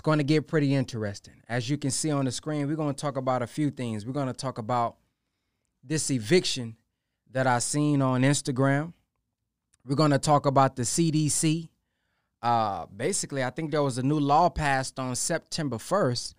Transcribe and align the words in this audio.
it's 0.00 0.06
going 0.06 0.16
to 0.16 0.24
get 0.24 0.48
pretty 0.48 0.74
interesting. 0.74 1.34
As 1.46 1.68
you 1.68 1.76
can 1.76 1.90
see 1.90 2.10
on 2.10 2.24
the 2.24 2.32
screen, 2.32 2.66
we're 2.66 2.74
going 2.74 2.94
to 2.94 2.98
talk 2.98 3.18
about 3.18 3.42
a 3.42 3.46
few 3.46 3.68
things. 3.68 4.06
We're 4.06 4.14
going 4.14 4.28
to 4.28 4.32
talk 4.32 4.56
about 4.56 4.96
this 5.84 6.10
eviction 6.10 6.76
that 7.32 7.46
I 7.46 7.58
seen 7.58 8.00
on 8.00 8.22
Instagram. 8.22 8.94
We're 9.84 9.96
going 9.96 10.12
to 10.12 10.18
talk 10.18 10.46
about 10.46 10.74
the 10.74 10.84
CDC. 10.84 11.68
Uh, 12.40 12.86
basically, 12.86 13.44
I 13.44 13.50
think 13.50 13.72
there 13.72 13.82
was 13.82 13.98
a 13.98 14.02
new 14.02 14.18
law 14.18 14.48
passed 14.48 14.98
on 14.98 15.14
September 15.16 15.76
1st, 15.76 16.32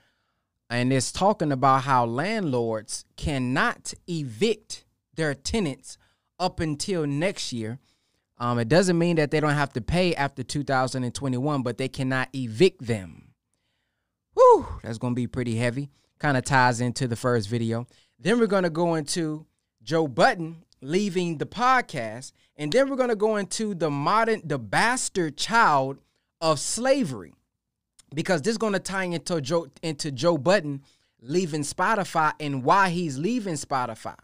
and 0.71 0.91
it's 0.91 1.11
talking 1.11 1.51
about 1.51 1.83
how 1.83 2.03
landlords 2.05 3.05
cannot 3.15 3.93
evict 4.07 4.85
their 5.13 5.35
tenants 5.35 5.99
up 6.39 6.59
until 6.59 7.05
next 7.05 7.53
year. 7.53 7.77
Um, 8.39 8.57
it 8.57 8.69
doesn't 8.69 8.97
mean 8.97 9.17
that 9.17 9.29
they 9.29 9.39
don't 9.39 9.51
have 9.51 9.73
to 9.73 9.81
pay 9.81 10.15
after 10.15 10.41
2021, 10.41 11.61
but 11.61 11.77
they 11.77 11.89
cannot 11.89 12.29
evict 12.33 12.87
them. 12.87 13.27
Whew, 14.52 14.68
that's 14.83 14.97
going 14.97 15.13
to 15.13 15.15
be 15.15 15.27
pretty 15.27 15.55
heavy. 15.55 15.89
Kind 16.20 16.38
of 16.38 16.44
ties 16.44 16.81
into 16.81 17.07
the 17.07 17.16
first 17.16 17.48
video. 17.48 17.88
Then 18.20 18.39
we're 18.39 18.48
going 18.48 18.63
to 18.63 18.70
go 18.70 18.95
into 18.95 19.45
Joe 19.81 20.08
Budden 20.08 20.63
leaving 20.81 21.38
the 21.38 21.45
podcast. 21.45 22.34
And 22.58 22.72
then 22.72 22.89
we're 22.89 22.98
going 22.98 23.09
to 23.09 23.16
go 23.16 23.38
into 23.38 23.73
the 23.73 23.89
modern, 23.89 24.41
the 24.44 24.59
bastard 24.59 25.38
child 25.38 25.99
of 26.41 26.59
slavery. 26.59 27.34
Because 28.13 28.41
this 28.41 28.52
is 28.52 28.58
going 28.58 28.73
to 28.73 28.80
tie 28.80 29.05
into 29.05 29.39
Joe, 29.39 29.67
into 29.81 30.11
Joe 30.11 30.38
Budden 30.38 30.83
leaving 31.22 31.61
Spotify 31.61 32.33
and 32.39 32.63
why 32.63 32.89
he's 32.89 33.17
leaving 33.17 33.53
Spotify. 33.53 34.17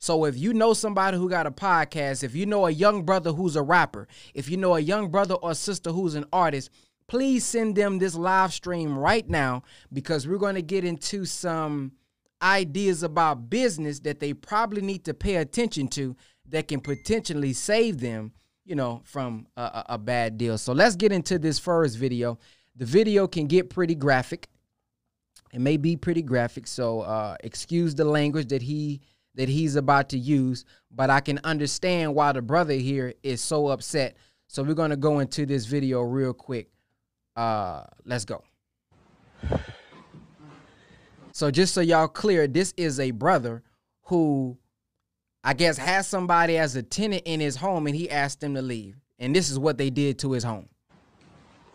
So 0.00 0.24
if 0.24 0.36
you 0.36 0.54
know 0.54 0.74
somebody 0.74 1.16
who 1.16 1.28
got 1.28 1.46
a 1.46 1.50
podcast, 1.50 2.22
if 2.22 2.34
you 2.34 2.46
know 2.46 2.66
a 2.66 2.70
young 2.70 3.04
brother 3.04 3.32
who's 3.32 3.56
a 3.56 3.62
rapper, 3.62 4.06
if 4.32 4.48
you 4.48 4.56
know 4.56 4.76
a 4.76 4.80
young 4.80 5.10
brother 5.10 5.34
or 5.34 5.54
sister 5.54 5.90
who's 5.90 6.14
an 6.14 6.24
artist, 6.32 6.70
please 7.08 7.44
send 7.44 7.74
them 7.74 7.98
this 7.98 8.14
live 8.14 8.52
stream 8.52 8.96
right 8.96 9.28
now 9.28 9.62
because 9.92 10.28
we're 10.28 10.38
going 10.38 10.54
to 10.54 10.62
get 10.62 10.84
into 10.84 11.24
some 11.24 11.92
ideas 12.40 13.02
about 13.02 13.50
business 13.50 14.00
that 14.00 14.20
they 14.20 14.32
probably 14.32 14.82
need 14.82 15.04
to 15.04 15.14
pay 15.14 15.36
attention 15.36 15.88
to 15.88 16.14
that 16.48 16.68
can 16.68 16.80
potentially 16.80 17.52
save 17.52 17.98
them, 17.98 18.32
you 18.64 18.74
know, 18.74 19.00
from 19.04 19.46
a, 19.56 19.84
a 19.90 19.98
bad 19.98 20.38
deal. 20.38 20.56
So 20.58 20.72
let's 20.72 20.96
get 20.96 21.10
into 21.10 21.38
this 21.38 21.58
first 21.58 21.96
video. 21.96 22.38
The 22.76 22.84
video 22.84 23.26
can 23.26 23.46
get 23.46 23.70
pretty 23.70 23.94
graphic. 23.94 24.48
It 25.52 25.60
may 25.60 25.78
be 25.78 25.96
pretty 25.96 26.22
graphic, 26.22 26.66
so 26.66 27.00
uh, 27.00 27.36
excuse 27.42 27.94
the 27.94 28.04
language 28.04 28.48
that 28.48 28.62
he 28.62 29.00
that 29.34 29.48
he's 29.48 29.76
about 29.76 30.08
to 30.08 30.18
use, 30.18 30.64
but 30.90 31.10
I 31.10 31.20
can 31.20 31.38
understand 31.44 32.14
why 32.14 32.32
the 32.32 32.42
brother 32.42 32.74
here 32.74 33.14
is 33.22 33.40
so 33.40 33.68
upset. 33.68 34.16
So 34.48 34.64
we're 34.64 34.74
gonna 34.74 34.96
go 34.96 35.20
into 35.20 35.46
this 35.46 35.64
video 35.64 36.02
real 36.02 36.32
quick. 36.34 36.70
Uh, 37.38 37.84
let's 38.04 38.24
go. 38.24 38.42
So 41.30 41.52
just 41.52 41.72
so 41.72 41.80
y'all 41.80 42.08
clear, 42.08 42.48
this 42.48 42.74
is 42.76 42.98
a 42.98 43.12
brother 43.12 43.62
who 44.06 44.58
I 45.44 45.54
guess 45.54 45.78
has 45.78 46.08
somebody 46.08 46.58
as 46.58 46.74
a 46.74 46.82
tenant 46.82 47.22
in 47.26 47.38
his 47.38 47.54
home 47.54 47.86
and 47.86 47.94
he 47.94 48.10
asked 48.10 48.40
them 48.40 48.56
to 48.56 48.62
leave. 48.62 48.96
And 49.20 49.36
this 49.36 49.50
is 49.50 49.58
what 49.58 49.78
they 49.78 49.88
did 49.88 50.18
to 50.18 50.32
his 50.32 50.42
home. 50.42 50.68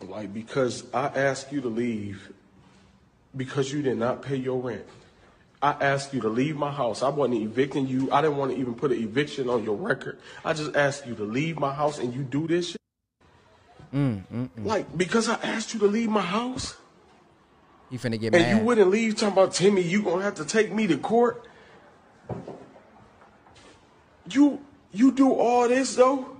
Like 0.02 0.34
because 0.34 0.84
I 0.92 1.06
asked 1.06 1.50
you 1.50 1.62
to 1.62 1.68
leave 1.68 2.30
because 3.34 3.72
you 3.72 3.80
did 3.80 3.96
not 3.96 4.20
pay 4.20 4.36
your 4.36 4.60
rent. 4.60 4.84
I 5.62 5.70
asked 5.80 6.12
you 6.12 6.20
to 6.20 6.28
leave 6.28 6.56
my 6.56 6.72
house. 6.72 7.02
I 7.02 7.08
wasn't 7.08 7.40
evicting 7.40 7.86
you. 7.86 8.12
I 8.12 8.20
didn't 8.20 8.36
want 8.36 8.50
to 8.50 8.58
even 8.58 8.74
put 8.74 8.92
an 8.92 9.02
eviction 9.02 9.48
on 9.48 9.64
your 9.64 9.76
record. 9.76 10.18
I 10.44 10.52
just 10.52 10.76
asked 10.76 11.06
you 11.06 11.14
to 11.14 11.24
leave 11.24 11.58
my 11.58 11.72
house 11.72 11.98
and 11.98 12.12
you 12.12 12.22
do 12.22 12.46
this 12.46 12.72
shit. 12.72 12.83
Mm, 13.94 14.24
mm, 14.26 14.48
mm. 14.48 14.66
Like 14.66 14.96
because 14.98 15.28
I 15.28 15.34
asked 15.34 15.72
you 15.72 15.80
to 15.80 15.86
leave 15.86 16.08
my 16.08 16.20
house. 16.20 16.76
You 17.90 17.98
finna 17.98 18.18
get 18.18 18.34
and 18.34 18.42
mad. 18.42 18.58
you 18.58 18.64
wouldn't 18.64 18.90
leave 18.90 19.14
talking 19.14 19.32
about 19.32 19.52
Timmy, 19.52 19.82
you 19.82 20.02
gonna 20.02 20.24
have 20.24 20.34
to 20.36 20.44
take 20.44 20.72
me 20.72 20.88
to 20.88 20.98
court. 20.98 21.46
You 24.28 24.60
you 24.90 25.12
do 25.12 25.32
all 25.32 25.68
this 25.68 25.94
though? 25.94 26.36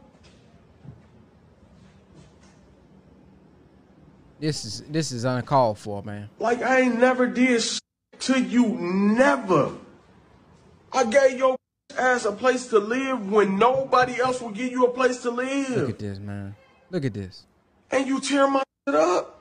This 4.41 4.65
is 4.65 4.81
this 4.89 5.13
is 5.13 5.25
uncalled 5.25 5.79
for, 5.79 6.03
man. 6.03 6.29
Like 6.41 6.61
I 6.61 6.81
ain't 6.81 6.99
never 6.99 7.27
did 7.29 7.63
to 8.21 8.41
you, 8.41 8.67
never. 8.67 9.73
I 10.93 11.05
gave 11.05 11.39
your 11.39 11.57
ass 11.97 12.25
a 12.25 12.33
place 12.33 12.67
to 12.69 12.79
live 12.81 13.31
when 13.31 13.59
nobody 13.59 14.21
else 14.21 14.41
will 14.41 14.51
give 14.51 14.73
you 14.73 14.87
a 14.87 14.91
place 14.91 15.23
to 15.23 15.31
live. 15.31 15.71
Look 15.71 15.91
at 15.91 15.99
this, 16.01 16.19
man. 16.19 16.57
Look 16.91 17.05
at 17.05 17.15
this. 17.15 17.47
And 17.95 18.09
you 18.09 18.19
tear 18.19 18.49
my 18.49 18.61
shit 18.89 18.97
up. 18.97 19.41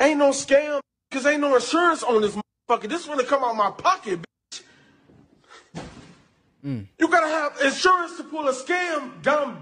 Ain't 0.00 0.18
no 0.18 0.30
scam, 0.30 0.80
cause 1.10 1.26
ain't 1.26 1.42
no 1.42 1.54
insurance 1.54 2.02
on 2.02 2.22
this 2.22 2.34
motherfucker. 2.34 2.88
This 2.88 3.04
gonna 3.04 3.22
come 3.22 3.44
out 3.44 3.54
my 3.54 3.70
pocket, 3.70 4.20
bitch. 4.22 4.62
Mm. 6.64 6.86
You 6.98 7.08
gotta 7.08 7.28
have 7.28 7.60
insurance 7.62 8.16
to 8.16 8.24
pull 8.24 8.48
a 8.48 8.54
scam, 8.54 9.20
dumb. 9.20 9.60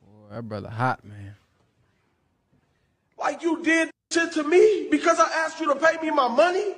Boy, 0.00 0.34
that 0.34 0.48
brother 0.48 0.70
hot, 0.70 1.04
man. 1.04 1.34
Like 3.18 3.42
you 3.42 3.62
did 3.62 3.90
shit 4.10 4.32
to 4.32 4.44
me 4.44 4.88
because 4.90 5.20
I 5.20 5.28
asked 5.44 5.60
you 5.60 5.66
to 5.74 5.78
pay 5.78 5.98
me 6.00 6.10
my 6.10 6.28
money. 6.28 6.74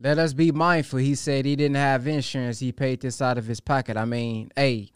Let 0.00 0.18
us 0.18 0.32
be 0.32 0.52
mindful. 0.52 1.00
He 1.00 1.16
said 1.16 1.44
he 1.44 1.56
didn't 1.56 1.76
have 1.76 2.06
insurance. 2.06 2.60
He 2.60 2.70
paid 2.70 3.00
this 3.00 3.20
out 3.20 3.36
of 3.36 3.46
his 3.46 3.58
pocket. 3.58 3.96
I 3.96 4.04
mean, 4.04 4.52
hey, 4.54 4.92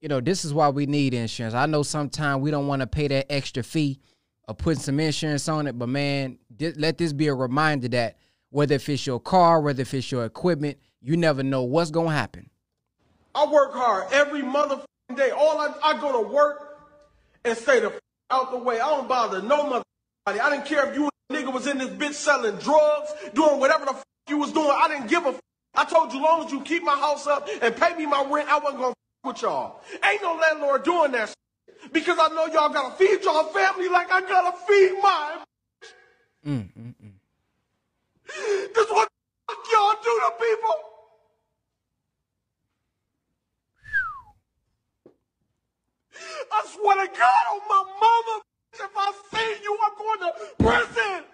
you 0.00 0.08
know, 0.08 0.20
this 0.20 0.46
is 0.46 0.54
why 0.54 0.70
we 0.70 0.86
need 0.86 1.12
insurance. 1.12 1.54
I 1.54 1.66
know 1.66 1.82
sometimes 1.82 2.42
we 2.42 2.50
don't 2.50 2.66
want 2.66 2.80
to 2.80 2.86
pay 2.86 3.06
that 3.08 3.30
extra 3.30 3.62
fee 3.62 4.00
of 4.48 4.56
putting 4.56 4.80
some 4.80 4.98
insurance 4.98 5.46
on 5.48 5.66
it, 5.66 5.78
but 5.78 5.88
man, 5.88 6.38
th- 6.58 6.76
let 6.76 6.96
this 6.96 7.12
be 7.12 7.26
a 7.26 7.34
reminder 7.34 7.88
that 7.88 8.16
whether 8.48 8.76
if 8.76 8.88
it's 8.88 9.06
your 9.06 9.20
car, 9.20 9.60
whether 9.60 9.82
if 9.82 9.92
it's 9.92 10.10
your 10.10 10.24
equipment, 10.24 10.78
you 11.02 11.18
never 11.18 11.42
know 11.42 11.62
what's 11.62 11.90
going 11.90 12.08
to 12.08 12.14
happen. 12.14 12.48
I 13.34 13.46
work 13.46 13.74
hard 13.74 14.10
every 14.10 14.42
motherfucking 14.42 15.16
day. 15.16 15.30
All 15.30 15.58
I, 15.58 15.74
I 15.82 16.00
go 16.00 16.22
to 16.22 16.28
work 16.28 16.78
and 17.44 17.56
stay 17.58 17.80
the 17.80 17.92
out 18.30 18.52
the 18.52 18.58
way. 18.58 18.80
I 18.80 18.88
don't 18.90 19.08
bother 19.08 19.42
no 19.42 19.64
motherfucking 19.64 19.82
body. 20.24 20.40
I 20.40 20.50
didn't 20.50 20.66
care 20.66 20.88
if 20.88 20.96
you 20.96 21.10
nigga 21.32 21.52
was 21.52 21.66
in 21.66 21.78
this 21.78 21.90
bitch 21.90 22.14
selling 22.14 22.56
drugs, 22.56 23.12
doing 23.34 23.58
whatever 23.58 23.84
the 23.86 23.96
you 24.28 24.38
was 24.38 24.52
doing. 24.52 24.70
I 24.70 24.88
didn't 24.88 25.08
give 25.08 25.24
a. 25.26 25.30
F- 25.30 25.40
I 25.74 25.84
told 25.84 26.12
you, 26.12 26.22
long 26.22 26.44
as 26.46 26.52
you 26.52 26.60
keep 26.60 26.82
my 26.84 26.96
house 26.96 27.26
up 27.26 27.48
and 27.62 27.74
pay 27.76 27.94
me 27.96 28.06
my 28.06 28.24
rent, 28.30 28.48
I 28.48 28.58
wasn't 28.58 28.80
gonna 28.80 28.90
f- 28.90 28.94
with 29.24 29.42
y'all. 29.42 29.80
Ain't 30.04 30.22
no 30.22 30.34
landlord 30.36 30.84
doing 30.84 31.12
that 31.12 31.28
shit. 31.28 31.92
because 31.92 32.18
I 32.20 32.28
know 32.28 32.46
y'all 32.46 32.68
gotta 32.68 32.94
feed 32.96 33.22
y'all 33.24 33.44
family 33.52 33.88
like 33.88 34.10
I 34.10 34.20
gotta 34.22 34.56
feed 34.66 34.92
mine. 35.02 35.38
Mm, 36.46 36.68
mm, 36.78 36.94
mm. 37.02 37.12
This 38.74 38.90
what 38.90 39.08
y'all 39.72 39.94
do 40.02 40.20
to 40.20 40.32
people. 40.38 40.74
I 46.52 46.64
swear 46.66 47.06
to 47.06 47.12
God 47.12 47.44
on 47.52 47.60
my 47.68 47.84
mama, 48.00 48.42
if 48.74 48.90
I 48.96 49.12
see 49.32 49.62
you, 49.62 49.78
I'm 49.84 49.98
going 49.98 50.20
to 50.20 50.64
prison. 50.64 51.24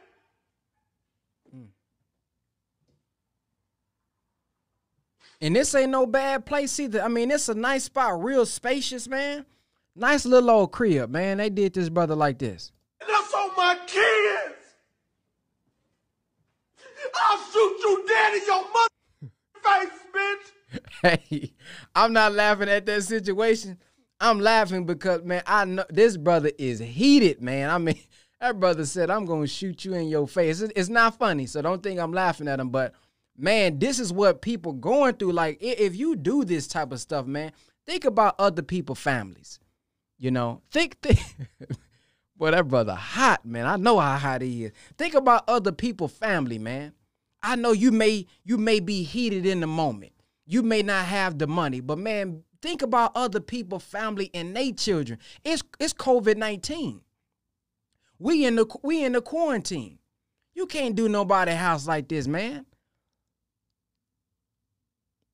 And 5.41 5.57
this 5.57 5.75
ain't 5.75 5.91
no 5.91 6.07
bad 6.07 6.45
place 6.45 6.79
either. 6.79 7.03
I 7.03 7.09
mean, 7.09 7.31
it's 7.31 7.49
a 7.49 7.55
nice 7.55 7.85
spot, 7.85 8.23
real 8.23 8.45
spacious, 8.45 9.09
man. 9.09 9.47
Nice 9.97 10.27
little 10.27 10.51
old 10.51 10.73
crib, 10.73 11.11
man. 11.11 11.39
They 11.39 11.51
did 11.51 11.75
this 11.75 11.89
brother 11.89 12.15
like 12.15 12.39
this. 12.39 12.73
And 13.01 13.09
that's 13.09 13.35
on 13.35 13.51
my 13.57 13.79
kids. 13.87 14.61
I'll 17.23 17.39
shoot 17.53 17.77
you 17.83 18.05
dead 18.07 18.35
in 18.35 18.47
your 18.47 18.63
mother 18.63 19.33
face, 19.89 19.99
bitch. 20.15 20.51
Hey, 21.03 21.53
I'm 21.95 22.13
not 22.13 22.33
laughing 22.33 22.69
at 22.69 22.87
that 22.87 23.03
situation. 23.03 23.79
I'm 24.21 24.39
laughing 24.39 24.85
because 24.85 25.23
man, 25.25 25.43
I 25.47 25.65
know 25.65 25.85
this 25.89 26.17
brother 26.17 26.53
is 26.59 26.79
heated, 26.79 27.41
man. 27.41 27.71
I 27.71 27.79
mean, 27.79 27.99
that 28.41 28.61
brother 28.61 28.85
said, 28.85 29.11
"I'm 29.11 29.25
gonna 29.25 29.47
shoot 29.47 29.85
you 29.85 29.95
in 29.95 30.09
your 30.09 30.29
face." 30.29 30.61
It's 30.61 30.89
not 30.91 31.19
funny, 31.19 31.47
so 31.47 31.63
don't 31.63 31.83
think 31.83 31.99
I'm 31.99 32.13
laughing 32.13 32.47
at 32.47 32.61
him. 32.61 32.69
But 32.69 32.95
man, 33.41 33.79
this 33.79 33.99
is 33.99 34.13
what 34.13 34.43
people 34.43 34.73
going 34.73 35.15
through. 35.15 35.33
Like, 35.33 35.59
if 35.61 35.97
you 35.97 36.17
do 36.17 36.45
this 36.45 36.67
type 36.67 36.93
of 36.93 37.01
stuff, 37.01 37.27
man, 37.27 37.53
think 37.87 38.05
about 38.05 38.37
other 38.39 38.63
people' 38.63 38.95
families. 38.95 39.59
You 40.19 40.31
know, 40.31 40.63
think, 40.71 40.99
think 41.03 41.21
Boy, 42.41 42.53
that 42.53 42.69
brother 42.69 42.95
hot, 42.95 43.45
man. 43.45 43.67
I 43.67 43.77
know 43.77 43.99
how 44.01 44.17
hot 44.17 44.41
he 44.41 44.65
is. 44.65 44.73
Think 44.97 45.13
about 45.13 45.45
other 45.47 45.73
people' 45.73 46.09
family, 46.09 46.59
man. 46.59 46.95
I 47.43 47.55
know 47.57 47.73
you 47.73 47.93
may 47.93 48.27
you 48.45 48.57
may 48.57 48.81
be 48.81 49.03
heated 49.03 49.45
in 49.45 49.61
the 49.61 49.67
moment. 49.67 50.13
You 50.47 50.63
may 50.63 50.83
not 50.83 51.05
have 51.05 51.39
the 51.39 51.47
money, 51.47 51.81
but 51.81 51.99
man, 51.99 52.43
think 52.63 52.81
about 52.81 53.13
other 53.15 53.41
people, 53.41 53.79
family, 53.79 54.31
and 54.33 54.57
their 54.57 54.73
children. 54.73 55.19
It's 55.45 55.63
it's 55.79 55.93
COVID 55.93 56.39
nineteen. 56.39 57.03
We 58.19 58.47
in 58.47 58.57
the 58.57 58.67
we 58.83 59.05
in 59.05 59.13
the 59.13 59.21
quarantine. 59.21 59.99
You 60.55 60.67
can't 60.67 60.95
do 60.95 61.11
nobody 61.11 61.53
house 61.53 61.87
like 61.87 62.09
this, 62.09 62.27
man. 62.27 62.65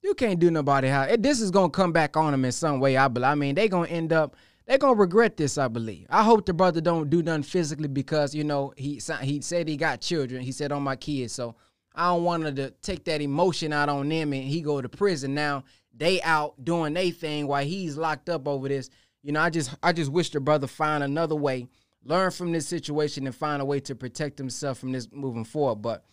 You 0.06 0.14
can't 0.14 0.38
do 0.38 0.52
nobody 0.52 0.86
how. 0.86 1.16
This 1.18 1.40
is 1.40 1.50
gonna 1.50 1.68
come 1.68 1.90
back 1.90 2.16
on 2.16 2.30
them 2.30 2.44
in 2.44 2.52
some 2.52 2.78
way. 2.78 2.96
I 2.96 3.08
believe. 3.08 3.26
I 3.26 3.34
mean, 3.34 3.56
they 3.56 3.68
gonna 3.68 3.88
end 3.88 4.12
up. 4.12 4.36
They 4.64 4.78
gonna 4.78 4.94
regret 4.94 5.36
this. 5.36 5.58
I 5.58 5.66
believe. 5.66 6.06
I 6.08 6.22
hope 6.22 6.46
the 6.46 6.52
brother 6.52 6.80
don't 6.80 7.10
do 7.10 7.24
nothing 7.24 7.42
physically 7.42 7.88
because 7.88 8.32
you 8.32 8.44
know 8.44 8.72
he 8.76 9.00
he 9.22 9.40
said 9.40 9.66
he 9.66 9.76
got 9.76 10.00
children. 10.00 10.42
He 10.42 10.52
said 10.52 10.70
on 10.70 10.84
my 10.84 10.94
kids. 10.94 11.32
So 11.32 11.56
I 11.92 12.06
don't 12.10 12.22
want 12.22 12.54
to 12.54 12.70
take 12.82 13.04
that 13.06 13.20
emotion 13.20 13.72
out 13.72 13.88
on 13.88 14.08
them 14.08 14.32
and 14.32 14.44
he 14.44 14.60
go 14.60 14.80
to 14.80 14.88
prison 14.88 15.34
now. 15.34 15.64
They 15.92 16.22
out 16.22 16.64
doing 16.64 16.94
their 16.94 17.10
thing 17.10 17.48
while 17.48 17.64
he's 17.64 17.96
locked 17.96 18.28
up 18.28 18.46
over 18.46 18.68
this. 18.68 18.90
You 19.24 19.32
know, 19.32 19.40
I 19.40 19.50
just 19.50 19.74
I 19.82 19.92
just 19.92 20.12
wish 20.12 20.30
the 20.30 20.38
brother 20.38 20.68
find 20.68 21.02
another 21.02 21.34
way, 21.34 21.66
learn 22.04 22.30
from 22.30 22.52
this 22.52 22.68
situation 22.68 23.26
and 23.26 23.34
find 23.34 23.60
a 23.60 23.64
way 23.64 23.80
to 23.80 23.96
protect 23.96 24.38
himself 24.38 24.78
from 24.78 24.92
this 24.92 25.08
moving 25.10 25.44
forward. 25.44 25.82
But 25.82 26.04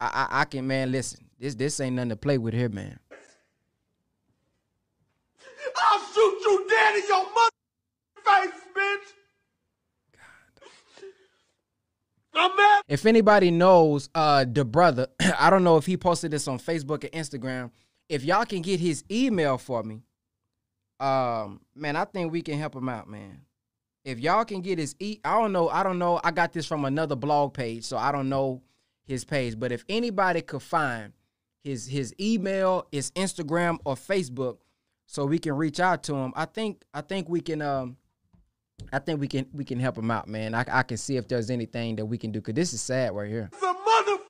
I 0.00 0.26
I, 0.28 0.40
I 0.40 0.44
can 0.44 0.66
man 0.66 0.90
listen. 0.90 1.24
This 1.38 1.54
this 1.54 1.78
ain't 1.78 1.94
nothing 1.94 2.08
to 2.08 2.16
play 2.16 2.36
with 2.36 2.52
here, 2.52 2.68
man. 2.68 2.98
I'll 5.76 6.00
shoot 6.12 6.40
you 6.44 6.66
dead 6.68 6.96
in 6.96 7.02
your 7.08 7.24
mother 7.24 7.50
face, 8.24 8.60
bitch. 8.76 9.14
If 12.86 13.04
anybody 13.04 13.50
knows 13.50 14.08
uh 14.14 14.44
the 14.50 14.64
brother, 14.64 15.08
I 15.38 15.50
don't 15.50 15.64
know 15.64 15.76
if 15.76 15.86
he 15.86 15.96
posted 15.96 16.30
this 16.30 16.48
on 16.48 16.58
Facebook 16.58 17.04
or 17.04 17.08
Instagram. 17.08 17.70
If 18.08 18.24
y'all 18.24 18.44
can 18.44 18.62
get 18.62 18.80
his 18.80 19.04
email 19.10 19.58
for 19.58 19.82
me, 19.82 20.02
um, 21.00 21.60
man, 21.74 21.96
I 21.96 22.04
think 22.04 22.32
we 22.32 22.42
can 22.42 22.58
help 22.58 22.74
him 22.74 22.88
out, 22.88 23.08
man. 23.08 23.42
If 24.04 24.18
y'all 24.20 24.44
can 24.44 24.62
get 24.62 24.78
his 24.78 24.94
e, 24.98 25.18
I 25.24 25.38
don't 25.38 25.52
know, 25.52 25.68
I 25.68 25.82
don't 25.82 25.98
know. 25.98 26.20
I 26.24 26.30
got 26.30 26.52
this 26.52 26.66
from 26.66 26.84
another 26.84 27.16
blog 27.16 27.52
page, 27.52 27.84
so 27.84 27.96
I 27.98 28.10
don't 28.10 28.28
know 28.28 28.62
his 29.06 29.24
page. 29.24 29.58
But 29.58 29.72
if 29.72 29.84
anybody 29.88 30.40
could 30.40 30.62
find 30.62 31.12
his 31.62 31.86
his 31.86 32.14
email, 32.20 32.86
his 32.90 33.10
Instagram 33.12 33.78
or 33.84 33.96
Facebook, 33.96 34.58
so 35.10 35.24
we 35.24 35.38
can 35.38 35.54
reach 35.54 35.80
out 35.80 36.02
to 36.04 36.14
him, 36.14 36.34
I 36.36 36.44
think 36.44 36.84
I 36.92 37.00
think 37.00 37.30
we 37.30 37.40
can 37.40 37.62
um 37.62 37.96
I 38.92 38.98
think 38.98 39.20
we 39.20 39.26
can 39.26 39.46
we 39.54 39.64
can 39.64 39.80
help 39.80 39.96
him 39.96 40.10
out, 40.10 40.28
man. 40.28 40.54
I, 40.54 40.66
I 40.70 40.82
can 40.82 40.98
see 40.98 41.16
if 41.16 41.26
there's 41.26 41.48
anything 41.48 41.96
that 41.96 42.04
we 42.04 42.18
can 42.18 42.30
do 42.30 42.40
because 42.40 42.54
this 42.54 42.74
is 42.74 42.82
sad 42.82 43.14
right 43.14 43.28
here. 43.28 43.48
The 43.58 43.74
mother. 43.86 44.22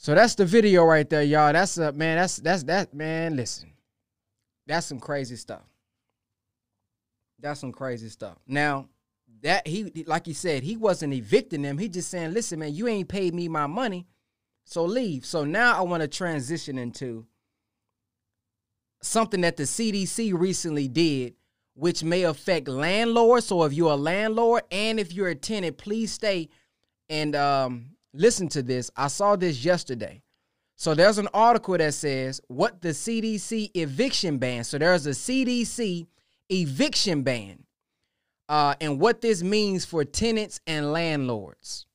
So 0.00 0.14
that's 0.14 0.36
the 0.36 0.44
video 0.44 0.84
right 0.84 1.10
there, 1.10 1.24
y'all. 1.24 1.52
That's 1.52 1.76
a 1.76 1.90
man. 1.90 2.18
That's 2.18 2.36
that's 2.36 2.62
that 2.64 2.94
man. 2.94 3.34
Listen, 3.34 3.72
that's 4.64 4.86
some 4.86 5.00
crazy 5.00 5.34
stuff. 5.34 5.64
That's 7.40 7.58
some 7.58 7.72
crazy 7.72 8.08
stuff. 8.08 8.36
Now, 8.46 8.86
that 9.42 9.66
he 9.66 10.04
like 10.06 10.24
he 10.24 10.34
said, 10.34 10.62
he 10.62 10.76
wasn't 10.76 11.14
evicting 11.14 11.62
them. 11.62 11.78
He 11.78 11.88
just 11.88 12.10
saying, 12.10 12.32
listen, 12.32 12.60
man, 12.60 12.74
you 12.74 12.86
ain't 12.86 13.08
paid 13.08 13.34
me 13.34 13.48
my 13.48 13.66
money, 13.66 14.06
so 14.64 14.84
leave. 14.84 15.26
So 15.26 15.44
now 15.44 15.76
I 15.76 15.82
want 15.82 16.02
to 16.02 16.08
transition 16.08 16.78
into 16.78 17.26
something 19.02 19.40
that 19.40 19.56
the 19.56 19.64
CDC 19.64 20.32
recently 20.32 20.86
did, 20.86 21.34
which 21.74 22.04
may 22.04 22.22
affect 22.22 22.68
landlords. 22.68 23.46
So 23.46 23.64
if 23.64 23.72
you're 23.72 23.92
a 23.92 23.96
landlord 23.96 24.62
and 24.70 25.00
if 25.00 25.12
you're 25.12 25.28
a 25.28 25.34
tenant, 25.34 25.76
please 25.76 26.12
stay 26.12 26.50
and 27.08 27.34
um, 27.34 27.96
listen 28.18 28.48
to 28.48 28.62
this. 28.62 28.90
I 28.96 29.08
saw 29.08 29.36
this 29.36 29.64
yesterday. 29.64 30.22
So 30.76 30.94
there's 30.94 31.18
an 31.18 31.28
article 31.32 31.76
that 31.78 31.94
says 31.94 32.40
what 32.48 32.82
the 32.82 32.90
CDC 32.90 33.70
eviction 33.74 34.38
ban. 34.38 34.64
So 34.64 34.78
there's 34.78 35.06
a 35.06 35.10
CDC 35.10 36.06
eviction 36.50 37.22
ban, 37.22 37.64
uh, 38.48 38.74
and 38.80 39.00
what 39.00 39.20
this 39.20 39.42
means 39.42 39.84
for 39.84 40.04
tenants 40.04 40.60
and 40.66 40.92
landlords. 40.92 41.86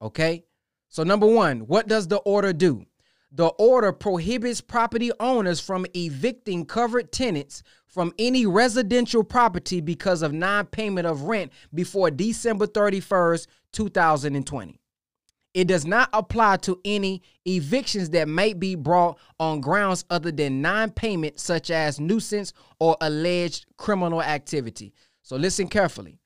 Okay. 0.00 0.44
So 0.88 1.02
number 1.02 1.26
one, 1.26 1.60
what 1.60 1.88
does 1.88 2.08
the 2.08 2.18
order 2.18 2.52
do? 2.52 2.86
The 3.32 3.48
order 3.48 3.90
prohibits 3.92 4.60
property 4.60 5.10
owners 5.18 5.58
from 5.58 5.86
evicting 5.94 6.66
covered 6.66 7.10
tenants 7.10 7.64
from 7.88 8.12
any 8.16 8.46
residential 8.46 9.24
property 9.24 9.80
because 9.80 10.22
of 10.22 10.32
non-payment 10.32 11.06
of 11.06 11.22
rent 11.22 11.52
before 11.74 12.12
December 12.12 12.66
31st, 12.66 13.48
2020. 13.74 14.80
It 15.52 15.68
does 15.68 15.86
not 15.86 16.08
apply 16.12 16.56
to 16.58 16.80
any 16.84 17.22
evictions 17.46 18.10
that 18.10 18.28
may 18.28 18.54
be 18.54 18.74
brought 18.74 19.18
on 19.38 19.60
grounds 19.60 20.04
other 20.10 20.32
than 20.32 20.62
non 20.62 20.90
payment, 20.90 21.38
such 21.38 21.70
as 21.70 22.00
nuisance 22.00 22.52
or 22.80 22.96
alleged 23.00 23.66
criminal 23.76 24.20
activity. 24.20 24.92
So 25.22 25.36
listen 25.36 25.68
carefully. 25.68 26.18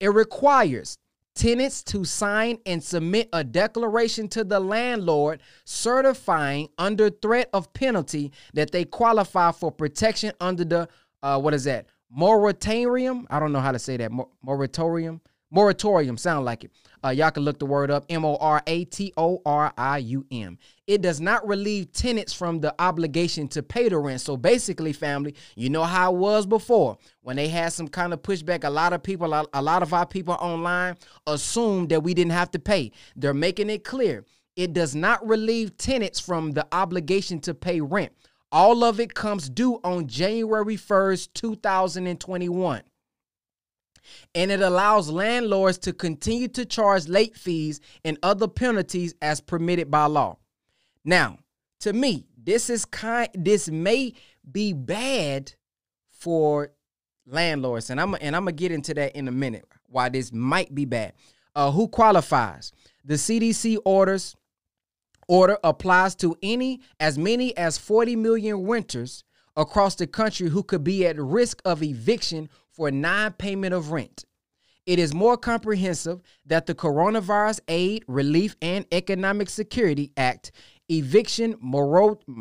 It 0.00 0.12
requires 0.12 0.98
tenants 1.34 1.82
to 1.84 2.04
sign 2.04 2.58
and 2.66 2.82
submit 2.82 3.28
a 3.32 3.42
declaration 3.44 4.28
to 4.28 4.44
the 4.44 4.60
landlord 4.60 5.40
certifying 5.64 6.68
under 6.76 7.08
threat 7.08 7.48
of 7.52 7.72
penalty 7.72 8.32
that 8.54 8.70
they 8.70 8.84
qualify 8.84 9.50
for 9.52 9.72
protection 9.72 10.32
under 10.40 10.64
the 10.64 10.88
uh, 11.22 11.38
what 11.38 11.54
is 11.54 11.64
that 11.64 11.86
moratorium 12.10 13.26
i 13.30 13.40
don't 13.40 13.52
know 13.52 13.60
how 13.60 13.72
to 13.72 13.78
say 13.78 13.96
that 13.96 14.12
moratorium 14.42 15.22
moratorium 15.50 16.18
sound 16.18 16.44
like 16.44 16.64
it 16.64 16.70
uh, 17.04 17.10
y'all 17.10 17.30
can 17.30 17.42
look 17.42 17.58
the 17.58 17.66
word 17.66 17.90
up 17.90 18.04
M 18.08 18.24
O 18.24 18.36
R 18.36 18.62
A 18.66 18.84
T 18.84 19.12
O 19.16 19.40
R 19.44 19.72
I 19.76 19.98
U 19.98 20.24
M. 20.30 20.58
It 20.86 21.02
does 21.02 21.20
not 21.20 21.46
relieve 21.46 21.92
tenants 21.92 22.32
from 22.32 22.60
the 22.60 22.74
obligation 22.78 23.48
to 23.48 23.62
pay 23.62 23.88
the 23.88 23.98
rent. 23.98 24.20
So 24.20 24.36
basically, 24.36 24.92
family, 24.92 25.34
you 25.56 25.70
know 25.70 25.84
how 25.84 26.14
it 26.14 26.18
was 26.18 26.46
before 26.46 26.98
when 27.22 27.36
they 27.36 27.48
had 27.48 27.72
some 27.72 27.88
kind 27.88 28.12
of 28.12 28.22
pushback. 28.22 28.64
A 28.64 28.70
lot 28.70 28.92
of 28.92 29.02
people, 29.02 29.32
a 29.52 29.62
lot 29.62 29.82
of 29.82 29.92
our 29.92 30.06
people 30.06 30.34
online 30.34 30.96
assumed 31.26 31.88
that 31.90 32.02
we 32.02 32.14
didn't 32.14 32.32
have 32.32 32.50
to 32.52 32.58
pay. 32.58 32.92
They're 33.16 33.34
making 33.34 33.70
it 33.70 33.84
clear 33.84 34.24
it 34.56 34.72
does 34.72 34.94
not 34.94 35.26
relieve 35.26 35.76
tenants 35.76 36.20
from 36.20 36.52
the 36.52 36.66
obligation 36.72 37.40
to 37.40 37.54
pay 37.54 37.80
rent. 37.80 38.12
All 38.50 38.84
of 38.84 39.00
it 39.00 39.14
comes 39.14 39.48
due 39.48 39.80
on 39.82 40.06
January 40.06 40.76
1st, 40.76 41.32
2021 41.32 42.82
and 44.34 44.50
it 44.50 44.60
allows 44.60 45.10
landlords 45.10 45.78
to 45.78 45.92
continue 45.92 46.48
to 46.48 46.64
charge 46.64 47.08
late 47.08 47.36
fees 47.36 47.80
and 48.04 48.18
other 48.22 48.48
penalties 48.48 49.14
as 49.22 49.40
permitted 49.40 49.90
by 49.90 50.06
law. 50.06 50.38
Now, 51.04 51.38
to 51.80 51.92
me, 51.92 52.26
this 52.36 52.70
is 52.70 52.84
kind 52.84 53.28
this 53.34 53.68
may 53.68 54.14
be 54.50 54.72
bad 54.72 55.52
for 56.10 56.72
landlords 57.26 57.90
and 57.90 58.00
I'm 58.00 58.16
and 58.20 58.34
I'm 58.34 58.44
going 58.44 58.56
to 58.56 58.60
get 58.60 58.72
into 58.72 58.94
that 58.94 59.14
in 59.16 59.28
a 59.28 59.32
minute 59.32 59.64
why 59.86 60.08
this 60.08 60.32
might 60.32 60.74
be 60.74 60.84
bad. 60.84 61.12
Uh, 61.54 61.70
who 61.70 61.86
qualifies? 61.86 62.72
The 63.04 63.14
CDC 63.14 63.78
orders 63.84 64.36
order 65.28 65.58
applies 65.62 66.14
to 66.16 66.36
any 66.42 66.80
as 66.98 67.18
many 67.18 67.56
as 67.56 67.78
40 67.78 68.16
million 68.16 68.66
renters 68.66 69.24
across 69.56 69.94
the 69.94 70.06
country 70.06 70.48
who 70.48 70.62
could 70.62 70.82
be 70.82 71.06
at 71.06 71.18
risk 71.18 71.60
of 71.64 71.82
eviction 71.82 72.48
for 72.72 72.90
non 72.90 73.32
payment 73.32 73.74
of 73.74 73.92
rent. 73.92 74.24
It 74.84 74.98
is 74.98 75.14
more 75.14 75.36
comprehensive 75.36 76.20
that 76.46 76.66
the 76.66 76.74
Coronavirus 76.74 77.60
Aid, 77.68 78.04
Relief, 78.08 78.56
and 78.60 78.84
Economic 78.90 79.48
Security 79.48 80.10
Act 80.16 80.50
eviction 80.88 81.54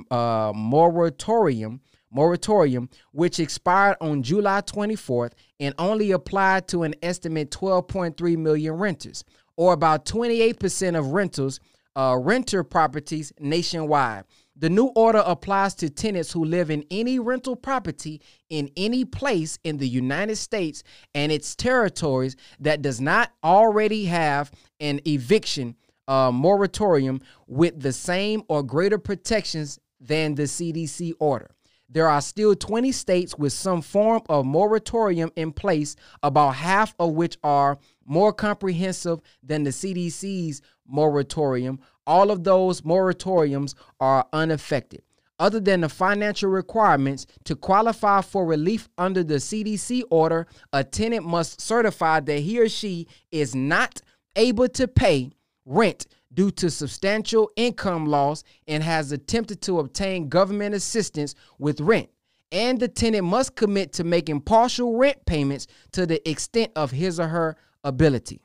uh, 0.09 0.51
moratorium 0.55 1.81
moratorium, 2.11 2.89
which 3.13 3.39
expired 3.39 3.97
on 4.01 4.21
July 4.21 4.61
24th 4.61 5.31
and 5.59 5.73
only 5.77 6.11
applied 6.11 6.67
to 6.67 6.83
an 6.83 6.93
estimate 7.01 7.51
12.3 7.51 8.37
million 8.37 8.73
renters, 8.73 9.23
or 9.55 9.73
about 9.73 10.05
28% 10.05 10.97
of 10.97 11.07
rentals, 11.07 11.59
uh, 11.95 12.17
renter 12.19 12.63
properties 12.63 13.31
nationwide. 13.39 14.23
The 14.61 14.69
new 14.69 14.91
order 14.95 15.23
applies 15.25 15.73
to 15.75 15.89
tenants 15.89 16.31
who 16.31 16.45
live 16.45 16.69
in 16.69 16.85
any 16.91 17.17
rental 17.17 17.55
property 17.55 18.21
in 18.51 18.69
any 18.77 19.03
place 19.05 19.57
in 19.63 19.77
the 19.77 19.89
United 19.89 20.35
States 20.35 20.83
and 21.15 21.31
its 21.31 21.55
territories 21.55 22.35
that 22.59 22.83
does 22.83 23.01
not 23.01 23.31
already 23.43 24.05
have 24.05 24.51
an 24.79 24.99
eviction 25.07 25.75
uh, 26.07 26.31
moratorium 26.31 27.21
with 27.47 27.81
the 27.81 27.91
same 27.91 28.43
or 28.49 28.61
greater 28.61 28.99
protections 28.99 29.79
than 29.99 30.35
the 30.35 30.43
CDC 30.43 31.13
order. 31.19 31.49
There 31.89 32.07
are 32.07 32.21
still 32.21 32.55
20 32.55 32.91
states 32.91 33.35
with 33.39 33.53
some 33.53 33.81
form 33.81 34.21
of 34.29 34.45
moratorium 34.45 35.31
in 35.35 35.53
place, 35.53 35.95
about 36.21 36.51
half 36.51 36.93
of 36.99 37.13
which 37.13 37.35
are 37.43 37.79
more 38.05 38.31
comprehensive 38.31 39.21
than 39.41 39.63
the 39.63 39.71
CDC's 39.71 40.61
moratorium. 40.87 41.79
All 42.11 42.29
of 42.29 42.43
those 42.43 42.81
moratoriums 42.81 43.73
are 44.01 44.27
unaffected. 44.33 45.01
Other 45.39 45.61
than 45.61 45.79
the 45.79 45.87
financial 45.87 46.49
requirements 46.49 47.25
to 47.45 47.55
qualify 47.55 48.19
for 48.19 48.45
relief 48.45 48.89
under 48.97 49.23
the 49.23 49.35
CDC 49.35 50.03
order, 50.11 50.45
a 50.73 50.83
tenant 50.83 51.25
must 51.25 51.61
certify 51.61 52.19
that 52.19 52.39
he 52.39 52.59
or 52.59 52.67
she 52.67 53.07
is 53.31 53.55
not 53.55 54.01
able 54.35 54.67
to 54.67 54.89
pay 54.89 55.31
rent 55.65 56.05
due 56.33 56.51
to 56.51 56.69
substantial 56.69 57.49
income 57.55 58.05
loss 58.05 58.43
and 58.67 58.83
has 58.83 59.13
attempted 59.13 59.61
to 59.61 59.79
obtain 59.79 60.27
government 60.27 60.75
assistance 60.75 61.33
with 61.59 61.79
rent. 61.79 62.09
And 62.51 62.77
the 62.77 62.89
tenant 62.89 63.23
must 63.23 63.55
commit 63.55 63.93
to 63.93 64.03
making 64.03 64.41
partial 64.41 64.97
rent 64.97 65.25
payments 65.25 65.65
to 65.93 66.05
the 66.05 66.29
extent 66.29 66.73
of 66.75 66.91
his 66.91 67.21
or 67.21 67.29
her 67.29 67.55
ability. 67.85 68.41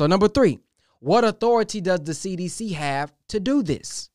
So, 0.00 0.06
number 0.06 0.28
three, 0.28 0.58
what 1.00 1.24
authority 1.24 1.82
does 1.82 2.00
the 2.04 2.12
CDC 2.12 2.72
have 2.72 3.12
to 3.28 3.38
do 3.38 3.62
this? 3.62 4.08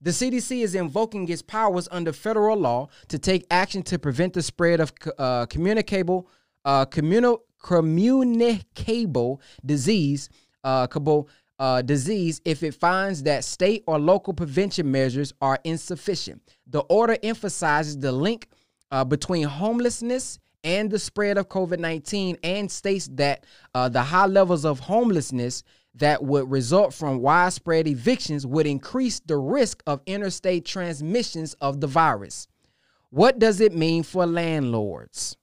The 0.00 0.10
CDC 0.10 0.64
is 0.64 0.74
invoking 0.74 1.28
its 1.28 1.40
powers 1.40 1.86
under 1.92 2.12
federal 2.12 2.58
law 2.58 2.88
to 3.06 3.16
take 3.16 3.46
action 3.48 3.84
to 3.84 3.98
prevent 4.00 4.32
the 4.32 4.42
spread 4.42 4.80
of 4.80 4.92
uh, 5.16 5.46
communicable, 5.46 6.28
uh, 6.64 6.84
communal, 6.86 7.44
communicable 7.62 9.40
disease, 9.64 10.30
uh, 10.64 10.88
uh, 11.60 11.82
disease 11.82 12.40
if 12.44 12.64
it 12.64 12.74
finds 12.74 13.22
that 13.22 13.44
state 13.44 13.84
or 13.86 14.00
local 14.00 14.34
prevention 14.34 14.90
measures 14.90 15.32
are 15.40 15.60
insufficient. 15.62 16.42
The 16.66 16.80
order 16.80 17.16
emphasizes 17.22 17.96
the 17.96 18.10
link 18.10 18.48
uh, 18.90 19.04
between 19.04 19.44
homelessness 19.44 20.40
and 20.64 20.90
the 20.90 20.98
spread 20.98 21.38
of 21.38 21.48
COVID 21.48 21.78
19 21.78 22.38
and 22.42 22.70
states 22.70 23.08
that 23.12 23.44
uh, 23.74 23.88
the 23.88 24.02
high 24.02 24.26
levels 24.26 24.64
of 24.64 24.80
homelessness 24.80 25.62
that 25.94 26.22
would 26.22 26.50
result 26.50 26.94
from 26.94 27.20
widespread 27.20 27.86
evictions 27.86 28.46
would 28.46 28.66
increase 28.66 29.20
the 29.20 29.36
risk 29.36 29.82
of 29.86 30.00
interstate 30.06 30.64
transmissions 30.64 31.54
of 31.54 31.80
the 31.80 31.86
virus. 31.86 32.46
What 33.10 33.38
does 33.38 33.60
it 33.60 33.74
mean 33.74 34.02
for 34.02 34.26
landlords? 34.26 35.36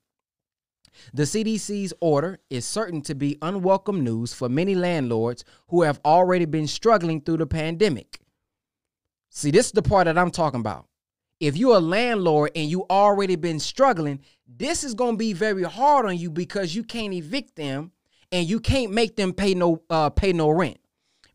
The 1.13 1.24
CDC's 1.24 1.93
order 2.00 2.39
is 2.50 2.65
certain 2.65 3.01
to 3.03 3.15
be 3.15 3.38
unwelcome 3.41 4.03
news 4.03 4.34
for 4.34 4.48
many 4.48 4.75
landlords 4.75 5.43
who 5.67 5.81
have 5.81 6.00
already 6.05 6.45
been 6.45 6.67
struggling 6.67 7.22
through 7.22 7.38
the 7.38 7.48
pandemic. 7.48 8.19
See, 9.29 9.51
this 9.51 9.67
is 9.67 9.72
the 9.74 9.81
part 9.81 10.05
that 10.05 10.17
I'm 10.17 10.31
talking 10.31 10.62
about. 10.62 10.88
If 11.41 11.57
you're 11.57 11.75
a 11.75 11.81
landlord 11.81 12.51
and 12.55 12.69
you 12.69 12.86
already 12.89 13.36
been 13.36 13.60
struggling, 13.60 14.22
this 14.47 14.83
is 14.83 14.93
going 14.93 15.13
to 15.13 15.17
be 15.17 15.33
very 15.33 15.63
hard 15.63 16.05
on 16.05 16.17
you 16.17 16.29
because 16.29 16.75
you 16.75 16.83
can't 16.83 17.13
evict 17.13 17.55
them 17.55 17.91
and 18.31 18.47
you 18.47 18.59
can't 18.59 18.91
make 18.91 19.15
them 19.15 19.33
pay 19.33 19.53
no 19.53 19.81
uh, 19.89 20.09
pay 20.09 20.33
no 20.33 20.49
rent. 20.49 20.77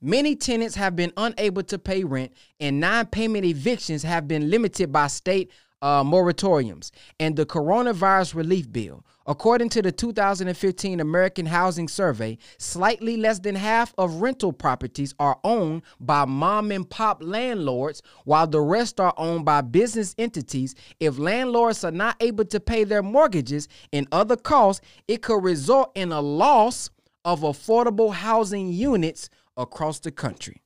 Many 0.02 0.34
tenants 0.34 0.76
have 0.76 0.96
been 0.96 1.12
unable 1.16 1.62
to 1.64 1.78
pay 1.78 2.04
rent, 2.04 2.32
and 2.58 2.80
non-payment 2.80 3.44
evictions 3.44 4.02
have 4.02 4.26
been 4.26 4.48
limited 4.48 4.90
by 4.90 5.08
state 5.08 5.50
uh, 5.82 6.02
moratoriums 6.02 6.90
and 7.18 7.36
the 7.36 7.44
coronavirus 7.44 8.34
relief 8.34 8.70
bill. 8.72 9.04
According 9.30 9.68
to 9.68 9.82
the 9.82 9.92
2015 9.92 10.98
American 10.98 11.46
Housing 11.46 11.86
Survey, 11.86 12.36
slightly 12.58 13.16
less 13.16 13.38
than 13.38 13.54
half 13.54 13.94
of 13.96 14.16
rental 14.16 14.52
properties 14.52 15.14
are 15.20 15.38
owned 15.44 15.82
by 16.00 16.24
mom 16.24 16.72
and 16.72 16.90
pop 16.90 17.22
landlords, 17.22 18.02
while 18.24 18.48
the 18.48 18.60
rest 18.60 18.98
are 18.98 19.14
owned 19.16 19.44
by 19.44 19.60
business 19.60 20.16
entities. 20.18 20.74
If 20.98 21.16
landlords 21.16 21.84
are 21.84 21.92
not 21.92 22.16
able 22.18 22.44
to 22.46 22.58
pay 22.58 22.82
their 22.82 23.04
mortgages 23.04 23.68
and 23.92 24.08
other 24.10 24.34
costs, 24.34 24.84
it 25.06 25.22
could 25.22 25.44
result 25.44 25.92
in 25.94 26.10
a 26.10 26.20
loss 26.20 26.90
of 27.24 27.42
affordable 27.42 28.12
housing 28.12 28.72
units 28.72 29.30
across 29.56 30.00
the 30.00 30.10
country. 30.10 30.60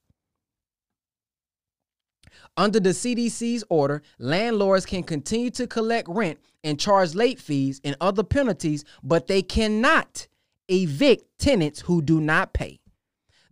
Under 2.57 2.81
the 2.81 2.91
CDC's 2.91 3.63
order, 3.69 4.01
landlords 4.19 4.87
can 4.87 5.03
continue 5.03 5.51
to 5.51 5.67
collect 5.67 6.09
rent 6.09 6.39
and 6.65 6.81
charge 6.81 7.15
late 7.15 7.39
fees 7.39 7.81
and 7.85 7.97
other 8.01 8.25
penalties, 8.25 8.85
but 9.03 9.29
they 9.29 9.43
cannot 9.43 10.27
evict 10.69 11.39
tenants 11.39 11.81
who 11.81 12.03
do 12.03 12.21
not 12.21 12.53
pay. 12.55 12.81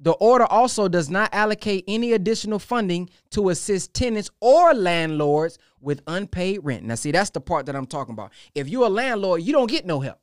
The 0.01 0.13
order 0.13 0.47
also 0.47 0.89
does 0.89 1.09
not 1.09 1.33
allocate 1.33 1.85
any 1.87 2.13
additional 2.13 2.59
funding 2.59 3.09
to 3.31 3.51
assist 3.51 3.95
tenants 3.95 4.31
or 4.41 4.75
landlords 4.75 5.59
with 5.81 6.03
unpaid 6.09 6.61
rent. 6.65 6.83
Now, 6.83 6.97
see, 6.97 7.13
that's 7.13 7.31
the 7.31 7.41
part 7.41 7.67
that 7.67 7.77
I'm 7.77 7.87
talking 7.87 8.13
about. 8.13 8.33
If 8.53 8.69
you're 8.69 8.87
a 8.87 8.91
landlord, 8.91 9.43
you 9.43 9.53
don't 9.53 9.71
get 9.71 9.87
no 9.87 10.01
help. 10.01 10.19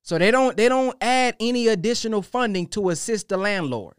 So 0.00 0.16
they 0.16 0.30
don't 0.30 0.56
they 0.56 0.70
don't 0.70 0.96
add 1.02 1.36
any 1.38 1.68
additional 1.68 2.22
funding 2.22 2.66
to 2.68 2.88
assist 2.88 3.28
the 3.28 3.36
landlord 3.36 3.94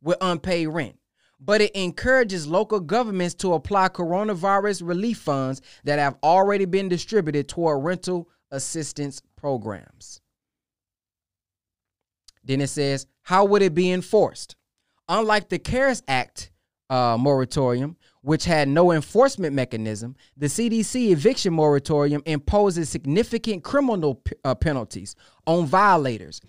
with 0.00 0.16
unpaid 0.20 0.68
rent 0.68 0.99
but 1.40 1.60
it 1.60 1.74
encourages 1.74 2.46
local 2.46 2.80
governments 2.80 3.34
to 3.36 3.54
apply 3.54 3.88
coronavirus 3.88 4.86
relief 4.86 5.18
funds 5.18 5.62
that 5.84 5.98
have 5.98 6.16
already 6.22 6.66
been 6.66 6.88
distributed 6.88 7.48
toward 7.48 7.82
rental 7.82 8.28
assistance 8.50 9.22
programs. 9.36 10.20
Then 12.44 12.60
it 12.60 12.68
says, 12.68 13.06
how 13.22 13.44
would 13.44 13.62
it 13.62 13.74
be 13.74 13.90
enforced? 13.90 14.56
Unlike 15.08 15.48
the 15.48 15.58
CARES 15.58 16.02
Act 16.08 16.50
uh, 16.88 17.16
moratorium, 17.18 17.96
which 18.22 18.44
had 18.44 18.68
no 18.68 18.92
enforcement 18.92 19.54
mechanism, 19.54 20.16
the 20.36 20.46
CDC 20.46 21.10
eviction 21.10 21.52
moratorium 21.52 22.22
imposes 22.26 22.88
significant 22.88 23.64
criminal 23.64 24.16
p- 24.16 24.32
uh, 24.44 24.54
penalties 24.54 25.14
on 25.46 25.66
violators 25.66 26.40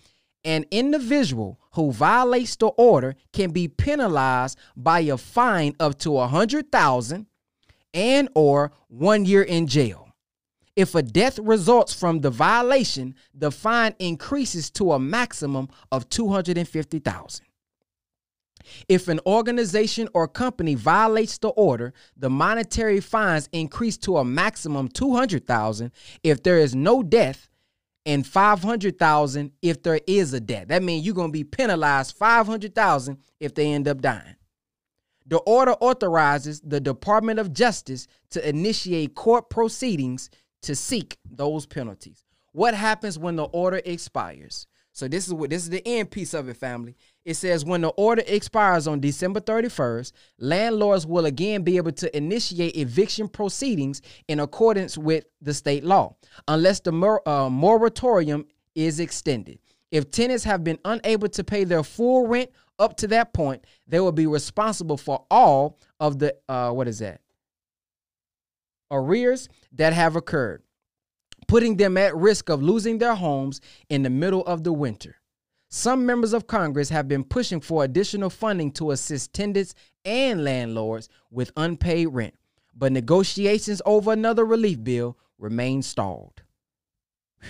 an 0.43 0.65
individual 0.71 1.59
who 1.73 1.91
violates 1.91 2.55
the 2.55 2.67
order 2.67 3.15
can 3.31 3.51
be 3.51 3.67
penalized 3.67 4.57
by 4.75 5.01
a 5.01 5.17
fine 5.17 5.75
up 5.79 5.97
to 5.99 6.17
a 6.17 6.27
hundred 6.27 6.71
thousand 6.71 7.27
and 7.93 8.29
or 8.35 8.71
one 8.87 9.25
year 9.25 9.43
in 9.43 9.67
jail. 9.67 10.09
If 10.75 10.95
a 10.95 11.01
death 11.01 11.37
results 11.37 11.93
from 11.93 12.21
the 12.21 12.29
violation, 12.29 13.15
the 13.33 13.51
fine 13.51 13.93
increases 13.99 14.69
to 14.71 14.93
a 14.93 14.99
maximum 14.99 15.67
of 15.91 16.07
250,000. 16.09 17.45
If 18.87 19.07
an 19.07 19.19
organization 19.25 20.07
or 20.13 20.27
company 20.27 20.75
violates 20.75 21.37
the 21.37 21.49
order, 21.49 21.93
the 22.15 22.29
monetary 22.29 22.99
fines 22.99 23.49
increase 23.51 23.97
to 23.99 24.17
a 24.17 24.25
maximum 24.25 24.87
200,000 24.87 25.91
if 26.23 26.43
there 26.43 26.57
is 26.57 26.75
no 26.75 27.03
death 27.03 27.49
and 28.05 28.25
500,000 28.25 29.51
if 29.61 29.83
there 29.83 29.99
is 30.07 30.33
a 30.33 30.39
death. 30.39 30.67
That 30.69 30.83
means 30.83 31.05
you're 31.05 31.15
going 31.15 31.29
to 31.29 31.33
be 31.33 31.43
penalized 31.43 32.17
500,000 32.17 33.17
if 33.39 33.53
they 33.53 33.71
end 33.71 33.87
up 33.87 34.01
dying. 34.01 34.35
The 35.27 35.37
order 35.37 35.73
authorizes 35.73 36.61
the 36.61 36.79
Department 36.79 37.39
of 37.39 37.53
Justice 37.53 38.07
to 38.31 38.47
initiate 38.47 39.15
court 39.15 39.49
proceedings 39.49 40.29
to 40.63 40.75
seek 40.75 41.17
those 41.29 41.65
penalties. 41.65 42.23
What 42.53 42.73
happens 42.73 43.17
when 43.17 43.35
the 43.35 43.45
order 43.45 43.81
expires? 43.85 44.67
So 44.93 45.07
this 45.07 45.27
is 45.27 45.33
what 45.33 45.49
this 45.49 45.63
is 45.63 45.69
the 45.69 45.87
end 45.87 46.11
piece 46.11 46.33
of 46.33 46.49
it, 46.49 46.57
family. 46.57 46.95
It 47.23 47.35
says 47.35 47.63
when 47.63 47.81
the 47.81 47.89
order 47.89 48.23
expires 48.25 48.87
on 48.87 48.99
December 48.99 49.39
31st, 49.39 50.11
landlords 50.39 51.05
will 51.05 51.25
again 51.25 51.63
be 51.63 51.77
able 51.77 51.91
to 51.93 52.17
initiate 52.17 52.75
eviction 52.75 53.27
proceedings 53.27 54.01
in 54.27 54.39
accordance 54.39 54.97
with 54.97 55.25
the 55.39 55.53
state 55.53 55.83
law, 55.83 56.15
unless 56.47 56.79
the 56.79 56.91
mor- 56.91 57.27
uh, 57.29 57.49
moratorium 57.49 58.45
is 58.73 58.99
extended. 58.99 59.59
If 59.91 60.09
tenants 60.09 60.45
have 60.45 60.63
been 60.63 60.79
unable 60.83 61.27
to 61.29 61.43
pay 61.43 61.63
their 61.63 61.83
full 61.83 62.25
rent 62.25 62.49
up 62.79 62.97
to 62.97 63.07
that 63.09 63.33
point, 63.33 63.65
they 63.85 63.99
will 63.99 64.11
be 64.11 64.25
responsible 64.25 64.97
for 64.97 65.25
all 65.29 65.77
of 65.99 66.17
the 66.17 66.35
uh, 66.49 66.71
what 66.71 66.87
is 66.87 66.99
that 66.99 67.21
arrears 68.91 69.47
that 69.71 69.93
have 69.93 70.15
occurred, 70.15 70.61
putting 71.47 71.77
them 71.77 71.97
at 71.97 72.15
risk 72.15 72.49
of 72.49 72.61
losing 72.61 72.97
their 72.97 73.15
homes 73.15 73.61
in 73.89 74.03
the 74.03 74.09
middle 74.09 74.45
of 74.45 74.63
the 74.63 74.73
winter. 74.73 75.15
Some 75.73 76.05
members 76.05 76.33
of 76.33 76.47
Congress 76.47 76.89
have 76.89 77.07
been 77.07 77.23
pushing 77.23 77.61
for 77.61 77.85
additional 77.85 78.29
funding 78.29 78.73
to 78.73 78.91
assist 78.91 79.33
tenants 79.33 79.73
and 80.03 80.43
landlords 80.43 81.07
with 81.31 81.53
unpaid 81.55 82.07
rent, 82.07 82.33
but 82.75 82.91
negotiations 82.91 83.81
over 83.85 84.11
another 84.11 84.43
relief 84.43 84.83
bill 84.83 85.17
remain 85.37 85.81
stalled. 85.81 86.41
Whew. 87.39 87.49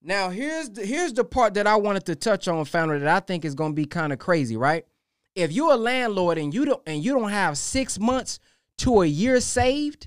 Now, 0.00 0.30
here's 0.30 0.70
the, 0.70 0.86
here's 0.86 1.12
the 1.12 1.24
part 1.24 1.54
that 1.54 1.66
I 1.66 1.74
wanted 1.74 2.06
to 2.06 2.14
touch 2.14 2.46
on, 2.46 2.64
family, 2.64 3.00
that 3.00 3.08
I 3.08 3.18
think 3.18 3.44
is 3.44 3.56
going 3.56 3.72
to 3.72 3.76
be 3.76 3.86
kind 3.86 4.12
of 4.12 4.20
crazy, 4.20 4.56
right? 4.56 4.86
If 5.34 5.50
you're 5.50 5.72
a 5.72 5.76
landlord 5.76 6.38
and 6.38 6.54
you 6.54 6.64
don't 6.66 6.82
and 6.86 7.02
you 7.02 7.12
don't 7.12 7.30
have 7.30 7.58
six 7.58 7.98
months 7.98 8.38
to 8.78 9.02
a 9.02 9.06
year 9.06 9.40
saved, 9.40 10.06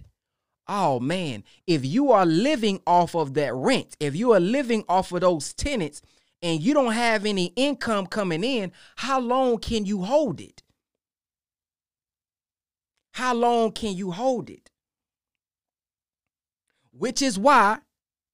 oh 0.65 1.01
man, 1.01 1.43
if 1.67 1.83
you 1.83 2.13
are 2.13 2.25
living 2.25 2.79
off 2.87 3.15
of 3.15 3.33
that 3.33 3.53
rent, 3.53 3.97
if 3.99 4.15
you 4.15 4.31
are 4.31 4.39
living 4.39 4.85
off 4.87 5.11
of 5.11 5.19
those 5.19 5.53
tenants 5.53 6.01
and 6.41 6.61
you 6.61 6.73
don't 6.73 6.93
have 6.93 7.25
any 7.25 7.47
income 7.55 8.07
coming 8.07 8.43
in, 8.43 8.71
how 8.95 9.19
long 9.19 9.57
can 9.57 9.85
you 9.85 10.03
hold 10.03 10.39
it? 10.39 10.63
How 13.13 13.33
long 13.33 13.71
can 13.71 13.95
you 13.95 14.11
hold 14.11 14.49
it? 14.49 14.71
Which 16.91 17.21
is 17.21 17.37
why 17.37 17.79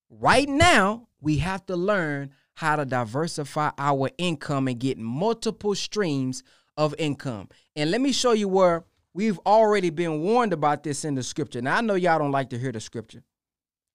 right 0.10 0.48
now 0.48 1.08
we 1.20 1.38
have 1.38 1.66
to 1.66 1.76
learn 1.76 2.32
how 2.56 2.76
to 2.76 2.86
diversify 2.86 3.72
our 3.78 4.10
income 4.18 4.68
and 4.68 4.80
get 4.80 4.98
multiple 4.98 5.76
streams 5.76 6.44
of 6.78 6.96
income. 6.98 7.50
And 7.76 7.92
let 7.92 8.02
me 8.02 8.12
show 8.12 8.32
you 8.32 8.48
where 8.48 8.86
we've 9.14 9.40
already 9.46 9.90
been 9.90 10.22
warned 10.22 10.54
about 10.54 10.84
this 10.84 11.04
in 11.06 11.16
the 11.16 11.24
scripture. 11.24 11.62
Now, 11.62 11.78
I 11.78 11.82
know 11.82 11.96
y'all 11.96 12.20
don't 12.20 12.32
like 12.32 12.50
to 12.52 12.60
hear 12.60 12.72
the 12.72 12.80
scripture. 12.80 13.24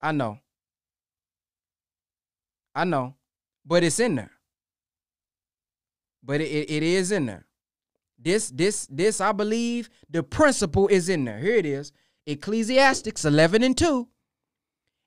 I 0.01 0.11
know. 0.11 0.39
I 2.75 2.85
know. 2.85 3.15
But 3.65 3.83
it's 3.83 3.99
in 3.99 4.15
there. 4.15 4.31
But 6.23 6.41
it, 6.41 6.69
it 6.69 6.83
is 6.83 7.11
in 7.11 7.25
there. 7.25 7.45
This, 8.17 8.49
this, 8.49 8.87
this, 8.87 9.19
I 9.19 9.31
believe 9.31 9.89
the 10.09 10.23
principle 10.23 10.87
is 10.87 11.09
in 11.09 11.25
there. 11.25 11.39
Here 11.39 11.55
it 11.55 11.65
is. 11.65 11.91
Ecclesiastics 12.27 13.25
11 13.25 13.63
and 13.63 13.77
2. 13.77 14.07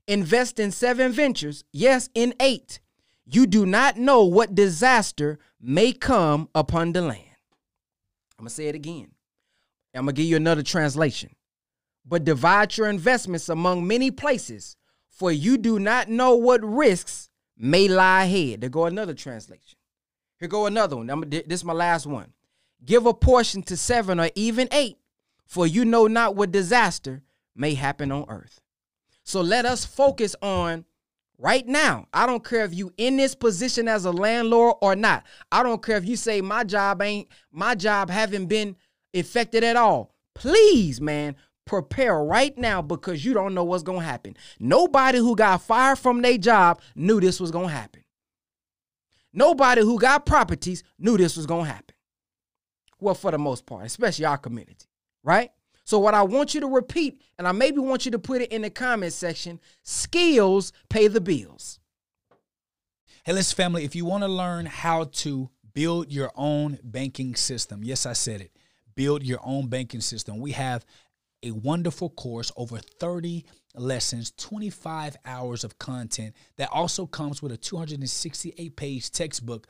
Invest 0.06 0.58
in 0.58 0.70
seven 0.70 1.12
ventures, 1.12 1.64
yes, 1.72 2.10
in 2.14 2.34
eight. 2.40 2.80
You 3.24 3.46
do 3.46 3.64
not 3.64 3.96
know 3.96 4.24
what 4.24 4.54
disaster 4.54 5.38
may 5.60 5.92
come 5.92 6.48
upon 6.54 6.92
the 6.92 7.00
land. 7.00 7.20
I'm 8.38 8.44
going 8.44 8.48
to 8.48 8.54
say 8.54 8.66
it 8.66 8.74
again. 8.74 9.12
I'm 9.94 10.04
going 10.04 10.14
to 10.14 10.20
give 10.20 10.28
you 10.28 10.36
another 10.36 10.62
translation. 10.62 11.34
But 12.04 12.24
divide 12.24 12.76
your 12.76 12.88
investments 12.88 13.48
among 13.48 13.86
many 13.86 14.10
places, 14.10 14.76
for 15.08 15.32
you 15.32 15.56
do 15.56 15.78
not 15.78 16.08
know 16.08 16.34
what 16.34 16.62
risks 16.62 17.30
may 17.56 17.88
lie 17.88 18.24
ahead. 18.24 18.60
There 18.60 18.70
go 18.70 18.86
another 18.86 19.14
translation. 19.14 19.78
Here 20.38 20.48
go 20.48 20.66
another 20.66 20.96
one. 20.96 21.10
I'm, 21.10 21.28
this 21.28 21.44
is 21.48 21.64
my 21.64 21.72
last 21.72 22.06
one. 22.06 22.32
Give 22.84 23.06
a 23.06 23.14
portion 23.14 23.62
to 23.64 23.76
seven 23.76 24.20
or 24.20 24.30
even 24.34 24.68
eight, 24.72 24.98
for 25.46 25.66
you 25.66 25.84
know 25.84 26.06
not 26.06 26.36
what 26.36 26.50
disaster 26.50 27.22
may 27.54 27.74
happen 27.74 28.12
on 28.12 28.26
earth. 28.28 28.60
So 29.22 29.40
let 29.40 29.64
us 29.64 29.84
focus 29.84 30.36
on 30.42 30.84
right 31.38 31.66
now. 31.66 32.06
I 32.12 32.26
don't 32.26 32.44
care 32.44 32.64
if 32.64 32.74
you 32.74 32.92
in 32.96 33.16
this 33.16 33.34
position 33.34 33.88
as 33.88 34.04
a 34.04 34.12
landlord 34.12 34.76
or 34.82 34.94
not. 34.94 35.24
I 35.50 35.62
don't 35.62 35.82
care 35.82 35.96
if 35.96 36.04
you 36.04 36.16
say 36.16 36.40
my 36.40 36.64
job 36.64 37.00
ain't 37.00 37.28
my 37.50 37.74
job 37.74 38.10
haven't 38.10 38.46
been 38.46 38.76
affected 39.14 39.64
at 39.64 39.76
all. 39.76 40.14
Please, 40.34 41.00
man, 41.00 41.36
prepare 41.64 42.22
right 42.22 42.56
now 42.58 42.82
because 42.82 43.24
you 43.24 43.34
don't 43.34 43.54
know 43.54 43.64
what's 43.64 43.82
going 43.82 44.00
to 44.00 44.06
happen. 44.06 44.36
Nobody 44.58 45.18
who 45.18 45.34
got 45.36 45.62
fired 45.62 45.98
from 45.98 46.22
their 46.22 46.38
job 46.38 46.80
knew 46.94 47.20
this 47.20 47.40
was 47.40 47.50
going 47.50 47.68
to 47.68 47.74
happen. 47.74 48.04
Nobody 49.32 49.82
who 49.82 49.98
got 49.98 50.26
properties 50.26 50.84
knew 50.98 51.16
this 51.16 51.36
was 51.36 51.46
going 51.46 51.64
to 51.64 51.72
happen. 51.72 51.96
Well, 53.00 53.14
for 53.14 53.30
the 53.30 53.38
most 53.38 53.66
part, 53.66 53.86
especially 53.86 54.24
our 54.24 54.38
community, 54.38 54.86
right? 55.22 55.50
So, 55.84 55.98
what 55.98 56.14
I 56.14 56.22
want 56.22 56.54
you 56.54 56.60
to 56.60 56.66
repeat, 56.66 57.20
and 57.38 57.46
I 57.46 57.52
maybe 57.52 57.78
want 57.78 58.06
you 58.06 58.12
to 58.12 58.18
put 58.18 58.40
it 58.40 58.52
in 58.52 58.62
the 58.62 58.70
comment 58.70 59.12
section 59.12 59.60
skills 59.82 60.72
pay 60.88 61.08
the 61.08 61.20
bills. 61.20 61.80
Hey, 63.24 63.32
listen, 63.32 63.56
family, 63.56 63.84
if 63.84 63.94
you 63.94 64.04
want 64.04 64.22
to 64.22 64.28
learn 64.28 64.66
how 64.66 65.04
to 65.04 65.50
build 65.74 66.10
your 66.12 66.30
own 66.36 66.78
banking 66.82 67.34
system, 67.34 67.82
yes, 67.82 68.06
I 68.06 68.12
said 68.12 68.40
it, 68.40 68.52
build 68.94 69.22
your 69.22 69.40
own 69.42 69.66
banking 69.66 70.00
system, 70.00 70.38
we 70.38 70.52
have 70.52 70.86
a 71.44 71.52
wonderful 71.52 72.10
course, 72.10 72.50
over 72.56 72.78
30 72.78 73.44
lessons, 73.74 74.32
25 74.36 75.16
hours 75.24 75.64
of 75.64 75.78
content 75.78 76.34
that 76.56 76.70
also 76.72 77.06
comes 77.06 77.42
with 77.42 77.52
a 77.52 77.56
268 77.56 78.76
page 78.76 79.10
textbook. 79.10 79.66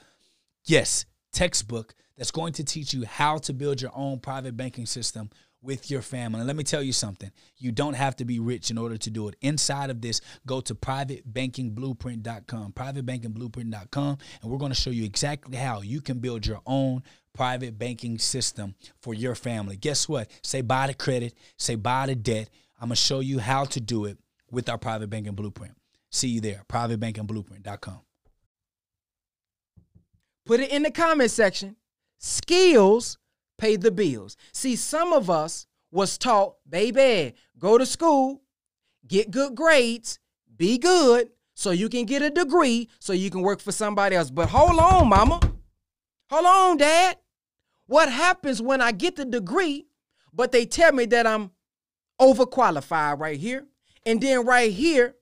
Yes, 0.65 1.05
textbook 1.33 1.95
that's 2.17 2.31
going 2.31 2.53
to 2.55 2.65
teach 2.65 2.95
you 2.95 3.05
how 3.05 3.39
to 3.39 3.53
build 3.53 3.83
your 3.83 3.91
own 3.95 4.21
private 4.21 4.57
banking 4.57 4.87
system 4.87 5.31
with 5.65 5.91
your 5.91 6.03
family. 6.03 6.41
And 6.41 6.47
let 6.47 6.57
me 6.57 6.65
tell 6.65 6.83
you 6.83 6.93
something 6.93 7.31
you 7.57 7.73
don't 7.73 7.95
have 7.95 8.17
to 8.17 8.25
be 8.25 8.39
rich 8.39 8.71
in 8.71 8.79
order 8.79 8.97
to 8.99 9.11
do 9.11 9.29
it. 9.29 9.37
Inside 9.41 9.91
of 9.91 10.01
this, 10.01 10.21
go 10.47 10.61
to 10.61 10.75
privatebankingblueprint.com, 10.75 12.73
privatebankingblueprint.com, 12.73 14.19
and 14.43 14.51
we're 14.51 14.59
going 14.59 14.73
to 14.73 14.81
show 14.81 14.91
you 14.91 15.05
exactly 15.05 15.57
how 15.57 15.81
you 15.81 16.01
can 16.01 16.19
build 16.19 16.47
your 16.47 16.61
own 16.67 17.03
private 17.33 17.79
banking 17.79 18.19
system 18.19 18.75
for 19.01 19.15
your 19.15 19.35
family. 19.35 19.77
Guess 19.77 20.09
what? 20.09 20.31
Say 20.43 20.61
bye 20.61 20.87
to 20.87 20.95
credit, 20.95 21.35
say 21.57 21.75
bye 21.75 22.07
to 22.07 22.15
debt. 22.15 22.51
I'm 22.81 22.89
going 22.89 22.97
to 22.97 23.03
show 23.03 23.21
you 23.21 23.39
how 23.39 23.65
to 23.65 23.81
do 23.81 24.05
it 24.05 24.19
with 24.51 24.69
our 24.69 24.79
private 24.79 25.09
banking 25.11 25.35
blueprint. 25.35 25.75
See 26.11 26.29
you 26.29 26.41
there, 26.41 26.63
privatebankingblueprint.com. 26.69 28.01
Put 30.47 30.61
it 30.61 30.71
in 30.71 30.83
the 30.83 30.91
comment 30.91 31.31
section. 31.31 31.77
Skills 32.19 33.19
pay 33.59 33.77
the 33.77 33.91
bills. 33.91 34.37
See, 34.53 34.77
some 34.77 35.13
of 35.13 35.31
us 35.31 35.67
was 35.91 36.19
taught, 36.19 36.57
baby, 36.69 37.35
go 37.59 37.79
to 37.79 37.87
school, 37.87 38.43
get 39.07 39.31
good 39.31 39.55
grades, 39.55 40.19
be 40.57 40.79
good, 40.79 41.31
so 41.55 41.71
you 41.71 41.89
can 41.89 42.05
get 42.05 42.23
a 42.23 42.31
degree, 42.31 42.89
so 42.99 43.13
you 43.13 43.31
can 43.31 43.43
work 43.43 43.61
for 43.61 43.73
somebody 43.73 44.17
else. 44.17 44.31
But 44.31 44.49
hold 44.49 44.79
on, 44.79 45.09
mama. 45.09 45.41
Hold 46.31 46.47
on, 46.47 46.77
dad. 46.79 47.19
What 47.87 48.11
happens 48.11 48.61
when 48.61 48.81
I 48.81 48.93
get 48.93 49.17
the 49.17 49.25
degree, 49.25 49.87
but 50.33 50.53
they 50.53 50.67
tell 50.67 50.93
me 50.93 51.05
that 51.07 51.27
I'm 51.27 51.51
overqualified 52.21 53.21
right 53.21 53.39
here, 53.39 53.67
and 54.05 54.21
then 54.21 54.45
right 54.45 54.73
here, 54.73 55.15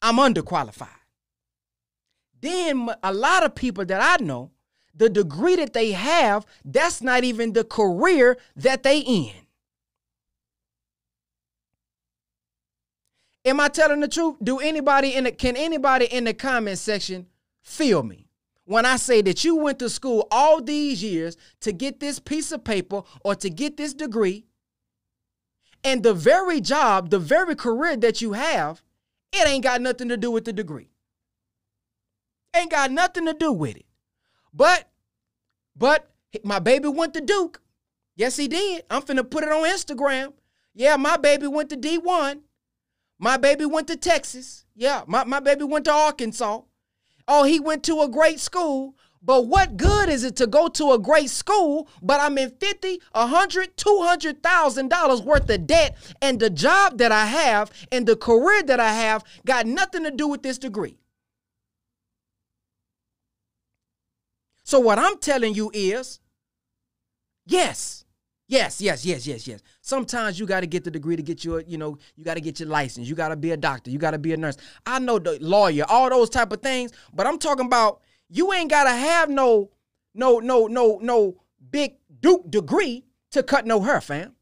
I'm 0.00 0.16
underqualified. 0.16 0.88
Then 2.40 2.90
a 3.02 3.12
lot 3.12 3.42
of 3.42 3.54
people 3.54 3.84
that 3.86 4.20
I 4.20 4.22
know, 4.22 4.50
the 4.96 5.08
degree 5.08 5.56
that 5.56 5.72
they 5.72 5.92
have, 5.92 6.46
that's 6.64 7.02
not 7.02 7.24
even 7.24 7.52
the 7.52 7.64
career 7.64 8.36
that 8.56 8.82
they 8.82 8.98
in. 8.98 9.32
Am 13.44 13.60
I 13.60 13.68
telling 13.68 14.00
the 14.00 14.08
truth? 14.08 14.36
Do 14.42 14.58
anybody 14.58 15.14
in 15.14 15.24
the 15.24 15.32
can 15.32 15.56
anybody 15.56 16.06
in 16.06 16.24
the 16.24 16.32
comment 16.32 16.78
section 16.78 17.26
feel 17.60 18.02
me? 18.02 18.24
when 18.66 18.86
I 18.86 18.96
say 18.96 19.20
that 19.22 19.44
you 19.44 19.56
went 19.56 19.78
to 19.80 19.90
school 19.90 20.26
all 20.30 20.62
these 20.62 21.02
years 21.02 21.36
to 21.60 21.72
get 21.72 22.00
this 22.00 22.18
piece 22.18 22.50
of 22.52 22.64
paper 22.64 23.02
or 23.22 23.34
to 23.36 23.50
get 23.50 23.76
this 23.76 23.94
degree, 23.94 24.46
and 25.82 26.02
the 26.02 26.14
very 26.14 26.60
job, 26.60 27.10
the 27.10 27.18
very 27.18 27.54
career 27.54 27.96
that 27.98 28.22
you 28.22 28.32
have, 28.32 28.82
it 29.32 29.46
ain't 29.46 29.64
got 29.64 29.82
nothing 29.82 30.08
to 30.08 30.16
do 30.16 30.30
with 30.30 30.46
the 30.46 30.52
degree. 30.52 30.88
Ain't 32.56 32.70
got 32.70 32.90
nothing 32.90 33.26
to 33.26 33.34
do 33.34 33.52
with 33.52 33.76
it. 33.76 33.84
But, 34.54 34.88
but 35.76 36.10
my 36.44 36.58
baby 36.58 36.88
went 36.88 37.14
to 37.14 37.20
Duke. 37.20 37.60
Yes, 38.16 38.36
he 38.36 38.48
did. 38.48 38.84
I'm 38.88 39.02
finna 39.02 39.28
put 39.28 39.44
it 39.44 39.50
on 39.50 39.64
Instagram. 39.64 40.32
Yeah, 40.72 40.96
my 40.96 41.16
baby 41.16 41.46
went 41.46 41.70
to 41.70 41.76
D1. 41.76 42.40
My 43.18 43.36
baby 43.36 43.64
went 43.64 43.88
to 43.88 43.96
Texas. 43.96 44.64
Yeah, 44.74 45.02
my, 45.06 45.24
my 45.24 45.40
baby 45.40 45.64
went 45.64 45.84
to 45.86 45.92
Arkansas. 45.92 46.60
Oh, 47.26 47.44
he 47.44 47.58
went 47.58 47.82
to 47.84 48.02
a 48.02 48.08
great 48.08 48.40
school. 48.40 48.96
But 49.24 49.46
what 49.46 49.78
good 49.78 50.10
is 50.10 50.22
it 50.22 50.36
to 50.36 50.46
go 50.46 50.68
to 50.68 50.92
a 50.92 50.98
great 50.98 51.30
school, 51.30 51.88
but 52.02 52.20
I'm 52.20 52.36
in 52.36 52.50
fifty, 52.60 53.00
a 53.14 53.26
hundred, 53.26 53.74
two 53.74 54.02
hundred 54.02 54.42
thousand 54.42 54.90
dollars 54.90 55.22
worth 55.22 55.48
of 55.48 55.66
debt, 55.66 55.96
and 56.20 56.38
the 56.38 56.50
job 56.50 56.98
that 56.98 57.10
I 57.10 57.24
have 57.24 57.72
and 57.90 58.06
the 58.06 58.16
career 58.16 58.62
that 58.64 58.80
I 58.80 58.92
have 58.92 59.24
got 59.46 59.66
nothing 59.66 60.04
to 60.04 60.10
do 60.10 60.28
with 60.28 60.42
this 60.42 60.58
degree. 60.58 60.98
So 64.74 64.80
what 64.80 64.98
I'm 64.98 65.18
telling 65.18 65.54
you 65.54 65.70
is, 65.72 66.18
yes, 67.46 68.04
Yes, 68.48 68.80
yes, 68.80 69.06
yes, 69.06 69.24
yes, 69.24 69.46
yes. 69.46 69.62
Sometimes 69.82 70.38
you 70.38 70.46
got 70.46 70.60
to 70.60 70.66
get 70.66 70.82
the 70.82 70.90
degree 70.90 71.14
to 71.14 71.22
get 71.22 71.44
your, 71.44 71.60
you 71.60 71.78
know, 71.78 71.96
you 72.16 72.24
got 72.24 72.34
to 72.34 72.40
get 72.40 72.58
your 72.58 72.68
license. 72.68 73.08
You 73.08 73.14
got 73.14 73.28
to 73.28 73.36
be 73.36 73.52
a 73.52 73.56
doctor. 73.56 73.90
You 73.90 73.98
got 73.98 74.10
to 74.10 74.18
be 74.18 74.32
a 74.32 74.36
nurse. 74.36 74.56
I 74.84 74.98
know 74.98 75.20
the 75.20 75.38
lawyer, 75.40 75.84
all 75.88 76.10
those 76.10 76.28
type 76.28 76.52
of 76.52 76.60
things. 76.60 76.90
But 77.12 77.28
I'm 77.28 77.38
talking 77.38 77.66
about 77.66 78.00
you 78.28 78.52
ain't 78.52 78.68
got 78.68 78.84
to 78.84 78.90
have 78.90 79.30
no, 79.30 79.70
no, 80.12 80.40
no, 80.40 80.66
no, 80.66 80.98
no 81.00 81.40
big 81.70 81.94
Duke 82.20 82.50
degree 82.50 83.04
to 83.30 83.44
cut 83.44 83.66
no 83.66 83.80
hair, 83.80 84.00
fam. 84.00 84.34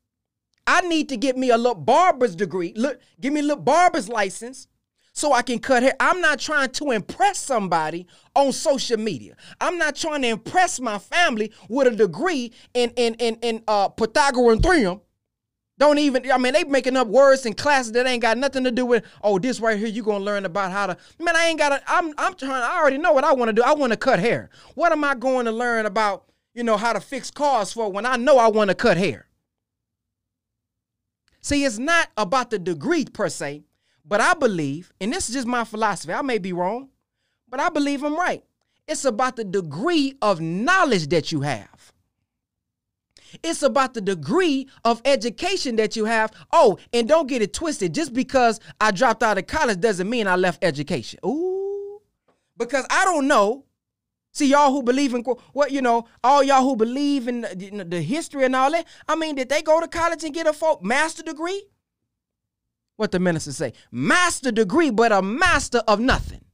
I 0.66 0.81
need 0.81 1.11
to 1.11 1.18
get 1.18 1.37
me 1.37 1.51
a 1.51 1.59
little 1.59 1.75
barber's 1.75 2.35
degree. 2.35 2.73
Look, 2.75 3.01
give 3.21 3.35
me 3.35 3.40
a 3.40 3.45
little 3.45 3.62
barber's 3.62 4.09
license 4.09 4.66
so 5.12 5.33
I 5.33 5.42
can 5.42 5.59
cut 5.59 5.83
hair. 5.83 5.94
I'm 6.01 6.20
not 6.20 6.38
trying 6.38 6.70
to 6.70 6.90
impress 6.90 7.38
somebody 7.38 8.07
on 8.35 8.53
social 8.53 8.98
media. 8.98 9.37
I'm 9.61 9.79
not 9.79 9.96
trying 9.96 10.22
to 10.22 10.29
impress 10.29 10.81
my 10.81 10.98
family 10.98 11.53
with 11.68 11.87
a 11.87 11.90
degree 11.96 12.53
in 12.75 12.90
in 12.96 13.14
in, 13.14 13.37
in 13.42 13.62
uh, 13.68 13.88
Pythagorean 13.88 14.61
theorem. 14.61 15.01
Don't 15.79 15.98
even, 15.98 16.31
I 16.31 16.38
mean, 16.38 16.53
they 16.53 16.64
making 16.64 16.96
up 16.96 17.09
words 17.09 17.44
in 17.44 17.55
classes 17.55 17.92
that 17.92 18.07
ain't 18.07 18.22
got 18.22 18.38
nothing 18.38 18.62
to 18.64 18.70
do 18.70 18.87
with, 18.87 19.05
oh, 19.22 19.38
this 19.38 19.59
right 19.59 19.77
here, 19.77 19.88
you 19.88 20.03
gonna 20.03 20.22
learn 20.22 20.44
about 20.44 20.70
how 20.70 20.87
to, 20.87 20.96
man, 21.18 21.35
I 21.35 21.46
ain't 21.46 21.59
gotta, 21.59 21.83
I'm, 21.88 22.14
I'm 22.18 22.35
trying, 22.35 22.62
I 22.62 22.79
already 22.79 22.98
know 22.98 23.12
what 23.12 23.25
I 23.25 23.33
wanna 23.33 23.53
do. 23.53 23.62
I 23.62 23.72
wanna 23.72 23.96
cut 23.96 24.20
hair. 24.20 24.51
What 24.75 24.92
am 24.92 25.03
I 25.03 25.14
going 25.16 25.46
to 25.46 25.51
learn 25.51 25.87
about, 25.87 26.27
you 26.55 26.62
know, 26.62 26.77
how 26.77 26.92
to 26.92 27.01
fix 27.01 27.33
cars 27.33 27.72
for 27.72 27.90
when 27.90 28.07
I 28.07 28.16
know 28.16 28.38
I 28.38 28.48
wanna 28.48 28.75
cut 28.75 28.96
hair? 28.96 29.27
See, 31.40 31.64
it's 31.64 31.79
not 31.79 32.11
about 32.16 32.51
the 32.51 32.61
degree 32.61 33.05
per 33.07 33.29
se. 33.29 33.64
But 34.12 34.20
I 34.20 34.35
believe, 34.35 34.92
and 35.01 35.11
this 35.11 35.31
is 35.31 35.35
just 35.35 35.46
my 35.46 35.64
philosophy, 35.64 36.12
I 36.12 36.20
may 36.20 36.37
be 36.37 36.53
wrong, 36.53 36.90
but 37.48 37.61
I 37.61 37.70
believe 37.70 38.05
I'm 38.05 38.14
right. 38.14 38.44
It's 38.87 39.07
about 39.07 39.37
the 39.37 39.44
degree 39.44 40.18
of 40.20 40.38
knowledge 40.38 41.09
that 41.09 41.33
you 41.33 41.40
have. 41.40 41.94
It's 43.42 43.62
about 43.62 43.94
the 43.94 44.03
degree 44.03 44.68
of 44.85 45.01
education 45.07 45.77
that 45.77 45.96
you 45.96 46.05
have. 46.05 46.31
Oh, 46.53 46.77
and 46.92 47.09
don't 47.09 47.27
get 47.27 47.40
it 47.40 47.55
twisted. 47.55 47.94
Just 47.94 48.12
because 48.12 48.61
I 48.79 48.90
dropped 48.90 49.22
out 49.22 49.38
of 49.38 49.46
college 49.46 49.81
doesn't 49.81 50.11
mean 50.11 50.27
I 50.27 50.37
left 50.37 50.62
education. 50.62 51.18
Ooh. 51.25 52.03
Because 52.59 52.85
I 52.90 53.07
don't 53.07 53.27
know. 53.27 53.64
See, 54.33 54.48
y'all 54.48 54.72
who 54.72 54.83
believe 54.83 55.14
in 55.14 55.22
what, 55.55 55.70
you 55.70 55.81
know, 55.81 56.07
all 56.22 56.42
y'all 56.42 56.61
who 56.61 56.77
believe 56.77 57.29
in 57.29 57.40
the, 57.40 57.87
the 57.88 58.03
history 58.03 58.44
and 58.44 58.55
all 58.55 58.72
that. 58.72 58.87
I 59.09 59.16
mean, 59.16 59.37
did 59.37 59.48
they 59.48 59.62
go 59.62 59.81
to 59.81 59.88
college 59.88 60.22
and 60.22 60.35
get 60.35 60.46
a 60.46 60.53
folk 60.53 60.83
master 60.83 61.22
degree? 61.22 61.64
What 62.96 63.12
the 63.12 63.18
minister 63.18 63.52
say? 63.52 63.72
Master 63.90 64.52
degree, 64.52 64.90
but 64.90 65.12
a 65.12 65.22
master 65.22 65.83
of 65.88 66.00
nothing. 66.00 66.44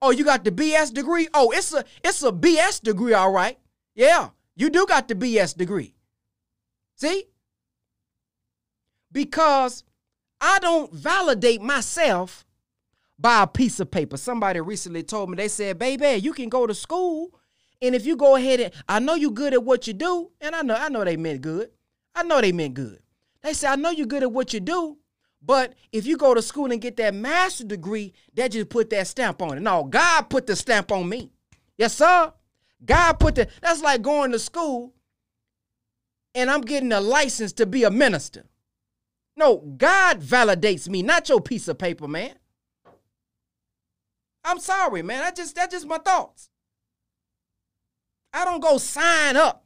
Oh, 0.00 0.10
you 0.10 0.24
got 0.24 0.44
the 0.44 0.50
BS 0.50 0.92
degree? 0.92 1.28
Oh, 1.32 1.50
it's 1.50 1.72
a 1.72 1.84
it's 2.02 2.22
a 2.22 2.32
BS 2.32 2.80
degree, 2.80 3.14
all 3.14 3.32
right. 3.32 3.58
Yeah, 3.94 4.30
you 4.56 4.70
do 4.70 4.86
got 4.86 5.08
the 5.08 5.14
BS 5.14 5.56
degree. 5.56 5.94
See? 6.96 7.24
Because 9.12 9.84
I 10.40 10.58
don't 10.58 10.92
validate 10.92 11.62
myself 11.62 12.44
by 13.18 13.42
a 13.42 13.46
piece 13.46 13.80
of 13.80 13.90
paper. 13.90 14.16
Somebody 14.16 14.60
recently 14.60 15.02
told 15.02 15.30
me, 15.30 15.36
they 15.36 15.48
said, 15.48 15.78
baby, 15.78 16.20
you 16.20 16.32
can 16.32 16.48
go 16.48 16.66
to 16.66 16.74
school. 16.74 17.30
And 17.80 17.94
if 17.94 18.06
you 18.06 18.16
go 18.16 18.36
ahead 18.36 18.60
and 18.60 18.72
I 18.88 18.98
know 18.98 19.14
you're 19.14 19.30
good 19.30 19.52
at 19.52 19.62
what 19.62 19.86
you 19.86 19.92
do, 19.92 20.30
and 20.40 20.54
I 20.54 20.62
know, 20.62 20.74
I 20.74 20.88
know 20.88 21.04
they 21.04 21.16
meant 21.16 21.42
good. 21.42 21.70
I 22.14 22.22
know 22.22 22.40
they 22.40 22.52
meant 22.52 22.74
good. 22.74 23.00
They 23.42 23.52
said, 23.52 23.72
I 23.72 23.76
know 23.76 23.90
you're 23.90 24.06
good 24.06 24.22
at 24.22 24.32
what 24.32 24.54
you 24.54 24.60
do, 24.60 24.98
but 25.44 25.74
if 25.92 26.06
you 26.06 26.16
go 26.16 26.34
to 26.34 26.42
school 26.42 26.72
and 26.72 26.80
get 26.80 26.96
that 26.96 27.14
master's 27.14 27.66
degree, 27.66 28.14
that 28.34 28.52
just 28.52 28.68
put 28.68 28.90
that 28.90 29.06
stamp 29.06 29.42
on 29.42 29.58
it. 29.58 29.60
No, 29.60 29.84
God 29.84 30.30
put 30.30 30.46
the 30.46 30.56
stamp 30.56 30.90
on 30.90 31.08
me. 31.08 31.30
Yes, 31.76 31.94
sir. 31.94 32.32
God 32.84 33.14
put 33.14 33.34
the 33.34 33.48
that's 33.60 33.82
like 33.82 34.02
going 34.02 34.32
to 34.32 34.38
school 34.38 34.94
and 36.34 36.50
I'm 36.50 36.62
getting 36.62 36.92
a 36.92 37.00
license 37.00 37.52
to 37.54 37.66
be 37.66 37.84
a 37.84 37.90
minister. 37.90 38.44
No, 39.36 39.58
God 39.76 40.20
validates 40.20 40.88
me, 40.88 41.02
not 41.02 41.28
your 41.28 41.40
piece 41.40 41.68
of 41.68 41.78
paper, 41.78 42.06
man. 42.06 42.34
I'm 44.44 44.60
sorry, 44.60 45.02
man. 45.02 45.24
I 45.24 45.30
just 45.30 45.56
that's 45.56 45.74
just 45.74 45.86
my 45.86 45.98
thoughts. 45.98 46.50
I 48.32 48.44
don't 48.44 48.60
go 48.60 48.78
sign 48.78 49.36
up. 49.36 49.64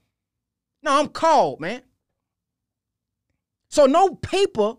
No, 0.82 0.98
I'm 0.98 1.08
called, 1.08 1.60
man. 1.60 1.82
So 3.70 3.86
no 3.86 4.14
paper 4.14 4.74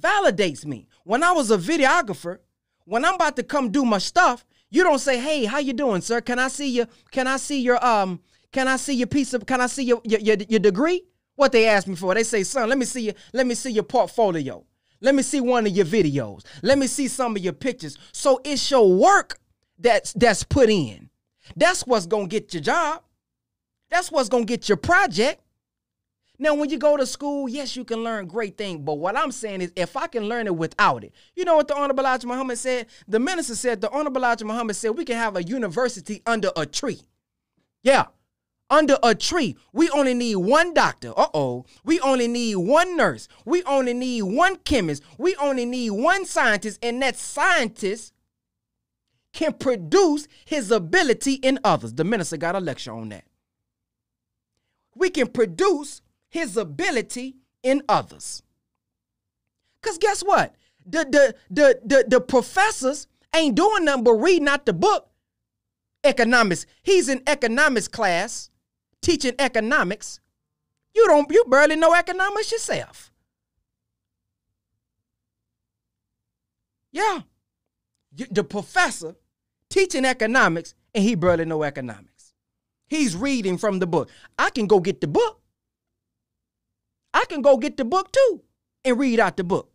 validates 0.00 0.64
me. 0.64 0.88
When 1.04 1.22
I 1.22 1.32
was 1.32 1.50
a 1.50 1.58
videographer, 1.58 2.38
when 2.84 3.04
I'm 3.04 3.14
about 3.14 3.36
to 3.36 3.42
come 3.42 3.70
do 3.70 3.84
my 3.84 3.98
stuff, 3.98 4.44
you 4.70 4.82
don't 4.82 4.98
say, 4.98 5.18
"Hey, 5.18 5.44
how 5.44 5.58
you 5.58 5.72
doing, 5.72 6.00
sir? 6.00 6.20
Can 6.20 6.38
I 6.38 6.48
see 6.48 6.68
you? 6.68 6.86
Can 7.10 7.26
I 7.26 7.36
see 7.36 7.60
your 7.60 7.84
um? 7.84 8.20
Can 8.52 8.68
I 8.68 8.76
see 8.76 8.94
your 8.94 9.06
piece 9.06 9.34
of? 9.34 9.46
Can 9.46 9.60
I 9.60 9.66
see 9.66 9.84
your 9.84 10.00
your, 10.04 10.20
your, 10.20 10.36
your 10.48 10.60
degree?" 10.60 11.02
What 11.36 11.52
they 11.52 11.66
ask 11.68 11.86
me 11.86 11.94
for? 11.94 12.14
They 12.14 12.24
say, 12.24 12.42
"Son, 12.44 12.68
let 12.68 12.78
me 12.78 12.84
see 12.84 13.02
you. 13.02 13.12
Let 13.32 13.46
me 13.46 13.54
see 13.54 13.70
your 13.70 13.84
portfolio. 13.84 14.64
Let 15.00 15.14
me 15.14 15.22
see 15.22 15.40
one 15.40 15.66
of 15.66 15.72
your 15.76 15.86
videos. 15.86 16.44
Let 16.62 16.78
me 16.78 16.86
see 16.86 17.08
some 17.08 17.36
of 17.36 17.42
your 17.42 17.52
pictures." 17.52 17.98
So 18.12 18.40
it's 18.44 18.70
your 18.70 18.90
work 18.92 19.38
that's 19.78 20.12
that's 20.14 20.42
put 20.42 20.70
in. 20.70 21.10
That's 21.54 21.86
what's 21.86 22.06
gonna 22.06 22.26
get 22.26 22.52
your 22.54 22.62
job. 22.62 23.02
That's 23.90 24.10
what's 24.10 24.28
gonna 24.28 24.44
get 24.44 24.68
your 24.68 24.78
project. 24.78 25.40
Now, 26.38 26.54
when 26.54 26.70
you 26.70 26.78
go 26.78 26.96
to 26.96 27.06
school, 27.06 27.48
yes, 27.48 27.76
you 27.76 27.84
can 27.84 28.04
learn 28.04 28.26
great 28.26 28.58
things. 28.58 28.80
But 28.82 28.94
what 28.94 29.16
I'm 29.16 29.32
saying 29.32 29.62
is, 29.62 29.72
if 29.76 29.96
I 29.96 30.06
can 30.06 30.28
learn 30.28 30.46
it 30.46 30.56
without 30.56 31.04
it, 31.04 31.12
you 31.34 31.44
know 31.44 31.56
what 31.56 31.68
the 31.68 31.76
Honorable 31.76 32.04
Elijah 32.04 32.26
Muhammad 32.26 32.58
said? 32.58 32.86
The 33.08 33.18
minister 33.18 33.54
said, 33.54 33.80
the 33.80 33.90
Honorable 33.90 34.20
Elijah 34.20 34.44
Muhammad 34.44 34.76
said, 34.76 34.90
we 34.90 35.04
can 35.04 35.16
have 35.16 35.36
a 35.36 35.42
university 35.42 36.22
under 36.26 36.50
a 36.56 36.66
tree. 36.66 37.00
Yeah, 37.82 38.06
under 38.68 38.98
a 39.02 39.14
tree. 39.14 39.56
We 39.72 39.88
only 39.90 40.14
need 40.14 40.36
one 40.36 40.74
doctor. 40.74 41.12
Uh 41.16 41.28
oh. 41.32 41.64
We 41.84 42.00
only 42.00 42.28
need 42.28 42.56
one 42.56 42.96
nurse. 42.96 43.28
We 43.44 43.62
only 43.62 43.94
need 43.94 44.22
one 44.22 44.56
chemist. 44.56 45.02
We 45.18 45.36
only 45.36 45.64
need 45.64 45.90
one 45.90 46.24
scientist. 46.24 46.80
And 46.82 47.00
that 47.02 47.16
scientist 47.16 48.12
can 49.32 49.52
produce 49.52 50.26
his 50.44 50.70
ability 50.70 51.34
in 51.34 51.60
others. 51.62 51.94
The 51.94 52.04
minister 52.04 52.36
got 52.36 52.56
a 52.56 52.60
lecture 52.60 52.92
on 52.92 53.10
that. 53.10 53.24
We 54.94 55.10
can 55.10 55.28
produce 55.28 56.00
his 56.36 56.58
ability 56.58 57.34
in 57.62 57.82
others. 57.88 58.42
Because 59.80 59.96
guess 59.96 60.20
what? 60.20 60.54
The, 60.84 61.04
the, 61.10 61.34
the, 61.48 61.80
the, 61.82 62.04
the 62.06 62.20
professors 62.20 63.06
ain't 63.34 63.54
doing 63.54 63.86
nothing 63.86 64.04
but 64.04 64.12
reading 64.12 64.46
out 64.46 64.66
the 64.66 64.74
book, 64.74 65.08
economics. 66.04 66.66
He's 66.82 67.08
in 67.08 67.22
economics 67.26 67.88
class, 67.88 68.50
teaching 69.00 69.32
economics. 69.38 70.20
You 70.94 71.06
don't, 71.06 71.30
you 71.30 71.42
barely 71.48 71.76
know 71.76 71.94
economics 71.94 72.52
yourself. 72.52 73.10
Yeah. 76.92 77.20
The 78.12 78.44
professor 78.44 79.16
teaching 79.70 80.04
economics 80.04 80.74
and 80.94 81.02
he 81.02 81.14
barely 81.14 81.46
know 81.46 81.62
economics. 81.62 82.34
He's 82.88 83.16
reading 83.16 83.56
from 83.56 83.78
the 83.78 83.86
book. 83.86 84.10
I 84.38 84.50
can 84.50 84.66
go 84.66 84.80
get 84.80 85.00
the 85.00 85.08
book. 85.08 85.40
I 87.16 87.24
can 87.24 87.40
go 87.40 87.56
get 87.56 87.78
the 87.78 87.84
book 87.84 88.12
too 88.12 88.42
and 88.84 88.98
read 88.98 89.20
out 89.20 89.38
the 89.38 89.44
book. 89.44 89.70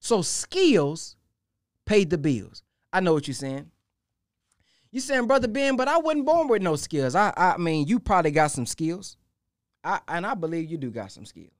So 0.00 0.22
skills 0.22 1.14
paid 1.84 2.10
the 2.10 2.18
bills. 2.18 2.64
I 2.92 2.98
know 2.98 3.12
what 3.12 3.28
you're 3.28 3.34
saying. 3.36 3.70
You 4.90 4.98
saying, 4.98 5.28
brother 5.28 5.46
Ben, 5.46 5.76
but 5.76 5.86
I 5.86 5.98
wasn't 5.98 6.26
born 6.26 6.48
with 6.48 6.62
no 6.62 6.74
skills. 6.74 7.14
I 7.14 7.32
I 7.36 7.56
mean, 7.58 7.86
you 7.86 8.00
probably 8.00 8.32
got 8.32 8.50
some 8.50 8.66
skills. 8.66 9.16
I 9.84 10.00
and 10.08 10.26
I 10.26 10.34
believe 10.34 10.68
you 10.68 10.78
do 10.78 10.90
got 10.90 11.12
some 11.12 11.26
skills. 11.26 11.52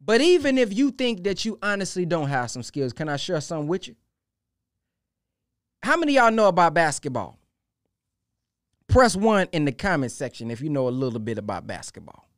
But 0.00 0.20
even 0.20 0.56
if 0.56 0.72
you 0.72 0.92
think 0.92 1.24
that 1.24 1.44
you 1.44 1.58
honestly 1.60 2.06
don't 2.06 2.28
have 2.28 2.52
some 2.52 2.62
skills, 2.62 2.92
can 2.92 3.08
I 3.08 3.16
share 3.16 3.40
some 3.40 3.66
with 3.66 3.88
you? 3.88 3.96
How 5.82 5.96
many 5.96 6.14
y'all 6.14 6.30
know 6.30 6.46
about 6.46 6.74
basketball? 6.74 7.40
Press 8.94 9.16
one 9.16 9.48
in 9.50 9.64
the 9.64 9.72
comment 9.72 10.12
section 10.12 10.52
if 10.52 10.60
you 10.60 10.70
know 10.70 10.86
a 10.86 10.90
little 10.90 11.18
bit 11.18 11.36
about 11.36 11.66
basketball. 11.66 12.28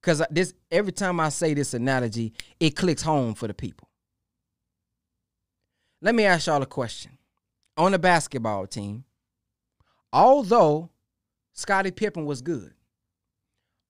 Because 0.00 0.24
this 0.28 0.54
every 0.72 0.90
time 0.90 1.20
I 1.20 1.28
say 1.28 1.54
this 1.54 1.72
analogy, 1.72 2.32
it 2.58 2.70
clicks 2.70 3.02
home 3.02 3.34
for 3.34 3.46
the 3.46 3.54
people. 3.54 3.88
Let 6.02 6.16
me 6.16 6.24
ask 6.24 6.48
y'all 6.48 6.62
a 6.62 6.66
question. 6.66 7.12
On 7.76 7.92
the 7.92 7.98
basketball 7.98 8.66
team, 8.66 9.04
although 10.12 10.90
Scottie 11.52 11.92
Pippen 11.92 12.24
was 12.24 12.42
good, 12.42 12.74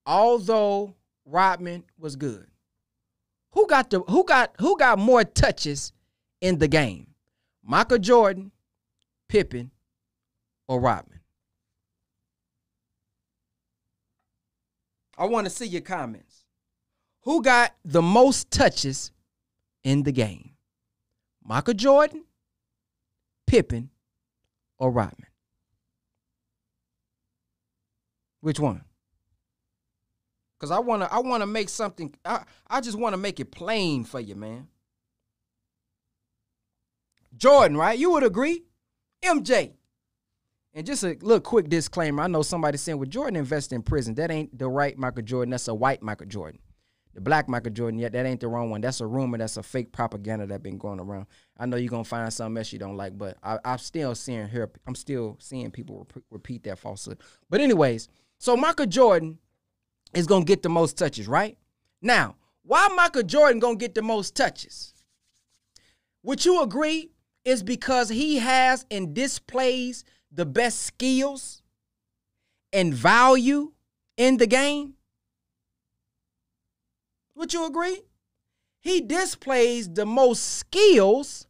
although 0.05 0.95
Rodman 1.25 1.85
was 1.99 2.17
good, 2.17 2.49
who 3.53 3.67
got 3.67 3.89
the 3.89 4.01
who 4.01 4.25
got 4.25 4.55
who 4.61 4.77
got 4.77 4.99
more 4.99 5.25
touches 5.25 5.95
in 6.43 6.59
the 6.59 6.69
game? 6.69 7.07
Michael 7.63 7.99
Jordan, 7.99 8.53
Pippen, 9.31 9.71
or 10.69 10.81
Rodman? 10.81 11.21
I 15.17 15.25
want 15.25 15.47
to 15.47 15.51
see 15.51 15.67
your 15.67 15.81
comments. 15.81 16.45
Who 17.23 17.43
got 17.43 17.75
the 17.85 18.01
most 18.01 18.51
touches 18.51 19.11
in 19.83 20.05
the 20.05 20.13
game? 20.13 20.53
Michael 21.43 21.75
Jordan, 21.75 22.25
Pippen, 23.47 23.91
or 24.79 24.93
Rodman? 24.93 25.27
Which 28.41 28.61
one? 28.61 28.85
Cause 30.61 30.71
I 30.73 30.81
wanna 30.81 31.09
I 31.11 31.21
wanna 31.21 31.47
make 31.47 31.69
something 31.69 32.13
I, 32.25 32.43
I 32.67 32.81
just 32.81 32.99
wanna 32.99 33.17
make 33.17 33.39
it 33.39 33.53
plain 33.53 34.05
for 34.05 34.19
you, 34.19 34.35
man. 34.35 34.67
Jordan, 37.37 37.77
right? 37.77 37.97
You 37.97 38.11
would 38.13 38.25
agree? 38.25 38.65
MJ, 39.23 39.75
and 40.75 40.87
just 40.87 41.03
a 41.03 41.17
little 41.21 41.41
quick 41.41 41.69
disclaimer. 41.69 42.23
I 42.23 42.27
know 42.27 42.43
somebody 42.43 42.79
saying, 42.79 42.99
well, 42.99 43.09
Jordan 43.09 43.37
invested 43.37 43.75
in 43.75 43.83
prison. 43.83 44.15
That 44.15 44.31
ain't 44.31 44.57
the 44.57 44.69
right 44.69 44.97
Michael 44.97 45.23
Jordan. 45.23 45.51
That's 45.51 45.69
a 45.69 45.75
white 45.75 46.03
Michael 46.03 46.27
Jordan. 46.27 46.61
The 47.15 47.23
black 47.23 47.49
Michael 47.49 47.73
Jordan, 47.73 47.99
yet 47.99 48.13
that 48.13 48.27
ain't 48.27 48.41
the 48.41 48.47
wrong 48.49 48.71
one. 48.71 48.81
That's 48.81 49.01
a 49.01 49.07
rumor. 49.07 49.39
That's 49.39 49.57
a 49.57 49.63
fake 49.63 49.91
propaganda 49.91 50.47
that 50.47 50.63
been 50.63 50.79
going 50.79 51.01
around. 51.01 51.27
I 51.59 51.67
know 51.67 51.77
you're 51.77 51.91
gonna 51.91 52.05
find 52.05 52.33
something 52.33 52.57
else 52.59 52.73
you 52.73 52.79
don't 52.79 52.97
like, 52.97 53.19
but 53.19 53.37
I, 53.43 53.59
am 53.65 53.79
still 53.79 54.15
seeing 54.15 54.47
here. 54.47 54.71
I'm 54.87 54.95
still 54.95 55.37
seeing 55.41 55.73
people 55.73 56.07
rep- 56.15 56.25
repeat 56.31 56.63
that 56.65 56.79
falsehood. 56.79 57.19
But 57.51 57.61
anyways, 57.61 58.09
so 58.39 58.57
Michael 58.57 58.87
Jordan 58.87 59.39
is 60.15 60.27
gonna 60.27 60.45
get 60.45 60.63
the 60.63 60.69
most 60.69 60.97
touches, 60.97 61.27
right? 61.27 61.59
Now, 62.01 62.37
why 62.63 62.87
Michael 62.95 63.25
Jordan 63.25 63.59
gonna 63.59 63.77
get 63.77 63.97
the 63.97 64.03
most 64.03 64.37
touches? 64.37 64.95
Would 66.23 66.45
you 66.45 66.63
agree? 66.63 67.11
Is 67.45 67.63
because 67.63 68.11
he 68.11 68.37
has 68.39 68.85
and 68.91 69.15
displays 69.15 70.05
the 70.39 70.47
best 70.47 70.83
skills 70.85 71.63
and 72.73 72.95
value 72.95 73.73
in 74.17 74.37
the 74.37 74.47
game? 74.47 74.95
Would 77.35 77.53
you 77.53 77.67
agree? 77.67 78.03
He 78.79 79.01
displays 79.01 79.93
the 79.93 80.07
most 80.07 80.45
skills 80.45 81.49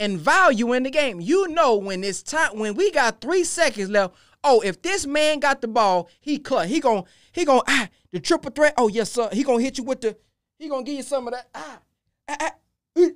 and 0.00 0.18
value 0.18 0.72
in 0.72 0.82
the 0.82 0.90
game. 0.90 1.20
You 1.20 1.46
know 1.46 1.76
when 1.76 2.02
it's 2.02 2.24
time 2.24 2.58
when 2.58 2.74
we 2.74 2.90
got 2.90 3.20
three 3.20 3.44
seconds 3.44 3.88
left. 3.88 4.16
Oh, 4.42 4.60
if 4.60 4.82
this 4.82 5.06
man 5.06 5.38
got 5.38 5.60
the 5.60 5.68
ball, 5.68 6.10
he 6.20 6.38
cut. 6.38 6.66
He 6.66 6.80
gon' 6.80 7.04
he 7.30 7.44
gon' 7.44 7.62
ah 7.68 7.88
the 8.10 8.18
triple 8.18 8.50
threat. 8.50 8.74
Oh 8.76 8.88
yes 8.88 9.12
sir. 9.12 9.28
He 9.32 9.44
gonna 9.44 9.62
hit 9.62 9.78
you 9.78 9.84
with 9.84 10.00
the. 10.00 10.16
He 10.58 10.68
gonna 10.68 10.82
give 10.82 10.96
you 10.96 11.02
some 11.04 11.28
of 11.28 11.34
that 11.34 11.48
ah. 11.54 11.78
ah, 12.28 12.36
ah 12.40 13.10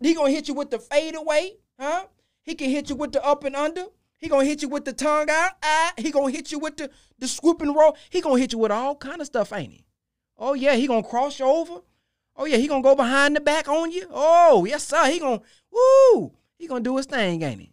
he 0.00 0.14
gonna 0.14 0.30
hit 0.30 0.48
you 0.48 0.54
with 0.54 0.70
the 0.72 0.80
fade 0.80 1.14
away, 1.14 1.58
huh? 1.78 2.06
He 2.42 2.56
can 2.56 2.68
hit 2.68 2.90
you 2.90 2.96
with 2.96 3.12
the 3.12 3.24
up 3.24 3.44
and 3.44 3.54
under. 3.54 3.86
He 4.18 4.28
gonna 4.28 4.44
hit 4.44 4.62
you 4.62 4.68
with 4.68 4.84
the 4.84 4.92
tongue 4.92 5.30
out. 5.30 5.52
Ah, 5.62 5.94
he 5.96 6.10
gonna 6.10 6.32
hit 6.32 6.52
you 6.52 6.58
with 6.58 6.76
the 6.76 6.90
the 7.18 7.28
swoop 7.28 7.62
and 7.62 7.74
roll. 7.74 7.96
He 8.10 8.20
gonna 8.20 8.38
hit 8.38 8.52
you 8.52 8.58
with 8.58 8.72
all 8.72 8.96
kind 8.96 9.20
of 9.20 9.26
stuff, 9.26 9.52
ain't 9.52 9.72
he? 9.72 9.84
Oh 10.36 10.54
yeah, 10.54 10.74
he 10.74 10.86
gonna 10.86 11.02
cross 11.02 11.38
you 11.38 11.46
over. 11.46 11.80
Oh 12.36 12.44
yeah, 12.44 12.56
he 12.56 12.68
gonna 12.68 12.82
go 12.82 12.94
behind 12.94 13.36
the 13.36 13.40
back 13.40 13.68
on 13.68 13.92
you. 13.92 14.06
Oh 14.10 14.64
yes 14.64 14.84
sir, 14.84 15.06
he 15.06 15.20
gonna 15.20 15.40
woo. 15.70 16.32
He 16.58 16.66
gonna 16.66 16.80
do 16.80 16.96
his 16.96 17.06
thing, 17.06 17.42
ain't 17.42 17.60
he? 17.60 17.72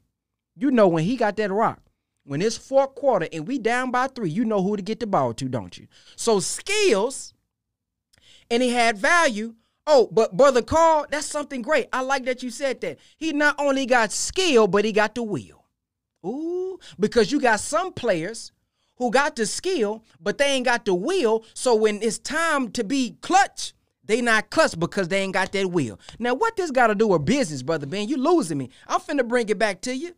You 0.56 0.72
know 0.72 0.88
when 0.88 1.04
he 1.04 1.18
got 1.18 1.36
that 1.38 1.52
rock. 1.52 1.82
When 2.24 2.42
it's 2.42 2.58
fourth 2.58 2.96
quarter 2.96 3.28
and 3.32 3.48
we 3.48 3.60
down 3.60 3.92
by 3.92 4.08
three, 4.08 4.32
you 4.32 4.46
know 4.46 4.64
who 4.64 4.76
to 4.76 4.82
get 4.82 5.00
the 5.00 5.06
ball 5.06 5.34
to, 5.36 5.48
don't 5.48 5.78
you? 5.78 5.88
So 6.16 6.40
skills, 6.40 7.34
and 8.50 8.64
he 8.64 8.70
had 8.70 8.98
value. 8.98 9.56
Oh, 9.86 10.10
but 10.12 10.36
brother 10.36 10.64
Carl, 10.64 11.06
that's 11.10 11.28
something 11.28 11.62
great. 11.62 11.88
I 11.94 12.02
like 12.02 12.26
that 12.26 12.42
you 12.42 12.50
said 12.50 12.82
that. 12.82 12.98
He 13.18 13.34
not 13.34 13.56
only 13.60 13.86
got 13.86 14.12
skill, 14.12 14.68
but 14.68 14.86
he 14.86 14.92
got 14.92 15.14
the 15.14 15.22
will. 15.22 15.65
Ooh, 16.26 16.80
because 17.00 17.32
you 17.32 17.40
got 17.40 17.60
some 17.60 17.94
players 17.94 18.52
who 18.98 19.12
got 19.12 19.36
the 19.36 19.46
skill, 19.46 20.04
but 20.20 20.38
they 20.38 20.46
ain't 20.46 20.66
got 20.66 20.86
the 20.86 20.94
will. 20.94 21.44
So 21.54 21.76
when 21.76 22.02
it's 22.02 22.18
time 22.18 22.72
to 22.72 22.84
be 22.84 23.18
clutch, 23.22 23.74
they 24.04 24.22
not 24.22 24.50
clutch 24.50 24.80
because 24.80 25.08
they 25.08 25.22
ain't 25.22 25.34
got 25.34 25.52
that 25.52 25.72
will. 25.72 26.00
Now, 26.20 26.34
what 26.34 26.56
this 26.56 26.72
got 26.72 26.88
to 26.88 26.96
do 26.96 27.08
with 27.08 27.26
business, 27.26 27.64
brother 27.64 27.88
Ben? 27.88 28.08
You 28.08 28.18
losing 28.18 28.58
me. 28.58 28.70
I'm 28.88 29.00
finna 29.00 29.28
bring 29.28 29.50
it 29.50 29.60
back 29.60 29.82
to 29.82 29.96
you. 29.96 30.16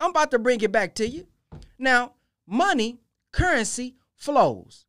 I'm 0.00 0.10
about 0.10 0.30
to 0.32 0.38
bring 0.38 0.60
it 0.60 0.72
back 0.72 0.94
to 0.96 1.08
you. 1.08 1.26
Now, 1.78 2.14
money, 2.46 3.00
currency 3.32 3.96
flows, 4.14 4.86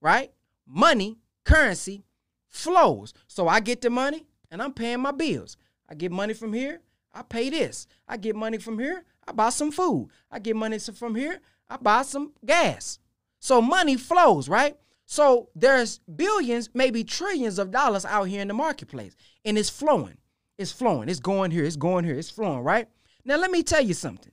right? 0.00 0.32
Money, 0.66 1.18
currency 1.44 2.04
flows. 2.48 3.12
So 3.26 3.48
I 3.48 3.60
get 3.60 3.80
the 3.80 3.90
money 3.90 4.26
and 4.50 4.62
I'm 4.62 4.72
paying 4.72 5.00
my 5.00 5.12
bills. 5.12 5.56
I 5.88 5.94
get 5.94 6.12
money 6.12 6.34
from 6.34 6.52
here, 6.52 6.80
I 7.12 7.22
pay 7.22 7.50
this. 7.50 7.86
I 8.06 8.16
get 8.16 8.36
money 8.36 8.58
from 8.58 8.78
here, 8.78 9.04
I 9.28 9.32
buy 9.32 9.50
some 9.50 9.70
food. 9.70 10.08
I 10.30 10.38
get 10.38 10.56
money 10.56 10.78
from 10.78 11.14
here, 11.14 11.40
I 11.68 11.76
buy 11.76 12.02
some 12.02 12.32
gas. 12.44 12.98
So 13.40 13.60
money 13.60 13.96
flows, 13.96 14.48
right? 14.48 14.76
So 15.04 15.50
there's 15.54 15.98
billions, 15.98 16.70
maybe 16.74 17.04
trillions 17.04 17.58
of 17.58 17.70
dollars 17.70 18.04
out 18.04 18.24
here 18.24 18.40
in 18.40 18.48
the 18.48 18.54
marketplace, 18.54 19.14
and 19.44 19.56
it's 19.58 19.70
flowing. 19.70 20.18
It's 20.56 20.72
flowing. 20.72 21.08
It's 21.08 21.20
going 21.20 21.50
here. 21.50 21.64
It's 21.64 21.76
going 21.76 22.04
here. 22.04 22.16
It's 22.16 22.30
flowing, 22.30 22.64
right? 22.64 22.88
Now 23.24 23.36
let 23.36 23.50
me 23.50 23.62
tell 23.62 23.82
you 23.82 23.94
something. 23.94 24.32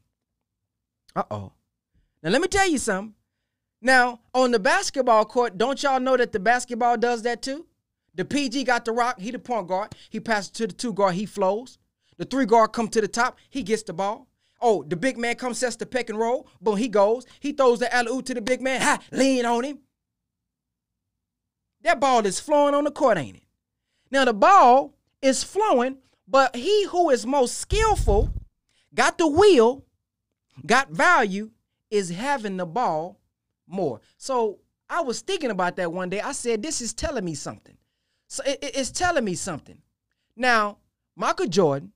Uh-oh. 1.15 1.51
Now 2.23 2.29
let 2.31 2.41
me 2.41 2.47
tell 2.47 2.67
you 2.67 2.77
something. 2.79 3.13
Now, 3.81 4.21
on 4.34 4.51
the 4.51 4.60
basketball 4.60 5.25
court, 5.25 5.58
don't 5.58 5.81
y'all 5.84 5.99
know 5.99 6.17
that 6.17 6.31
the 6.31 6.39
basketball 6.39 6.97
does 6.97 7.21
that 7.21 7.41
too? 7.43 7.67
The 8.15 8.25
PG 8.25 8.63
got 8.63 8.86
the 8.86 8.91
rock. 8.91 9.19
He 9.19 9.29
the 9.29 9.39
point 9.39 9.67
guard. 9.67 9.93
He 10.10 10.19
passes 10.19 10.49
to 10.51 10.67
the 10.67 10.73
two 10.73 10.93
guard. 10.93 11.15
He 11.15 11.25
flows. 11.25 11.77
The 12.17 12.25
three 12.25 12.45
guard 12.45 12.73
come 12.73 12.88
to 12.88 13.01
the 13.01 13.08
top. 13.08 13.38
He 13.49 13.62
gets 13.62 13.84
the 13.84 13.93
ball. 13.93 14.27
Oh, 14.67 14.82
the 14.82 14.95
big 14.95 15.15
man 15.15 15.36
comes, 15.36 15.60
sets 15.60 15.75
the 15.75 15.86
pick 15.86 16.10
and 16.10 16.17
roll. 16.17 16.47
Boom, 16.60 16.78
he 16.78 16.88
goes. 16.88 17.28
He 17.39 17.51
throws 17.51 17.78
the 17.78 17.93
alley 17.93 18.12
oop 18.12 18.25
to 18.25 18.34
the 18.34 18.41
big 18.41 18.62
man. 18.62 18.82
Ha, 18.82 18.99
lean 19.12 19.45
on 19.45 19.63
him. 19.63 19.78
That 21.84 21.99
ball 21.99 22.25
is 22.25 22.39
flowing 22.39 22.73
on 22.73 22.84
the 22.84 22.89
court, 22.89 23.19
ain't 23.19 23.38
it? 23.38 23.43
Now 24.10 24.25
the 24.25 24.34
ball 24.34 24.95
is 25.21 25.43
flowing, 25.43 25.99
but 26.28 26.56
he 26.56 26.86
who 26.86 27.12
is 27.12 27.28
most 27.28 27.60
skillful, 27.60 28.34
got 28.95 29.19
the 29.19 29.28
wheel, 29.28 29.86
got 30.65 30.89
value, 30.89 31.51
is 31.91 32.10
having 32.10 32.58
the 32.58 32.65
ball 32.65 33.19
more. 33.67 34.01
So 34.17 34.62
I 34.89 35.01
was 35.01 35.21
thinking 35.21 35.51
about 35.51 35.75
that 35.75 35.93
one 35.93 36.10
day. 36.10 36.21
I 36.21 36.32
said, 36.32 36.63
this 36.63 36.82
is 36.82 36.95
telling 36.95 37.23
me 37.23 37.36
something. 37.36 37.78
So 38.30 38.41
it, 38.43 38.58
it's 38.63 38.89
telling 38.89 39.25
me 39.25 39.36
something. 39.36 39.78
Now, 40.36 40.80
Michael 41.15 41.45
Jordan, 41.45 41.91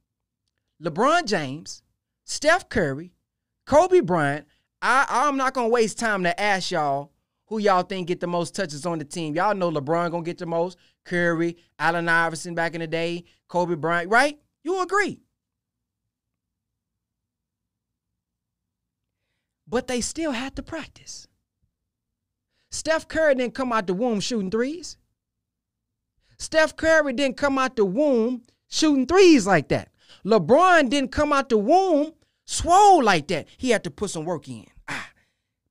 LeBron 0.84 1.26
James, 1.26 1.82
Steph 2.30 2.70
Curry, 2.70 3.12
Kobe 3.66 4.02
Bryant. 4.02 4.46
I, 4.84 5.08
I'm 5.10 5.36
not 5.36 5.56
gonna 5.56 5.68
waste 5.68 5.98
time 5.98 6.22
to 6.24 6.40
ask 6.40 6.70
y'all 6.70 7.12
who 7.48 7.58
y'all 7.58 7.82
think 7.82 8.08
get 8.08 8.20
the 8.20 8.28
most 8.28 8.54
touches 8.54 8.86
on 8.86 9.00
the 9.00 9.04
team. 9.04 9.34
Y'all 9.34 9.56
know 9.56 9.72
LeBron 9.72 10.12
gonna 10.12 10.22
get 10.22 10.38
the 10.38 10.46
most. 10.46 10.78
Curry, 11.06 11.58
Allen 11.80 12.08
Iverson 12.08 12.54
back 12.54 12.76
in 12.76 12.82
the 12.82 12.88
day, 12.88 13.24
Kobe 13.48 13.74
Bryant, 13.74 14.12
right? 14.12 14.40
You 14.64 14.80
agree. 14.80 15.22
But 19.68 19.88
they 19.88 20.00
still 20.00 20.32
had 20.32 20.56
to 20.58 20.62
practice. 20.62 21.28
Steph 22.70 23.08
Curry 23.08 23.34
didn't 23.34 23.56
come 23.56 23.74
out 23.74 23.88
the 23.88 23.96
womb 23.96 24.20
shooting 24.20 24.52
threes. 24.52 24.98
Steph 26.38 26.76
Curry 26.76 27.12
didn't 27.14 27.38
come 27.38 27.58
out 27.58 27.76
the 27.76 27.86
womb 27.86 28.44
shooting 28.68 29.08
threes 29.08 29.48
like 29.48 29.70
that. 29.70 29.90
LeBron 30.24 30.90
didn't 30.90 31.12
come 31.12 31.34
out 31.34 31.50
the 31.50 31.58
womb 31.58 32.14
swole 32.50 33.04
like 33.04 33.28
that. 33.28 33.48
He 33.58 33.70
had 33.70 33.84
to 33.84 33.92
put 33.92 34.10
some 34.10 34.26
work 34.26 34.48
in. 34.48 34.66
Ah, 34.88 35.10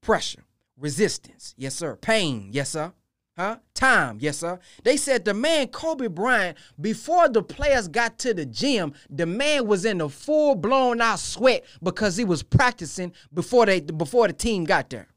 pressure, 0.01 0.45
resistance, 0.79 1.55
yes 1.59 1.75
sir. 1.75 1.97
Pain, 1.97 2.51
yes 2.53 2.71
sir. 2.71 2.93
Huh? 3.37 3.59
Time, 3.73 4.19
yes 4.21 4.39
sir. 4.39 4.59
They 4.83 4.97
said 4.97 5.25
the 5.25 5.35
man 5.35 5.69
Kobe 5.69 6.09
Bryant, 6.09 6.59
before 6.81 7.29
the 7.29 7.43
players 7.43 7.87
got 7.87 8.19
to 8.21 8.35
the 8.35 8.45
gym, 8.45 8.95
the 9.09 9.27
man 9.27 9.67
was 9.67 9.85
in 9.85 10.01
a 10.01 10.09
full 10.09 10.57
blown 10.57 11.01
out 11.01 11.21
sweat 11.21 11.65
because 11.83 12.17
he 12.17 12.25
was 12.25 12.43
practicing 12.43 13.13
before 13.33 13.67
they 13.67 13.81
before 13.81 14.27
the 14.27 14.33
team 14.33 14.65
got 14.65 14.91
there. 14.91 15.09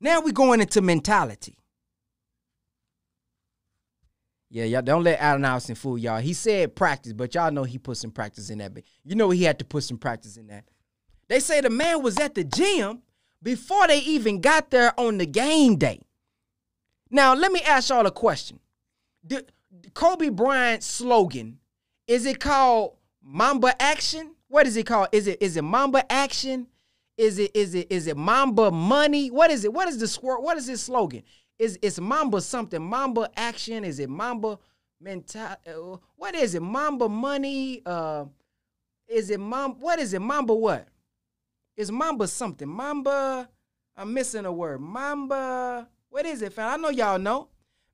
Now 0.00 0.20
we're 0.20 0.32
going 0.32 0.60
into 0.60 0.80
mentality. 0.80 1.58
Yeah, 4.50 4.64
y'all 4.64 4.82
don't 4.82 5.04
let 5.04 5.20
Allen 5.20 5.44
Iverson 5.44 5.74
fool 5.74 5.98
y'all. 5.98 6.20
He 6.20 6.32
said 6.32 6.74
practice, 6.74 7.12
but 7.12 7.34
y'all 7.34 7.50
know 7.52 7.64
he 7.64 7.78
put 7.78 7.98
some 7.98 8.10
practice 8.10 8.48
in 8.48 8.58
that. 8.58 8.72
You 9.04 9.14
know 9.14 9.30
he 9.30 9.44
had 9.44 9.58
to 9.58 9.64
put 9.64 9.84
some 9.84 9.98
practice 9.98 10.36
in 10.36 10.46
that. 10.46 10.64
They 11.28 11.40
say 11.40 11.60
the 11.60 11.70
man 11.70 12.02
was 12.02 12.18
at 12.18 12.34
the 12.34 12.44
gym 12.44 13.02
before 13.42 13.86
they 13.86 13.98
even 13.98 14.40
got 14.40 14.70
there 14.70 14.98
on 14.98 15.18
the 15.18 15.26
game 15.26 15.76
day. 15.76 16.00
Now, 17.10 17.34
let 17.34 17.52
me 17.52 17.60
ask 17.62 17.90
y'all 17.90 18.06
a 18.06 18.10
question. 18.10 18.58
The, 19.24 19.44
Kobe 19.94 20.30
Bryant's 20.30 20.86
slogan, 20.86 21.58
is 22.06 22.26
it 22.26 22.40
called 22.40 22.96
Mamba 23.22 23.80
Action? 23.80 24.34
What 24.48 24.66
is 24.66 24.76
it 24.76 24.86
called? 24.86 25.08
Is 25.12 25.26
it 25.26 25.42
is 25.42 25.56
it 25.56 25.62
Mamba 25.62 26.10
Action? 26.10 26.68
Is 27.18 27.38
it 27.38 27.50
is 27.54 27.74
it 27.74 27.88
is 27.90 28.06
it 28.06 28.16
Mamba 28.16 28.70
Money? 28.70 29.30
What 29.30 29.50
is 29.50 29.64
it? 29.64 29.72
What 29.72 29.88
is 29.88 29.98
the 29.98 30.08
squirt? 30.08 30.42
What 30.42 30.56
is 30.56 30.66
his 30.66 30.82
slogan? 30.82 31.22
Is 31.58 31.78
it's 31.82 31.98
Mamba 32.00 32.40
something. 32.40 32.82
Mamba 32.82 33.30
action. 33.36 33.84
Is 33.84 33.98
it 33.98 34.08
Mamba 34.08 34.58
mental? 35.00 35.56
Uh, 35.66 35.96
what 36.16 36.34
is 36.34 36.54
it? 36.54 36.62
Mamba 36.62 37.08
money. 37.08 37.82
Uh, 37.84 38.26
is 39.08 39.30
it 39.30 39.40
Mamba? 39.40 39.78
What 39.80 39.98
is 39.98 40.14
it? 40.14 40.20
Mamba 40.20 40.54
what? 40.54 40.88
Is 41.76 41.90
Mamba 41.90 42.28
something? 42.28 42.68
Mamba. 42.68 43.48
I'm 43.96 44.14
missing 44.14 44.44
a 44.44 44.52
word. 44.52 44.80
Mamba. 44.80 45.88
What 46.10 46.24
is 46.24 46.42
it, 46.42 46.52
fam? 46.52 46.72
I 46.72 46.76
know 46.76 46.90
y'all 46.90 47.18
know. 47.18 47.48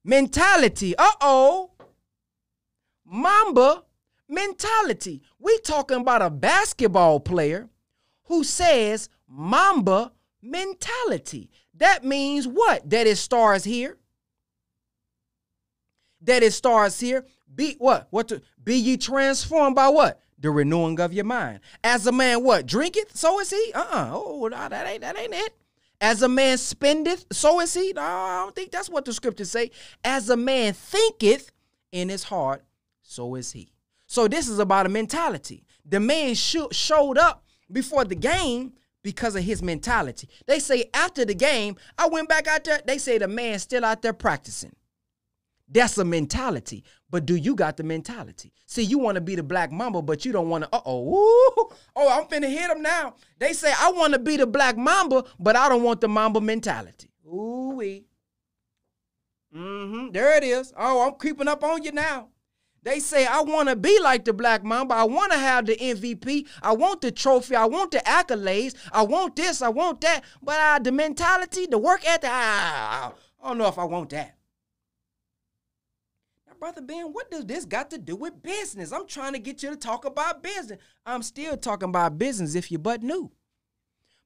Mentality. 0.04 0.94
Uh 0.96 1.12
oh. 1.20 1.70
Mamba 3.06 3.82
mentality. 4.28 5.22
We 5.38 5.58
talking 5.58 6.00
about 6.00 6.22
a 6.22 6.30
basketball 6.30 7.20
player 7.20 7.68
who 8.24 8.44
says 8.44 9.08
Mamba 9.28 10.12
mentality. 10.42 11.50
That 11.78 12.04
means 12.04 12.46
what? 12.46 12.88
That 12.90 13.06
it 13.06 13.16
starts 13.16 13.64
here. 13.64 13.98
That 16.22 16.42
it 16.42 16.52
starts 16.52 17.00
here. 17.00 17.26
Be 17.54 17.76
what? 17.78 18.08
What 18.10 18.28
to 18.28 18.42
be 18.62 18.76
ye 18.76 18.96
transformed 18.96 19.76
by 19.76 19.88
what? 19.88 20.20
The 20.38 20.50
renewing 20.50 21.00
of 21.00 21.12
your 21.12 21.24
mind. 21.24 21.60
As 21.82 22.06
a 22.06 22.12
man, 22.12 22.42
what? 22.42 22.66
Drinketh, 22.66 23.16
so 23.16 23.40
is 23.40 23.50
he. 23.50 23.72
Uh-uh. 23.74 24.10
Oh, 24.12 24.48
that 24.48 24.72
ain't 24.86 25.00
that 25.02 25.18
ain't 25.18 25.34
it. 25.34 25.54
As 26.00 26.22
a 26.22 26.28
man 26.28 26.58
spendeth, 26.58 27.26
so 27.32 27.60
is 27.60 27.72
he. 27.74 27.92
No, 27.94 28.02
I 28.02 28.42
don't 28.42 28.54
think 28.54 28.70
that's 28.70 28.90
what 28.90 29.04
the 29.04 29.12
scriptures 29.12 29.50
say. 29.50 29.70
As 30.04 30.28
a 30.28 30.36
man 30.36 30.72
thinketh 30.74 31.50
in 31.92 32.08
his 32.08 32.24
heart, 32.24 32.64
so 33.02 33.36
is 33.36 33.52
he. 33.52 33.72
So 34.06 34.28
this 34.28 34.48
is 34.48 34.58
about 34.58 34.86
a 34.86 34.90
mentality. 34.90 35.64
The 35.84 36.00
man 36.00 36.34
sh- 36.34 36.56
showed 36.72 37.18
up 37.18 37.44
before 37.70 38.04
the 38.04 38.14
game 38.14 38.72
because 39.04 39.36
of 39.36 39.44
his 39.44 39.62
mentality. 39.62 40.28
They 40.46 40.58
say 40.58 40.90
after 40.92 41.24
the 41.24 41.34
game, 41.34 41.76
I 41.96 42.08
went 42.08 42.28
back 42.28 42.48
out 42.48 42.64
there. 42.64 42.80
They 42.84 42.98
say 42.98 43.18
the 43.18 43.28
man's 43.28 43.62
still 43.62 43.84
out 43.84 44.02
there 44.02 44.12
practicing. 44.12 44.74
That's 45.68 45.96
a 45.98 46.04
mentality. 46.04 46.82
But 47.10 47.26
do 47.26 47.36
you 47.36 47.54
got 47.54 47.76
the 47.76 47.84
mentality? 47.84 48.52
See, 48.66 48.82
you 48.82 48.98
want 48.98 49.14
to 49.14 49.20
be 49.20 49.36
the 49.36 49.42
black 49.42 49.70
mamba, 49.70 50.02
but 50.02 50.24
you 50.24 50.32
don't 50.32 50.48
want 50.48 50.64
to, 50.64 50.70
uh-oh, 50.72 51.72
oh, 51.94 52.08
I'm 52.08 52.24
finna 52.24 52.50
hit 52.50 52.70
him 52.70 52.82
now. 52.82 53.14
They 53.38 53.52
say, 53.52 53.72
I 53.78 53.92
want 53.92 54.14
to 54.14 54.18
be 54.18 54.36
the 54.36 54.46
black 54.46 54.76
mamba, 54.76 55.24
but 55.38 55.54
I 55.54 55.68
don't 55.68 55.84
want 55.84 56.00
the 56.00 56.08
mamba 56.08 56.40
mentality. 56.40 57.10
Ooh-wee. 57.26 58.06
Mm-hmm, 59.54 60.10
there 60.10 60.36
it 60.36 60.42
is. 60.42 60.72
Oh, 60.76 61.06
I'm 61.06 61.14
creeping 61.14 61.46
up 61.46 61.62
on 61.62 61.82
you 61.84 61.92
now. 61.92 62.28
They 62.84 63.00
say, 63.00 63.24
I 63.24 63.40
want 63.40 63.70
to 63.70 63.76
be 63.76 63.98
like 64.00 64.26
the 64.26 64.34
Black 64.34 64.62
Mamba. 64.62 64.94
I 64.94 65.04
want 65.04 65.32
to 65.32 65.38
have 65.38 65.64
the 65.64 65.74
MVP. 65.74 66.46
I 66.62 66.74
want 66.74 67.00
the 67.00 67.10
trophy. 67.10 67.56
I 67.56 67.64
want 67.64 67.92
the 67.92 67.98
accolades. 68.00 68.74
I 68.92 69.02
want 69.02 69.36
this. 69.36 69.62
I 69.62 69.70
want 69.70 70.02
that. 70.02 70.22
But 70.42 70.60
uh, 70.60 70.78
the 70.80 70.92
mentality, 70.92 71.66
the 71.66 71.78
work 71.78 72.06
ethic, 72.06 72.28
I, 72.30 73.10
I 73.42 73.48
don't 73.48 73.56
know 73.56 73.68
if 73.68 73.78
I 73.78 73.84
want 73.84 74.10
that. 74.10 74.36
Now, 76.46 76.52
Brother 76.60 76.82
Ben, 76.82 77.06
what 77.06 77.30
does 77.30 77.46
this 77.46 77.64
got 77.64 77.88
to 77.90 77.96
do 77.96 78.16
with 78.16 78.42
business? 78.42 78.92
I'm 78.92 79.06
trying 79.06 79.32
to 79.32 79.38
get 79.38 79.62
you 79.62 79.70
to 79.70 79.76
talk 79.76 80.04
about 80.04 80.42
business. 80.42 80.78
I'm 81.06 81.22
still 81.22 81.56
talking 81.56 81.88
about 81.88 82.18
business 82.18 82.54
if 82.54 82.70
you 82.70 82.78
but 82.78 83.02
knew. 83.02 83.32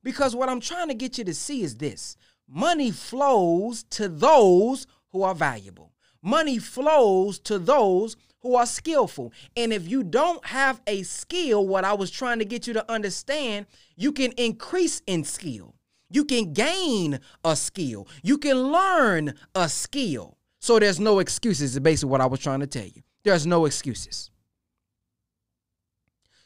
Because 0.03 0.35
what 0.35 0.49
I'm 0.49 0.61
trying 0.61 0.89
to 0.89 0.95
get 0.95 1.17
you 1.17 1.23
to 1.25 1.35
see 1.35 1.63
is 1.63 1.77
this 1.77 2.17
money 2.49 2.91
flows 2.91 3.85
to 3.85 4.09
those 4.09 4.89
who 5.13 5.23
are 5.23 5.35
valuable. 5.35 5.93
Money 6.21 6.59
flows 6.59 7.39
to 7.39 7.61
those 7.61 8.17
who 8.43 8.55
are 8.55 8.67
skillful. 8.67 9.33
And 9.57 9.73
if 9.73 9.89
you 9.89 10.03
don't 10.03 10.45
have 10.47 10.81
a 10.87 11.03
skill, 11.03 11.67
what 11.67 11.85
I 11.85 11.95
was 11.95 12.11
trying 12.11 12.39
to 12.39 12.45
get 12.45 12.67
you 12.67 12.73
to 12.75 12.91
understand, 12.91 13.67
you 13.97 14.13
can 14.13 14.33
increase 14.33 15.03
in 15.07 15.25
skill. 15.25 15.75
You 16.11 16.25
can 16.25 16.53
gain 16.53 17.21
a 17.45 17.57
skill. 17.57 18.09
You 18.23 18.39
can 18.39 18.73
learn 18.73 19.35
a 19.55 19.69
skill. 19.69 20.39
So 20.61 20.79
there's 20.79 20.99
no 20.99 21.19
excuses, 21.19 21.75
is 21.75 21.81
basically 21.81 22.11
what 22.11 22.21
I 22.21 22.27
was 22.27 22.41
trying 22.41 22.61
to 22.61 22.67
tell 22.67 22.87
you. 22.87 23.03
There's 23.25 23.47
no 23.47 23.67
excuses. 23.67 24.31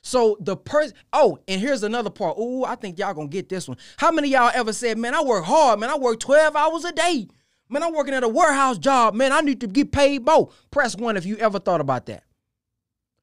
So 0.02 0.36
the 0.40 0.56
person, 0.56 0.96
oh, 1.12 1.38
and 1.46 1.60
here's 1.60 1.84
another 1.84 2.10
part. 2.10 2.34
Oh, 2.36 2.64
I 2.64 2.74
think 2.74 2.98
y'all 2.98 3.14
gonna 3.14 3.28
get 3.28 3.48
this 3.48 3.68
one. 3.68 3.78
How 3.96 4.10
many 4.10 4.28
y'all 4.28 4.50
ever 4.52 4.72
said, 4.72 4.98
man, 4.98 5.14
I 5.14 5.22
work 5.22 5.44
hard, 5.44 5.78
man, 5.78 5.90
I 5.90 5.96
work 5.96 6.18
12 6.18 6.56
hours 6.56 6.84
a 6.84 6.92
day. 6.92 7.28
Man, 7.72 7.82
I'm 7.82 7.94
working 7.94 8.12
at 8.12 8.22
a 8.22 8.28
warehouse 8.28 8.76
job. 8.76 9.14
Man, 9.14 9.32
I 9.32 9.40
need 9.40 9.62
to 9.62 9.66
get 9.66 9.92
paid 9.92 10.26
more. 10.26 10.50
Press 10.70 10.94
one 10.94 11.16
if 11.16 11.24
you 11.24 11.38
ever 11.38 11.58
thought 11.58 11.80
about 11.80 12.04
that. 12.04 12.22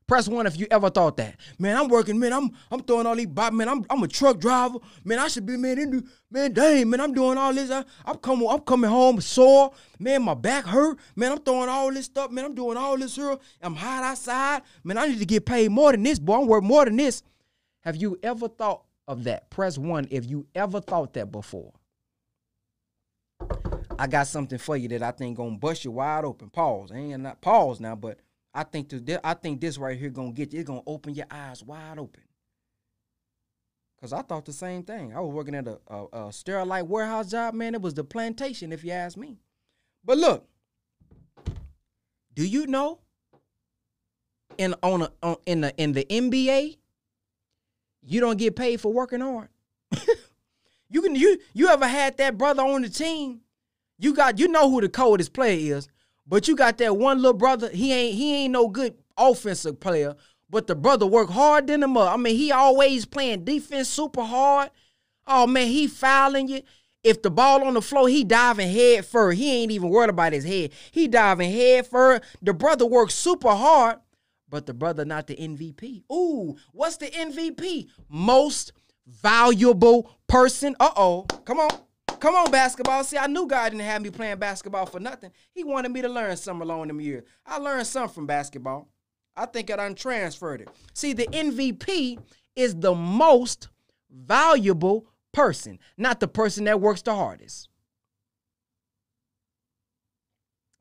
Press 0.07 0.27
one 0.27 0.47
if 0.47 0.57
you 0.57 0.65
ever 0.71 0.89
thought 0.89 1.17
that. 1.17 1.35
Man, 1.59 1.77
I'm 1.77 1.88
working, 1.88 2.17
man. 2.17 2.33
I'm 2.33 2.49
I'm 2.71 2.81
throwing 2.81 3.05
all 3.05 3.15
these 3.15 3.27
bob, 3.27 3.53
man. 3.53 3.69
I'm 3.69 3.85
I'm 3.91 4.01
a 4.01 4.07
truck 4.07 4.39
driver. 4.39 4.79
Man, 5.03 5.19
I 5.19 5.27
should 5.27 5.45
be 5.45 5.55
man 5.55 5.77
into 5.77 6.03
man, 6.31 6.51
dang, 6.51 6.89
man, 6.89 6.99
I'm 6.99 7.13
doing 7.13 7.38
all 7.38 7.53
this. 7.53 7.69
I, 7.69 7.85
I'm 8.05 8.17
coming, 8.17 8.47
I'm 8.49 8.62
coming 8.62 8.89
home 8.89 9.21
sore. 9.21 9.71
Man, 9.99 10.23
my 10.23 10.33
back 10.33 10.65
hurt. 10.65 10.97
Man, 11.15 11.33
I'm 11.33 11.38
throwing 11.38 11.69
all 11.69 11.91
this 11.93 12.05
stuff. 12.05 12.31
Man, 12.31 12.43
I'm 12.43 12.55
doing 12.55 12.75
all 12.75 12.97
this 12.97 13.15
here. 13.17 13.38
I'm 13.62 13.75
hot 13.75 14.03
outside. 14.03 14.63
Man, 14.83 14.97
I 14.97 15.05
need 15.09 15.19
to 15.19 15.27
get 15.27 15.45
paid 15.45 15.69
more 15.69 15.91
than 15.91 16.01
this, 16.01 16.17
boy. 16.17 16.41
I'm 16.41 16.47
worth 16.47 16.63
more 16.63 16.85
than 16.85 16.97
this. 16.97 17.21
Have 17.81 17.97
you 17.97 18.17
ever 18.23 18.47
thought 18.47 18.81
of 19.07 19.25
that? 19.25 19.51
Press 19.51 19.77
one 19.77 20.07
if 20.09 20.27
you 20.27 20.47
ever 20.55 20.81
thought 20.81 21.13
that 21.13 21.31
before. 21.31 21.71
I 23.99 24.07
got 24.07 24.27
something 24.27 24.57
for 24.57 24.77
you 24.77 24.88
that 24.88 25.03
I 25.03 25.12
think 25.12 25.35
gonna 25.35 25.57
bust 25.57 25.83
you 25.83 25.91
wide 25.91 26.23
open. 26.23 26.49
Pause. 26.49 26.93
ain't 26.93 27.21
not 27.21 27.41
pause 27.41 27.81
now, 27.81 27.97
but 27.97 28.17
I 28.53 28.63
think 28.63 28.88
this, 28.88 29.19
I 29.21 29.33
think 29.33 29.59
this 29.59 29.77
right 29.77 29.99
here 29.99 30.09
gonna 30.09 30.31
get 30.31 30.53
you. 30.53 30.62
It's 30.62 30.67
gonna 30.69 30.81
open 30.88 31.15
your 31.15 31.25
eyes 31.29 31.62
wide 31.62 31.99
open. 31.99 32.23
Cause 33.99 34.13
I 34.13 34.21
thought 34.21 34.45
the 34.45 34.53
same 34.53 34.83
thing. 34.83 35.13
I 35.13 35.19
was 35.19 35.33
working 35.33 35.53
at 35.53 35.67
a, 35.67 35.79
a, 35.88 36.03
a 36.05 36.19
sterilite 36.29 36.88
warehouse 36.88 37.29
job, 37.29 37.53
man. 37.53 37.75
It 37.75 37.81
was 37.81 37.93
the 37.93 38.05
plantation, 38.05 38.71
if 38.71 38.85
you 38.85 38.91
ask 38.91 39.17
me. 39.17 39.41
But 40.05 40.17
look, 40.17 40.47
do 42.33 42.47
you 42.47 42.67
know 42.67 42.99
in 44.57 44.75
on, 44.81 45.01
a, 45.01 45.12
on 45.21 45.35
in 45.45 45.59
the 45.59 45.75
in 45.75 45.91
the 45.91 46.05
NBA, 46.05 46.77
you 48.03 48.21
don't 48.21 48.38
get 48.38 48.55
paid 48.55 48.79
for 48.79 48.93
working 48.93 49.19
hard. 49.19 49.49
you 50.89 51.01
can 51.01 51.17
you 51.17 51.38
you 51.53 51.67
ever 51.67 51.85
had 51.85 52.15
that 52.15 52.38
brother 52.38 52.63
on 52.63 52.83
the 52.83 52.89
team 52.89 53.41
you 53.99 54.13
got 54.13 54.39
you 54.39 54.47
know 54.47 54.69
who 54.69 54.81
the 54.81 54.89
coldest 54.89 55.33
player 55.33 55.77
is, 55.77 55.88
but 56.25 56.47
you 56.47 56.55
got 56.55 56.77
that 56.77 56.97
one 56.97 57.17
little 57.17 57.38
brother. 57.38 57.69
He 57.69 57.93
ain't 57.93 58.15
he 58.15 58.35
ain't 58.35 58.53
no 58.53 58.67
good 58.69 58.95
offensive 59.17 59.79
player, 59.79 60.15
but 60.49 60.67
the 60.67 60.75
brother 60.75 61.05
work 61.05 61.29
hard 61.29 61.67
than 61.67 61.83
him. 61.83 61.97
I 61.97 62.17
mean, 62.17 62.35
he 62.35 62.51
always 62.51 63.05
playing 63.05 63.43
defense 63.43 63.89
super 63.89 64.23
hard. 64.23 64.71
Oh 65.27 65.45
man, 65.45 65.67
he 65.67 65.88
fouling 65.88 66.47
you. 66.47 66.62
If 67.03 67.21
the 67.21 67.29
ball 67.29 67.63
on 67.63 67.75
the 67.75 67.81
floor, 67.81 68.09
he 68.09 68.23
diving 68.23 68.71
head 68.71 69.05
first. 69.05 69.38
He 69.38 69.62
ain't 69.62 69.71
even 69.71 69.89
worried 69.89 70.09
about 70.09 70.33
his 70.33 70.43
head. 70.43 70.71
He 70.91 71.07
diving 71.07 71.51
head 71.51 71.88
first. 71.88 72.23
The 72.41 72.53
brother 72.53 72.85
works 72.85 73.15
super 73.15 73.51
hard, 73.51 73.97
but 74.49 74.65
the 74.65 74.73
brother 74.73 75.05
not 75.05 75.27
the 75.27 75.35
MVP. 75.35 76.03
Ooh, 76.12 76.57
what's 76.71 76.97
the 76.97 77.07
MVP? 77.07 77.88
Most 78.09 78.73
valuable 79.05 80.17
person. 80.27 80.75
Uh 80.79 80.91
oh, 80.95 81.23
come 81.45 81.59
on. 81.59 81.69
Come 82.19 82.36
on, 82.36 82.51
basketball. 82.51 83.03
See, 83.03 83.17
I 83.17 83.27
knew 83.27 83.47
God 83.47 83.69
didn't 83.69 83.86
have 83.86 84.01
me 84.01 84.10
playing 84.10 84.38
basketball 84.38 84.86
for 84.86 84.99
nothing. 84.99 85.32
He 85.51 85.63
wanted 85.63 85.91
me 85.91 86.01
to 86.01 86.10
learn 86.10 86.36
some 86.36 86.62
along 86.62 86.88
them 86.88 86.99
years. 86.99 87.23
I 87.45 87.58
learned 87.58 87.88
some 87.88 88.10
from 88.10 88.27
basketball. 88.27 88.89
I 89.36 89.45
think 89.45 89.71
I 89.71 89.77
done 89.77 89.95
transferred 89.95 90.62
it. 90.62 90.69
See, 90.93 91.13
the 91.13 91.27
MVP 91.27 92.19
is 92.55 92.75
the 92.75 92.93
most 92.93 93.69
valuable 94.12 95.08
person, 95.32 95.79
not 95.97 96.19
the 96.19 96.27
person 96.27 96.65
that 96.65 96.82
works 96.82 97.01
the 97.01 97.15
hardest. 97.15 97.69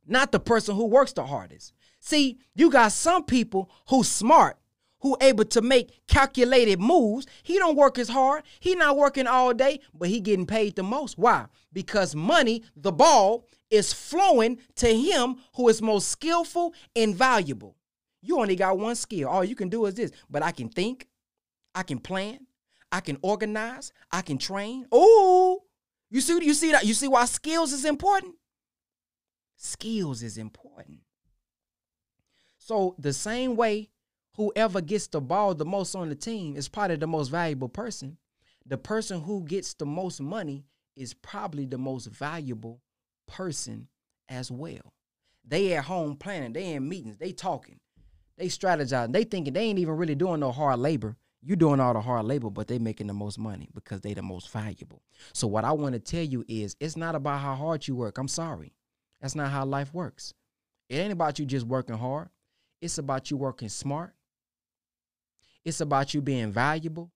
Not 0.06 0.32
the 0.32 0.40
person 0.40 0.74
who 0.74 0.86
works 0.86 1.12
the 1.12 1.24
hardest. 1.24 1.72
See, 2.00 2.38
you 2.54 2.70
got 2.70 2.92
some 2.92 3.24
people 3.24 3.70
who 3.90 4.02
smart 4.02 4.58
who 5.00 5.16
able 5.20 5.44
to 5.44 5.60
make 5.60 6.06
calculated 6.06 6.80
moves. 6.80 7.26
He 7.42 7.58
don't 7.58 7.76
work 7.76 7.98
as 7.98 8.08
hard. 8.08 8.42
He 8.60 8.74
not 8.74 8.96
working 8.96 9.26
all 9.26 9.54
day, 9.54 9.80
but 9.94 10.08
he 10.08 10.20
getting 10.20 10.46
paid 10.46 10.76
the 10.76 10.82
most. 10.82 11.18
Why? 11.18 11.46
Because 11.72 12.14
money, 12.14 12.64
the 12.76 12.92
ball, 12.92 13.46
is 13.70 13.92
flowing 13.92 14.58
to 14.76 14.88
him 14.88 15.36
who 15.54 15.68
is 15.68 15.82
most 15.82 16.08
skillful 16.08 16.74
and 16.96 17.14
valuable. 17.14 17.76
You 18.22 18.40
only 18.40 18.56
got 18.56 18.78
one 18.78 18.96
skill. 18.96 19.28
All 19.28 19.44
you 19.44 19.54
can 19.54 19.68
do 19.68 19.86
is 19.86 19.94
this. 19.94 20.10
But 20.28 20.42
I 20.42 20.50
can 20.50 20.68
think, 20.68 21.06
I 21.74 21.82
can 21.82 21.98
plan, 21.98 22.46
I 22.90 23.00
can 23.00 23.18
organize, 23.22 23.92
I 24.10 24.22
can 24.22 24.38
train. 24.38 24.86
Oh, 24.90 25.62
you 26.10 26.20
see, 26.20 26.44
you 26.44 26.54
see 26.54 26.72
that? 26.72 26.86
You 26.86 26.94
see 26.94 27.08
why 27.08 27.26
skills 27.26 27.72
is 27.72 27.84
important? 27.84 28.34
Skills 29.56 30.22
is 30.22 30.38
important. 30.38 31.00
So 32.58 32.94
the 32.98 33.12
same 33.12 33.56
way 33.56 33.90
whoever 34.38 34.80
gets 34.80 35.08
the 35.08 35.20
ball 35.20 35.52
the 35.52 35.64
most 35.64 35.94
on 35.94 36.08
the 36.08 36.14
team 36.14 36.56
is 36.56 36.68
probably 36.68 36.96
the 36.96 37.06
most 37.06 37.28
valuable 37.28 37.68
person. 37.68 38.16
The 38.64 38.78
person 38.78 39.20
who 39.20 39.44
gets 39.44 39.74
the 39.74 39.84
most 39.84 40.20
money 40.20 40.64
is 40.96 41.12
probably 41.12 41.66
the 41.66 41.76
most 41.76 42.06
valuable 42.06 42.80
person 43.26 43.88
as 44.28 44.50
well. 44.50 44.94
They 45.46 45.74
at 45.74 45.84
home 45.84 46.16
planning, 46.16 46.52
they 46.52 46.74
in 46.74 46.88
meetings, 46.88 47.18
they 47.18 47.32
talking, 47.32 47.80
they 48.36 48.46
strategizing, 48.46 49.12
they 49.12 49.24
thinking 49.24 49.54
they 49.54 49.62
ain't 49.64 49.78
even 49.80 49.96
really 49.96 50.14
doing 50.14 50.40
no 50.40 50.52
hard 50.52 50.78
labor. 50.78 51.16
You 51.42 51.56
doing 51.56 51.80
all 51.80 51.94
the 51.94 52.00
hard 52.00 52.24
labor, 52.26 52.50
but 52.50 52.68
they 52.68 52.78
making 52.78 53.06
the 53.06 53.14
most 53.14 53.38
money 53.38 53.68
because 53.74 54.02
they 54.02 54.14
the 54.14 54.22
most 54.22 54.50
valuable. 54.50 55.02
So 55.32 55.46
what 55.46 55.64
I 55.64 55.72
want 55.72 55.94
to 55.94 56.00
tell 56.00 56.24
you 56.24 56.44
is 56.48 56.76
it's 56.78 56.96
not 56.96 57.14
about 57.14 57.40
how 57.40 57.54
hard 57.54 57.86
you 57.88 57.96
work. 57.96 58.18
I'm 58.18 58.28
sorry. 58.28 58.74
That's 59.20 59.34
not 59.34 59.50
how 59.50 59.64
life 59.64 59.92
works. 59.94 60.34
It 60.88 60.96
ain't 60.96 61.12
about 61.12 61.38
you 61.38 61.46
just 61.46 61.66
working 61.66 61.96
hard. 61.96 62.28
It's 62.80 62.98
about 62.98 63.30
you 63.30 63.36
working 63.36 63.68
smart 63.68 64.14
it's 65.68 65.80
about 65.80 66.14
you 66.14 66.22
being 66.22 66.50
valuable 66.50 67.10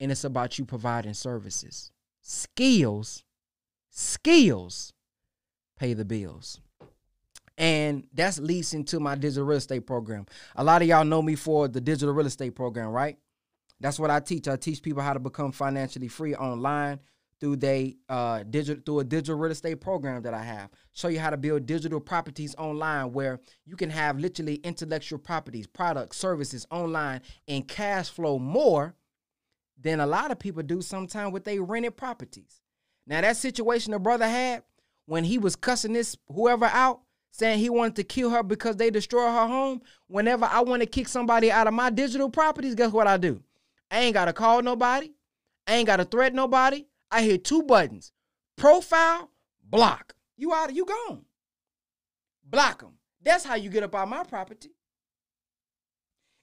and 0.00 0.10
it's 0.10 0.24
about 0.24 0.58
you 0.58 0.64
providing 0.64 1.14
services. 1.14 1.92
Skills, 2.20 3.22
skills 3.90 4.92
pay 5.78 5.94
the 5.94 6.04
bills. 6.04 6.60
And 7.56 8.08
that's 8.12 8.40
leads 8.40 8.74
into 8.74 8.98
my 8.98 9.14
digital 9.14 9.44
real 9.44 9.58
estate 9.58 9.86
program. 9.86 10.26
A 10.56 10.64
lot 10.64 10.82
of 10.82 10.88
y'all 10.88 11.04
know 11.04 11.22
me 11.22 11.36
for 11.36 11.68
the 11.68 11.80
digital 11.80 12.12
real 12.12 12.26
estate 12.26 12.56
program, 12.56 12.88
right? 12.88 13.16
That's 13.78 14.00
what 14.00 14.10
I 14.10 14.20
teach. 14.20 14.48
I 14.48 14.56
teach 14.56 14.82
people 14.82 15.02
how 15.02 15.12
to 15.12 15.20
become 15.20 15.52
financially 15.52 16.08
free 16.08 16.34
online 16.34 16.98
through 17.42 17.56
they 17.56 17.96
uh 18.08 18.44
digital 18.44 18.80
through 18.86 19.00
a 19.00 19.04
digital 19.04 19.34
real 19.34 19.50
estate 19.50 19.80
program 19.80 20.22
that 20.22 20.32
I 20.32 20.44
have. 20.44 20.70
Show 20.92 21.08
you 21.08 21.18
how 21.18 21.30
to 21.30 21.36
build 21.36 21.66
digital 21.66 21.98
properties 21.98 22.54
online 22.56 23.12
where 23.12 23.40
you 23.66 23.74
can 23.74 23.90
have 23.90 24.20
literally 24.20 24.60
intellectual 24.62 25.18
properties, 25.18 25.66
products, 25.66 26.18
services 26.18 26.64
online 26.70 27.20
and 27.48 27.66
cash 27.66 28.08
flow 28.08 28.38
more 28.38 28.94
than 29.76 29.98
a 29.98 30.06
lot 30.06 30.30
of 30.30 30.38
people 30.38 30.62
do 30.62 30.80
sometimes 30.80 31.32
with 31.32 31.42
they 31.42 31.58
rented 31.58 31.96
properties. 31.96 32.62
Now 33.08 33.20
that 33.22 33.36
situation 33.36 33.90
the 33.90 33.98
brother 33.98 34.28
had 34.28 34.62
when 35.06 35.24
he 35.24 35.36
was 35.36 35.56
cussing 35.56 35.94
this 35.94 36.16
whoever 36.28 36.66
out, 36.66 37.00
saying 37.32 37.58
he 37.58 37.70
wanted 37.70 37.96
to 37.96 38.04
kill 38.04 38.30
her 38.30 38.44
because 38.44 38.76
they 38.76 38.90
destroyed 38.90 39.32
her 39.32 39.48
home. 39.48 39.82
Whenever 40.06 40.44
I 40.44 40.60
want 40.60 40.82
to 40.82 40.86
kick 40.86 41.08
somebody 41.08 41.50
out 41.50 41.66
of 41.66 41.74
my 41.74 41.90
digital 41.90 42.30
properties, 42.30 42.76
guess 42.76 42.92
what 42.92 43.08
I 43.08 43.16
do? 43.16 43.42
I 43.90 43.98
ain't 43.98 44.14
gotta 44.14 44.32
call 44.32 44.62
nobody. 44.62 45.10
I 45.66 45.74
ain't 45.74 45.88
gotta 45.88 46.04
threat 46.04 46.34
nobody. 46.34 46.86
I 47.12 47.22
hit 47.22 47.44
two 47.44 47.62
buttons 47.62 48.10
profile, 48.56 49.30
block. 49.62 50.14
You 50.36 50.52
out, 50.54 50.70
of 50.70 50.76
you 50.76 50.86
gone. 50.86 51.26
Block 52.42 52.80
them. 52.80 52.94
That's 53.22 53.44
how 53.44 53.54
you 53.54 53.68
get 53.68 53.82
up 53.82 53.94
on 53.94 54.08
my 54.08 54.24
property. 54.24 54.70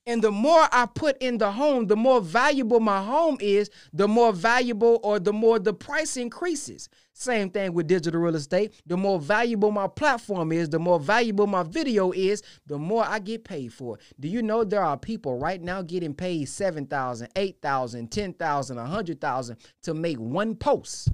And 0.09 0.23
the 0.23 0.31
more 0.31 0.67
I 0.71 0.87
put 0.87 1.21
in 1.21 1.37
the 1.37 1.51
home, 1.51 1.85
the 1.85 1.95
more 1.95 2.19
valuable 2.19 2.79
my 2.79 3.03
home 3.03 3.37
is, 3.39 3.69
the 3.93 4.07
more 4.07 4.33
valuable 4.33 4.99
or 5.03 5.19
the 5.19 5.31
more 5.31 5.59
the 5.59 5.71
price 5.71 6.17
increases. 6.17 6.89
Same 7.13 7.51
thing 7.51 7.75
with 7.75 7.85
digital 7.85 8.19
real 8.19 8.33
estate. 8.33 8.73
The 8.87 8.97
more 8.97 9.19
valuable 9.19 9.69
my 9.69 9.85
platform 9.87 10.51
is, 10.51 10.67
the 10.67 10.79
more 10.79 10.99
valuable 10.99 11.45
my 11.45 11.61
video 11.61 12.11
is, 12.11 12.41
the 12.65 12.79
more 12.79 13.05
I 13.05 13.19
get 13.19 13.43
paid 13.43 13.71
for. 13.71 13.99
Do 14.19 14.27
you 14.27 14.41
know 14.41 14.63
there 14.63 14.81
are 14.81 14.97
people 14.97 15.37
right 15.37 15.61
now 15.61 15.83
getting 15.83 16.15
paid 16.15 16.49
7,000, 16.49 17.29
8,000, 17.35 18.11
10,000, 18.11 18.77
100,000 18.77 19.57
to 19.83 19.93
make 19.93 20.17
one 20.17 20.55
post? 20.55 21.09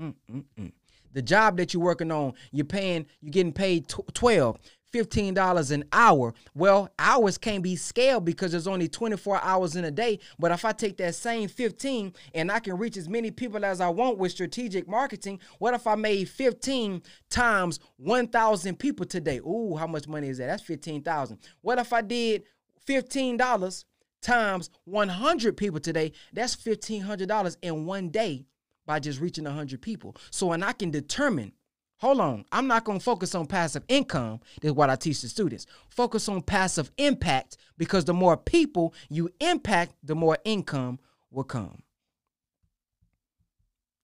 Mm-mm-mm. 0.00 0.72
The 1.14 1.22
job 1.22 1.56
that 1.56 1.74
you're 1.74 1.82
working 1.82 2.12
on, 2.12 2.34
you're 2.52 2.66
paying, 2.66 3.06
you're 3.20 3.32
getting 3.32 3.52
paid 3.52 3.88
12, 3.88 4.58
$15 4.92 5.70
an 5.70 5.84
hour. 5.92 6.34
Well, 6.54 6.88
hours 6.98 7.38
can't 7.38 7.62
be 7.62 7.76
scaled 7.76 8.24
because 8.24 8.52
there's 8.52 8.66
only 8.66 8.88
24 8.88 9.42
hours 9.42 9.76
in 9.76 9.84
a 9.84 9.90
day. 9.90 10.18
But 10.38 10.50
if 10.50 10.64
I 10.64 10.72
take 10.72 10.96
that 10.98 11.14
same 11.14 11.48
15 11.48 12.14
and 12.34 12.50
I 12.50 12.58
can 12.60 12.78
reach 12.78 12.96
as 12.96 13.08
many 13.08 13.30
people 13.30 13.64
as 13.64 13.80
I 13.80 13.88
want 13.88 14.18
with 14.18 14.32
strategic 14.32 14.88
marketing, 14.88 15.40
what 15.58 15.74
if 15.74 15.86
I 15.86 15.94
made 15.94 16.28
15 16.28 17.02
times 17.30 17.80
1,000 17.98 18.78
people 18.78 19.06
today? 19.06 19.38
Ooh, 19.38 19.76
how 19.76 19.86
much 19.86 20.08
money 20.08 20.28
is 20.28 20.38
that? 20.38 20.46
That's 20.46 20.62
15,000. 20.62 21.38
What 21.60 21.78
if 21.78 21.92
I 21.92 22.00
did 22.00 22.44
$15 22.86 23.84
times 24.22 24.70
100 24.84 25.56
people 25.56 25.80
today? 25.80 26.12
That's 26.32 26.56
$1,500 26.56 27.56
in 27.62 27.84
one 27.86 28.08
day 28.08 28.46
by 28.86 28.98
just 28.98 29.20
reaching 29.20 29.44
100 29.44 29.82
people. 29.82 30.16
So 30.30 30.52
and 30.52 30.64
I 30.64 30.72
can 30.72 30.90
determine 30.90 31.52
hold 31.98 32.20
on, 32.20 32.44
I'm 32.50 32.66
not 32.66 32.84
going 32.84 32.98
to 32.98 33.04
focus 33.04 33.34
on 33.34 33.46
passive 33.46 33.84
income. 33.88 34.40
Is 34.62 34.72
what 34.72 34.90
I 34.90 34.96
teach 34.96 35.20
the 35.20 35.28
students. 35.28 35.66
Focus 35.88 36.28
on 36.28 36.42
passive 36.42 36.90
impact 36.96 37.56
because 37.76 38.04
the 38.04 38.14
more 38.14 38.36
people 38.36 38.94
you 39.08 39.30
impact, 39.40 39.94
the 40.02 40.14
more 40.14 40.38
income 40.44 40.98
will 41.30 41.44
come. 41.44 41.82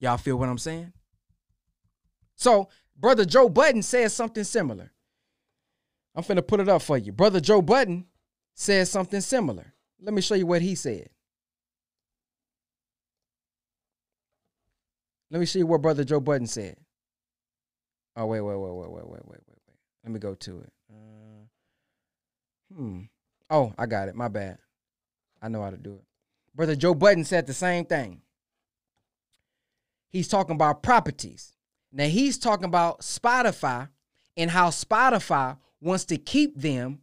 Y'all 0.01 0.18
feel 0.18 0.36
what 0.36 0.49
I'm 0.49 0.59
saying? 0.59 0.92
So, 2.36 2.68
brother 2.97 3.24
Joe 3.24 3.49
Budden 3.49 3.82
says 3.82 4.12
something 4.12 4.45
similar. 4.45 4.92
I'm 6.14 6.22
finna 6.22 6.47
put 6.47 6.61
it 6.61 6.68
up 6.68 6.82
for 6.82 6.99
you. 6.99 7.12
Brother 7.12 7.40
Joe 7.40 7.62
Budden 7.62 8.07
says 8.55 8.90
something 8.90 9.20
similar. 9.20 9.74
Let 10.01 10.14
me 10.14 10.20
show 10.20 10.34
you 10.34 10.47
what 10.47 10.62
he 10.62 10.74
said. 10.74 11.09
Let 15.30 15.40
me 15.40 15.47
show 15.47 15.59
you 15.59 15.66
what 15.66 15.82
brother 15.82 16.05
Joe 16.05 16.20
Budden 16.20 16.47
said. 16.47 16.76
Oh 18.17 18.27
wait, 18.27 18.41
wait, 18.41 18.57
wait, 18.57 18.73
wait, 18.73 18.91
wait, 18.91 18.91
wait, 18.91 19.05
wait, 19.07 19.23
wait, 19.27 19.41
wait. 19.49 19.79
Let 20.05 20.12
me 20.12 20.19
go 20.19 20.35
to 20.35 20.61
it. 20.61 20.73
Uh, 20.91 21.47
hmm. 22.75 23.01
Oh, 23.51 23.73
I 23.79 23.87
got 23.87 24.09
it. 24.09 24.15
My 24.15 24.29
bad. 24.29 24.59
I 25.43 25.49
know 25.49 25.62
how 25.62 25.71
to 25.71 25.77
do 25.77 25.95
it. 25.95 26.05
Brother 26.55 26.77
Joe 26.77 26.95
Budden 26.95 27.25
said 27.25 27.47
the 27.47 27.55
same 27.55 27.85
thing. 27.85 28.23
He's 30.09 30.29
talking 30.29 30.55
about 30.55 30.83
properties. 30.83 31.57
Now 31.93 32.07
he's 32.07 32.39
talking 32.39 32.67
about 32.67 33.01
Spotify 33.01 33.89
and 34.37 34.51
how 34.51 34.71
Spotify 34.71 35.59
wants 35.81 36.05
to 36.07 36.17
keep 36.17 36.57
them 36.57 37.01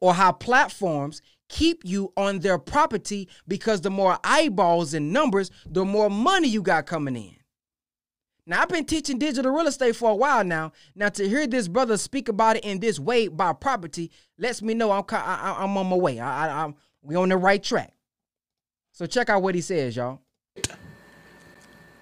or 0.00 0.14
how 0.14 0.32
platforms 0.32 1.20
keep 1.48 1.82
you 1.84 2.12
on 2.16 2.38
their 2.40 2.58
property 2.58 3.28
because 3.46 3.80
the 3.80 3.90
more 3.90 4.18
eyeballs 4.24 4.94
and 4.94 5.12
numbers, 5.12 5.50
the 5.66 5.84
more 5.84 6.08
money 6.08 6.48
you 6.48 6.62
got 6.62 6.86
coming 6.86 7.16
in. 7.16 7.36
Now, 8.44 8.62
I've 8.62 8.68
been 8.68 8.84
teaching 8.84 9.18
digital 9.18 9.52
real 9.52 9.68
estate 9.68 9.94
for 9.94 10.10
a 10.10 10.14
while 10.14 10.42
now. 10.44 10.72
Now, 10.96 11.08
to 11.10 11.28
hear 11.28 11.46
this 11.46 11.68
brother 11.68 11.96
speak 11.96 12.28
about 12.28 12.56
it 12.56 12.64
in 12.64 12.80
this 12.80 12.98
way 12.98 13.28
by 13.28 13.52
property 13.52 14.10
lets 14.36 14.62
me 14.62 14.74
know 14.74 14.90
I'm 14.90 15.04
I, 15.10 15.62
am 15.62 15.76
on 15.76 15.86
my 15.86 15.96
way. 15.96 16.18
I, 16.18 16.48
I, 16.48 16.64
I'm 16.64 16.74
we 17.02 17.14
on 17.14 17.28
the 17.28 17.36
right 17.36 17.62
track. 17.62 17.92
So 18.92 19.06
check 19.06 19.30
out 19.30 19.42
what 19.42 19.54
he 19.54 19.60
says, 19.60 19.96
y'all. 19.96 20.20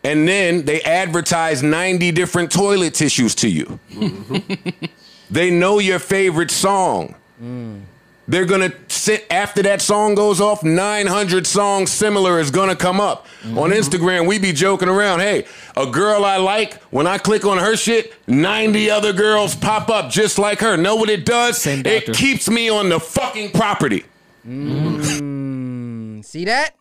And 0.03 0.27
then 0.27 0.65
they 0.65 0.81
advertise 0.83 1.63
90 1.63 2.11
different 2.13 2.51
toilet 2.51 2.95
tissues 2.95 3.35
to 3.37 3.49
you. 3.49 3.79
Mm-hmm. 3.91 4.87
they 5.31 5.51
know 5.51 5.79
your 5.79 5.99
favorite 5.99 6.51
song. 6.51 7.15
Mm. 7.41 7.83
They're 8.31 8.45
gonna 8.45 8.73
sit 8.87 9.27
after 9.29 9.61
that 9.65 9.83
song 9.83 10.15
goes 10.15 10.41
off. 10.41 10.63
900 10.63 11.49
songs 11.49 11.91
similar 11.91 12.39
is 12.39 12.53
gonna 12.53 12.77
come 12.77 13.01
up 13.01 13.27
mm-hmm. 13.43 13.59
on 13.59 13.71
Instagram. 13.71 14.29
We 14.29 14.39
be 14.39 14.53
joking 14.53 14.89
around. 14.89 15.19
Hey, 15.19 15.47
a 15.77 15.85
girl 15.85 16.25
I 16.25 16.37
like. 16.37 16.81
When 16.93 17.09
I 17.09 17.19
click 17.19 17.45
on 17.45 17.59
her 17.59 17.77
shit, 17.77 18.15
90 18.29 18.89
other 18.89 19.13
girls 19.13 19.57
pop 19.57 19.89
up 19.89 20.13
just 20.13 20.39
like 20.39 20.61
her. 20.61 20.77
Know 20.77 20.95
what 20.95 21.11
it 21.11 21.27
does? 21.27 21.67
It 21.67 22.15
keeps 22.15 22.49
me 22.49 22.69
on 22.69 22.89
the 22.89 23.01
fucking 23.01 23.51
property. 23.51 24.05
Mm. 24.47 26.25
See 26.25 26.45
that? 26.45 26.77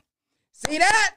See 0.53 0.77
that? 0.77 1.15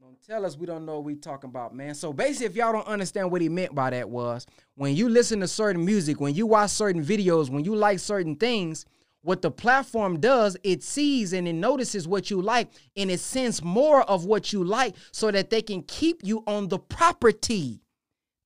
Don't 0.00 0.20
tell 0.26 0.44
us 0.44 0.56
we 0.56 0.66
don't 0.66 0.84
know 0.84 0.96
what 0.96 1.04
we 1.04 1.14
talking 1.14 1.48
about, 1.48 1.76
man. 1.76 1.94
So 1.94 2.12
basically, 2.12 2.46
if 2.46 2.56
y'all 2.56 2.72
don't 2.72 2.88
understand 2.88 3.30
what 3.30 3.40
he 3.40 3.48
meant 3.48 3.72
by 3.72 3.90
that 3.90 4.10
was 4.10 4.48
when 4.74 4.96
you 4.96 5.08
listen 5.08 5.38
to 5.38 5.46
certain 5.46 5.84
music, 5.84 6.20
when 6.20 6.34
you 6.34 6.44
watch 6.44 6.70
certain 6.70 7.04
videos, 7.04 7.50
when 7.50 7.64
you 7.64 7.76
like 7.76 8.00
certain 8.00 8.34
things 8.34 8.84
what 9.22 9.42
the 9.42 9.50
platform 9.50 10.20
does, 10.20 10.56
it 10.62 10.82
sees 10.82 11.32
and 11.32 11.46
it 11.46 11.52
notices 11.52 12.06
what 12.06 12.30
you 12.30 12.42
like 12.42 12.68
and 12.96 13.10
it 13.10 13.20
sends 13.20 13.62
more 13.62 14.02
of 14.02 14.24
what 14.24 14.52
you 14.52 14.64
like 14.64 14.94
so 15.12 15.30
that 15.30 15.50
they 15.50 15.62
can 15.62 15.82
keep 15.82 16.20
you 16.22 16.42
on 16.46 16.68
the 16.68 16.78
property. 16.78 17.80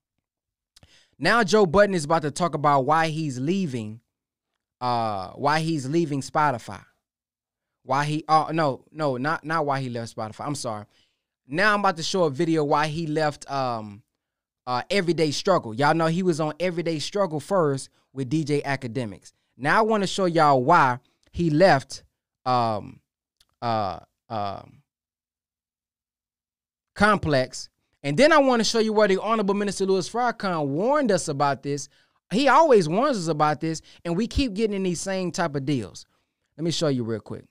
Now, 1.18 1.42
Joe 1.42 1.66
Budden 1.66 1.94
is 1.94 2.04
about 2.04 2.22
to 2.22 2.30
talk 2.30 2.54
about 2.54 2.86
why 2.86 3.08
he's 3.08 3.38
leaving, 3.38 4.00
uh, 4.80 5.30
why 5.30 5.60
he's 5.60 5.88
leaving 5.88 6.20
Spotify. 6.20 6.84
Why 7.84 8.04
he 8.04 8.24
uh 8.28 8.52
no, 8.52 8.84
no, 8.92 9.16
not 9.16 9.44
not 9.44 9.66
why 9.66 9.80
he 9.80 9.88
left 9.88 10.14
Spotify. 10.16 10.46
I'm 10.46 10.54
sorry. 10.54 10.84
Now 11.48 11.74
I'm 11.74 11.80
about 11.80 11.96
to 11.96 12.02
show 12.02 12.24
a 12.24 12.30
video 12.30 12.62
why 12.64 12.86
he 12.86 13.06
left 13.06 13.50
um 13.50 14.02
uh 14.66 14.82
Everyday 14.88 15.32
Struggle. 15.32 15.74
Y'all 15.74 15.94
know 15.94 16.06
he 16.06 16.22
was 16.22 16.38
on 16.38 16.54
Everyday 16.60 17.00
Struggle 17.00 17.40
first 17.40 17.90
with 18.12 18.30
DJ 18.30 18.62
Akademiks. 18.62 19.32
Now 19.56 19.78
I 19.78 19.82
want 19.82 20.02
to 20.02 20.06
show 20.06 20.24
y'all 20.24 20.62
why 20.62 20.98
he 21.30 21.50
left 21.50 22.04
um 22.44 23.00
uh 23.60 24.00
um 24.28 24.82
complex. 26.94 27.68
And 28.02 28.16
then 28.16 28.32
I 28.32 28.38
want 28.38 28.60
to 28.60 28.64
show 28.64 28.80
you 28.80 28.92
where 28.92 29.06
the 29.06 29.20
Honorable 29.20 29.54
Minister 29.54 29.86
Louis 29.86 30.08
Farrakhan 30.08 30.66
warned 30.66 31.12
us 31.12 31.28
about 31.28 31.62
this. 31.62 31.88
He 32.32 32.48
always 32.48 32.88
warns 32.88 33.16
us 33.16 33.28
about 33.28 33.60
this, 33.60 33.82
and 34.04 34.16
we 34.16 34.26
keep 34.26 34.54
getting 34.54 34.74
in 34.74 34.82
these 34.82 35.00
same 35.00 35.30
type 35.30 35.54
of 35.54 35.64
deals. 35.64 36.06
Let 36.56 36.64
me 36.64 36.70
show 36.70 36.88
you 36.88 37.04
real 37.04 37.20
quick. 37.20 37.44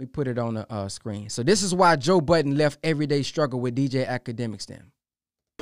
Let 0.00 0.06
me 0.06 0.12
put 0.12 0.28
it 0.28 0.38
on 0.38 0.54
the 0.54 0.72
uh, 0.72 0.88
screen. 0.88 1.28
So 1.28 1.42
this 1.42 1.62
is 1.62 1.74
why 1.74 1.94
Joe 1.96 2.22
Budden 2.22 2.56
left 2.56 2.78
Everyday 2.82 3.22
Struggle 3.22 3.60
with 3.60 3.76
DJ 3.76 4.08
Akademiks 4.08 4.64
then. 4.64 4.92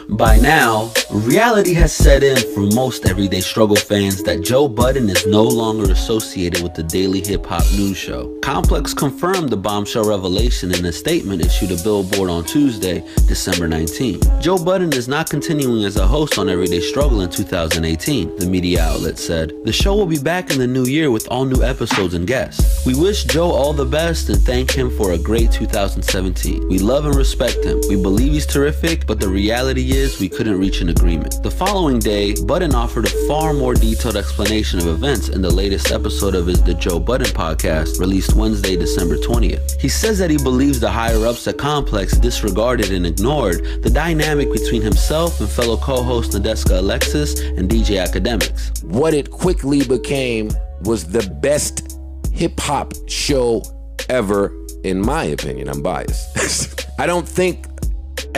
By 0.08 0.38
now, 0.38 0.90
reality 1.10 1.74
has 1.74 1.92
set 1.92 2.22
in 2.22 2.36
for 2.54 2.60
most 2.74 3.06
everyday 3.06 3.40
struggle 3.40 3.76
fans 3.76 4.22
that 4.24 4.42
Joe 4.42 4.68
Budden 4.68 5.08
is 5.10 5.26
no 5.26 5.42
longer 5.42 5.90
associated 5.90 6.62
with 6.62 6.74
the 6.74 6.82
daily 6.82 7.20
hip 7.20 7.44
hop 7.44 7.64
news 7.76 7.96
show. 7.96 8.38
Complex 8.40 8.94
confirmed 8.94 9.50
the 9.50 9.56
bombshell 9.56 10.04
revelation 10.04 10.74
in 10.74 10.84
a 10.86 10.92
statement 10.92 11.44
issued 11.44 11.68
to 11.70 11.82
Billboard 11.82 12.30
on 12.30 12.44
Tuesday, 12.44 13.04
December 13.26 13.68
19. 13.68 14.20
Joe 14.40 14.56
Budden 14.58 14.92
is 14.92 15.08
not 15.08 15.28
continuing 15.28 15.84
as 15.84 15.96
a 15.96 16.06
host 16.06 16.38
on 16.38 16.48
Everyday 16.48 16.80
Struggle 16.80 17.20
in 17.20 17.30
2018, 17.30 18.36
the 18.36 18.46
media 18.46 18.82
outlet 18.82 19.18
said. 19.18 19.52
The 19.64 19.72
show 19.72 19.94
will 19.94 20.06
be 20.06 20.18
back 20.18 20.50
in 20.50 20.58
the 20.58 20.66
new 20.66 20.84
year 20.84 21.10
with 21.10 21.28
all 21.28 21.44
new 21.44 21.62
episodes 21.62 22.14
and 22.14 22.26
guests. 22.26 22.84
We 22.86 22.94
wish 22.94 23.24
Joe 23.24 23.50
all 23.50 23.72
the 23.72 23.84
best 23.84 24.28
and 24.30 24.40
thank 24.40 24.70
him 24.70 24.90
for 24.96 25.12
a 25.12 25.18
great 25.18 25.52
2017. 25.52 26.68
We 26.68 26.78
love 26.78 27.04
and 27.04 27.14
respect 27.14 27.64
him. 27.64 27.80
We 27.88 27.96
believe 28.00 28.32
he's 28.32 28.46
terrific, 28.46 29.06
but 29.06 29.20
the 29.20 29.28
reality 29.28 29.87
is 29.92 30.20
we 30.20 30.28
couldn't 30.28 30.58
reach 30.58 30.80
an 30.80 30.88
agreement. 30.88 31.42
The 31.42 31.50
following 31.50 31.98
day, 31.98 32.34
Budden 32.44 32.74
offered 32.74 33.06
a 33.06 33.26
far 33.26 33.52
more 33.52 33.74
detailed 33.74 34.16
explanation 34.16 34.78
of 34.80 34.86
events 34.86 35.28
in 35.28 35.40
the 35.40 35.50
latest 35.50 35.90
episode 35.90 36.34
of 36.34 36.46
his 36.46 36.62
The 36.62 36.74
Joe 36.74 36.98
Budden 36.98 37.28
podcast, 37.28 37.98
released 37.98 38.34
Wednesday, 38.34 38.76
December 38.76 39.16
20th. 39.16 39.80
He 39.80 39.88
says 39.88 40.18
that 40.18 40.30
he 40.30 40.36
believes 40.36 40.80
the 40.80 40.90
higher 40.90 41.26
ups 41.26 41.46
at 41.48 41.58
Complex 41.58 42.16
disregarded 42.16 42.92
and 42.92 43.06
ignored 43.06 43.82
the 43.82 43.90
dynamic 43.90 44.52
between 44.52 44.82
himself 44.82 45.40
and 45.40 45.48
fellow 45.48 45.76
co-host 45.76 46.32
Nadeska 46.32 46.78
Alexis 46.78 47.40
and 47.40 47.70
DJ 47.70 48.04
Akademiks. 48.04 48.82
What 48.84 49.14
it 49.14 49.30
quickly 49.30 49.84
became 49.84 50.50
was 50.82 51.06
the 51.06 51.28
best 51.42 51.98
hip 52.32 52.58
hop 52.60 52.92
show 53.08 53.62
ever, 54.08 54.54
in 54.84 55.00
my 55.00 55.24
opinion. 55.24 55.68
I'm 55.68 55.82
biased. 55.82 56.88
I 56.98 57.06
don't 57.06 57.28
think 57.28 57.66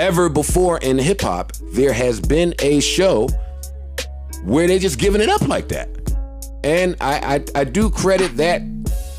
ever 0.01 0.31
before 0.31 0.79
in 0.79 0.99
hip 0.99 1.21
hop 1.21 1.53
there 1.73 1.93
has 1.93 2.21
been 2.21 2.55
a 2.61 2.81
show 2.81 3.29
where 4.45 4.67
they 4.67 4.79
just 4.79 4.99
giving 4.99 5.21
it 5.21 5.29
up 5.29 5.47
like 5.47 5.69
that. 5.69 5.91
And 6.65 6.97
I, 7.03 7.37
I, 7.37 7.61
I 7.61 7.65
do 7.65 7.91
credit 7.91 8.35
that 8.39 8.63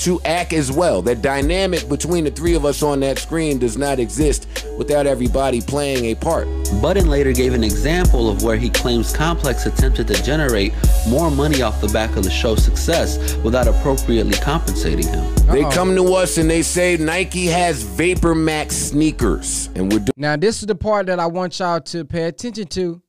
to 0.02 0.20
act 0.26 0.52
as 0.52 0.72
well. 0.72 1.04
That 1.04 1.22
dynamic 1.22 1.88
between 1.88 2.24
the 2.24 2.32
three 2.32 2.56
of 2.56 2.66
us 2.66 2.82
on 2.82 3.00
that 3.02 3.20
screen 3.20 3.60
does 3.60 3.78
not 3.78 4.00
exist 4.00 4.48
without 4.76 5.06
everybody 5.06 5.62
playing 5.62 6.06
a 6.06 6.16
part. 6.16 6.48
Budden 6.82 7.08
later 7.08 7.32
gave 7.32 7.54
an 7.54 7.64
example 7.64 8.28
of 8.28 8.42
where 8.42 8.58
he 8.58 8.70
claims 8.70 9.16
Complex 9.16 9.68
attempted 9.68 10.08
to 10.08 10.24
generate 10.24 10.74
more 11.08 11.30
money 11.30 11.62
off 11.62 11.80
the 11.82 11.88
back 11.90 12.16
of 12.16 12.24
the 12.24 12.32
show's 12.32 12.64
success 12.64 13.36
without 13.38 13.68
appropriately 13.68 14.34
compensating 14.34 15.08
him. 15.08 15.36
They 15.46 15.62
come 15.70 15.96
to 15.96 16.14
us 16.16 16.38
and 16.40 16.50
they 16.50 16.64
say 16.64 16.98
Nike 16.98 17.46
has 17.48 17.84
VaporMax 17.84 18.72
sneakers, 18.72 19.70
and 19.76 19.92
we're 19.92 20.00
doing. 20.00 20.14
Now, 20.18 20.36
this 20.36 20.62
is 20.62 20.68
the 20.68 20.76
part 20.76 21.06
that 21.08 21.20
I 21.20 21.28
want 21.28 21.60
y'all 21.60 21.80
to 21.82 22.06
pay 22.06 22.24
attention 22.24 22.68
to. 22.68 23.02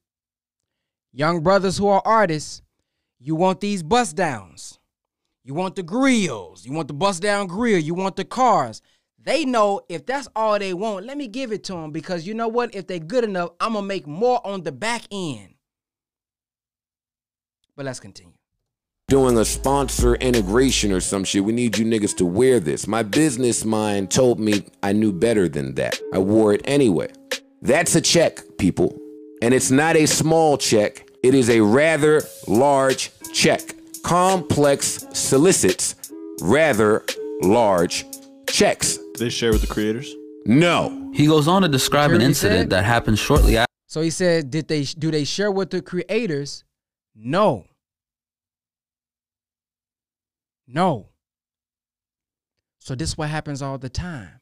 Young 1.12 1.40
brothers 1.40 1.78
who 1.78 1.88
are 1.88 2.02
artists, 2.04 2.60
you 3.18 3.34
want 3.34 3.60
these 3.60 3.82
bust 3.82 4.16
downs. 4.16 4.78
You 5.44 5.54
want 5.54 5.76
the 5.76 5.82
grills. 5.82 6.64
You 6.64 6.72
want 6.72 6.88
the 6.88 6.94
bust 6.94 7.22
down 7.22 7.46
grill. 7.48 7.78
You 7.78 7.94
want 7.94 8.16
the 8.16 8.24
cars. 8.24 8.80
They 9.24 9.44
know 9.44 9.80
if 9.88 10.06
that's 10.06 10.28
all 10.34 10.58
they 10.58 10.74
want, 10.74 11.06
let 11.06 11.16
me 11.16 11.28
give 11.28 11.52
it 11.52 11.64
to 11.64 11.74
them 11.74 11.92
because 11.92 12.26
you 12.26 12.34
know 12.34 12.48
what? 12.48 12.74
If 12.74 12.86
they're 12.88 12.98
good 12.98 13.24
enough, 13.24 13.50
I'm 13.60 13.72
going 13.74 13.84
to 13.84 13.88
make 13.88 14.06
more 14.06 14.44
on 14.46 14.62
the 14.62 14.72
back 14.72 15.02
end. 15.12 15.54
But 17.76 17.86
let's 17.86 18.00
continue. 18.00 18.34
doing 19.08 19.36
a 19.38 19.44
sponsor 19.44 20.14
integration 20.16 20.90
or 20.92 21.00
some 21.00 21.22
shit. 21.24 21.44
We 21.44 21.52
need 21.52 21.78
you 21.78 21.84
niggas 21.84 22.16
to 22.16 22.26
wear 22.26 22.58
this. 22.60 22.86
My 22.86 23.02
business 23.02 23.64
mind 23.64 24.10
told 24.10 24.40
me 24.40 24.64
I 24.82 24.92
knew 24.92 25.12
better 25.12 25.48
than 25.48 25.74
that. 25.74 26.00
I 26.14 26.18
wore 26.18 26.54
it 26.54 26.62
anyway. 26.64 27.08
That's 27.60 27.94
a 27.94 28.00
check, 28.00 28.40
people. 28.58 28.98
And 29.42 29.52
it's 29.54 29.70
not 29.70 29.96
a 29.96 30.06
small 30.06 30.56
check, 30.56 31.08
it 31.22 31.34
is 31.34 31.50
a 31.50 31.60
rather 31.60 32.22
large 32.48 33.10
check. 33.32 33.74
Complex 34.12 35.06
solicits 35.14 35.94
rather 36.42 37.02
large 37.40 38.04
checks. 38.46 38.98
They 39.18 39.30
share 39.30 39.52
with 39.52 39.62
the 39.62 39.66
creators. 39.66 40.14
No. 40.44 41.10
He 41.14 41.26
goes 41.26 41.48
on 41.48 41.62
to 41.62 41.68
describe 41.68 42.10
an 42.10 42.20
incident 42.20 42.64
said? 42.64 42.70
that 42.70 42.84
happened 42.84 43.18
shortly 43.18 43.56
after. 43.56 43.72
So 43.86 44.02
he 44.02 44.10
said, 44.10 44.50
did 44.50 44.68
they 44.68 44.82
do 44.82 45.10
they 45.10 45.24
share 45.24 45.50
with 45.50 45.70
the 45.70 45.80
creators? 45.80 46.62
No. 47.14 47.64
No. 50.68 51.08
So 52.80 52.94
this 52.94 53.08
is 53.08 53.16
what 53.16 53.30
happens 53.30 53.62
all 53.62 53.78
the 53.78 53.88
time. 53.88 54.40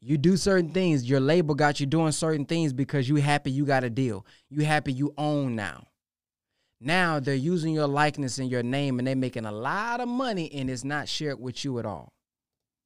You 0.00 0.18
do 0.18 0.36
certain 0.36 0.72
things. 0.72 1.08
Your 1.08 1.20
label 1.20 1.54
got 1.54 1.78
you 1.78 1.86
doing 1.86 2.10
certain 2.10 2.44
things 2.44 2.72
because 2.72 3.08
you 3.08 3.14
happy 3.14 3.52
you 3.52 3.64
got 3.64 3.84
a 3.84 3.90
deal. 3.90 4.26
You 4.50 4.64
happy 4.64 4.92
you 4.92 5.14
own 5.16 5.54
now. 5.54 5.86
Now 6.80 7.20
they're 7.20 7.34
using 7.34 7.72
your 7.74 7.86
likeness 7.86 8.38
and 8.38 8.50
your 8.50 8.62
name 8.62 8.98
and 8.98 9.08
they're 9.08 9.16
making 9.16 9.46
a 9.46 9.52
lot 9.52 10.00
of 10.00 10.08
money 10.08 10.52
and 10.52 10.68
it's 10.68 10.84
not 10.84 11.08
shared 11.08 11.40
with 11.40 11.64
you 11.64 11.78
at 11.78 11.86
all. 11.86 12.12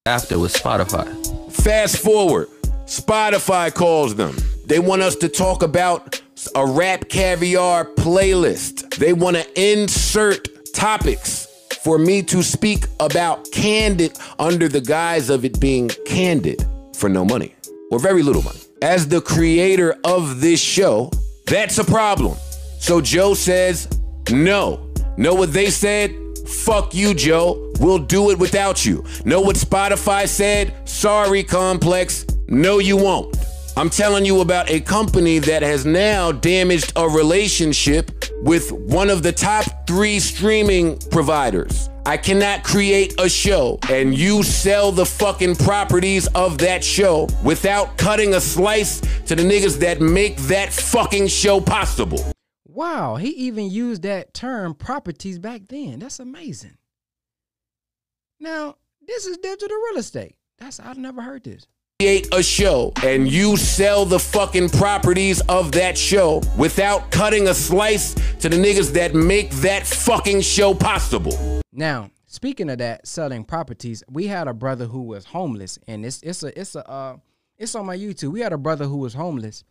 after 0.06 0.38
with 0.38 0.52
Spotify. 0.52 1.06
Fast 1.52 1.98
forward, 1.98 2.48
Spotify 2.86 3.72
calls 3.74 4.14
them. 4.14 4.34
They 4.66 4.78
want 4.78 5.02
us 5.02 5.16
to 5.16 5.28
talk 5.28 5.62
about 5.62 6.20
a 6.54 6.60
RapCaviar 6.60 7.94
playlist. 7.96 8.96
They 8.96 9.12
want 9.12 9.36
to 9.36 9.72
insert 9.72 10.48
topics 10.74 11.46
for 11.82 11.98
me 11.98 12.22
to 12.22 12.42
speak 12.42 12.86
about 12.98 13.50
candid 13.52 14.16
under 14.38 14.68
the 14.68 14.80
guise 14.80 15.30
of 15.30 15.44
it 15.44 15.60
being 15.60 15.88
candid 16.06 16.64
for 16.96 17.08
no 17.08 17.24
money 17.24 17.54
or 17.90 17.98
very 17.98 18.22
little 18.22 18.42
money. 18.42 18.60
As 18.82 19.08
the 19.08 19.20
creator 19.20 19.96
of 20.04 20.40
this 20.40 20.60
show, 20.60 21.10
that's 21.46 21.78
a 21.78 21.84
problem. 21.84 22.36
So 22.80 23.00
Joe 23.02 23.34
says, 23.34 23.86
no. 24.30 24.90
Know 25.18 25.34
what 25.34 25.52
they 25.52 25.68
said? 25.68 26.16
Fuck 26.48 26.94
you, 26.94 27.12
Joe. 27.14 27.72
We'll 27.78 27.98
do 27.98 28.30
it 28.30 28.38
without 28.38 28.86
you. 28.86 29.04
Know 29.26 29.40
what 29.42 29.56
Spotify 29.56 30.26
said? 30.26 30.88
Sorry, 30.88 31.44
Complex. 31.44 32.26
No, 32.48 32.78
you 32.78 32.96
won't. 32.96 33.36
I'm 33.76 33.90
telling 33.90 34.24
you 34.24 34.40
about 34.40 34.70
a 34.70 34.80
company 34.80 35.38
that 35.40 35.62
has 35.62 35.84
now 35.84 36.32
damaged 36.32 36.94
a 36.96 37.06
relationship 37.06 38.10
with 38.42 38.72
one 38.72 39.10
of 39.10 39.22
the 39.22 39.30
top 39.30 39.86
three 39.86 40.18
streaming 40.18 40.98
providers. 41.10 41.90
I 42.06 42.16
cannot 42.16 42.64
create 42.64 43.14
a 43.20 43.28
show 43.28 43.78
and 43.90 44.16
you 44.16 44.42
sell 44.42 44.90
the 44.90 45.04
fucking 45.04 45.56
properties 45.56 46.26
of 46.28 46.56
that 46.58 46.82
show 46.82 47.28
without 47.44 47.98
cutting 47.98 48.34
a 48.34 48.40
slice 48.40 49.00
to 49.26 49.36
the 49.36 49.42
niggas 49.42 49.78
that 49.80 50.00
make 50.00 50.38
that 50.38 50.72
fucking 50.72 51.28
show 51.28 51.60
possible. 51.60 52.32
Wow, 52.80 53.16
he 53.16 53.28
even 53.28 53.70
used 53.70 54.04
that 54.04 54.32
term 54.32 54.72
properties 54.72 55.38
back 55.38 55.68
then. 55.68 55.98
That's 55.98 56.18
amazing. 56.18 56.78
Now, 58.40 58.76
this 59.06 59.26
is 59.26 59.36
digital 59.36 59.76
real 59.90 59.98
estate. 59.98 60.36
That's 60.56 60.80
I've 60.80 60.96
never 60.96 61.20
heard 61.20 61.44
this. 61.44 61.66
create 62.00 62.32
a 62.32 62.42
show 62.42 62.90
and 63.04 63.30
you 63.30 63.58
sell 63.58 64.06
the 64.06 64.18
fucking 64.18 64.70
properties 64.70 65.42
of 65.42 65.72
that 65.72 65.98
show 65.98 66.40
without 66.56 67.10
cutting 67.10 67.48
a 67.48 67.54
slice 67.54 68.14
to 68.38 68.48
the 68.48 68.56
niggas 68.56 68.94
that 68.94 69.14
make 69.14 69.50
that 69.56 69.86
fucking 69.86 70.40
show 70.40 70.72
possible. 70.72 71.60
Now, 71.74 72.10
speaking 72.28 72.70
of 72.70 72.78
that, 72.78 73.06
selling 73.06 73.44
properties, 73.44 74.02
we 74.08 74.26
had 74.26 74.48
a 74.48 74.54
brother 74.54 74.86
who 74.86 75.02
was 75.02 75.26
homeless, 75.26 75.78
and 75.86 76.06
it's 76.06 76.22
it's 76.22 76.42
a 76.42 76.58
it's 76.58 76.74
a 76.74 76.90
uh, 76.90 77.18
it's 77.58 77.74
on 77.74 77.84
my 77.84 77.98
YouTube. 77.98 78.32
We 78.32 78.40
had 78.40 78.54
a 78.54 78.58
brother 78.58 78.86
who 78.86 78.96
was 78.96 79.12
homeless, 79.12 79.64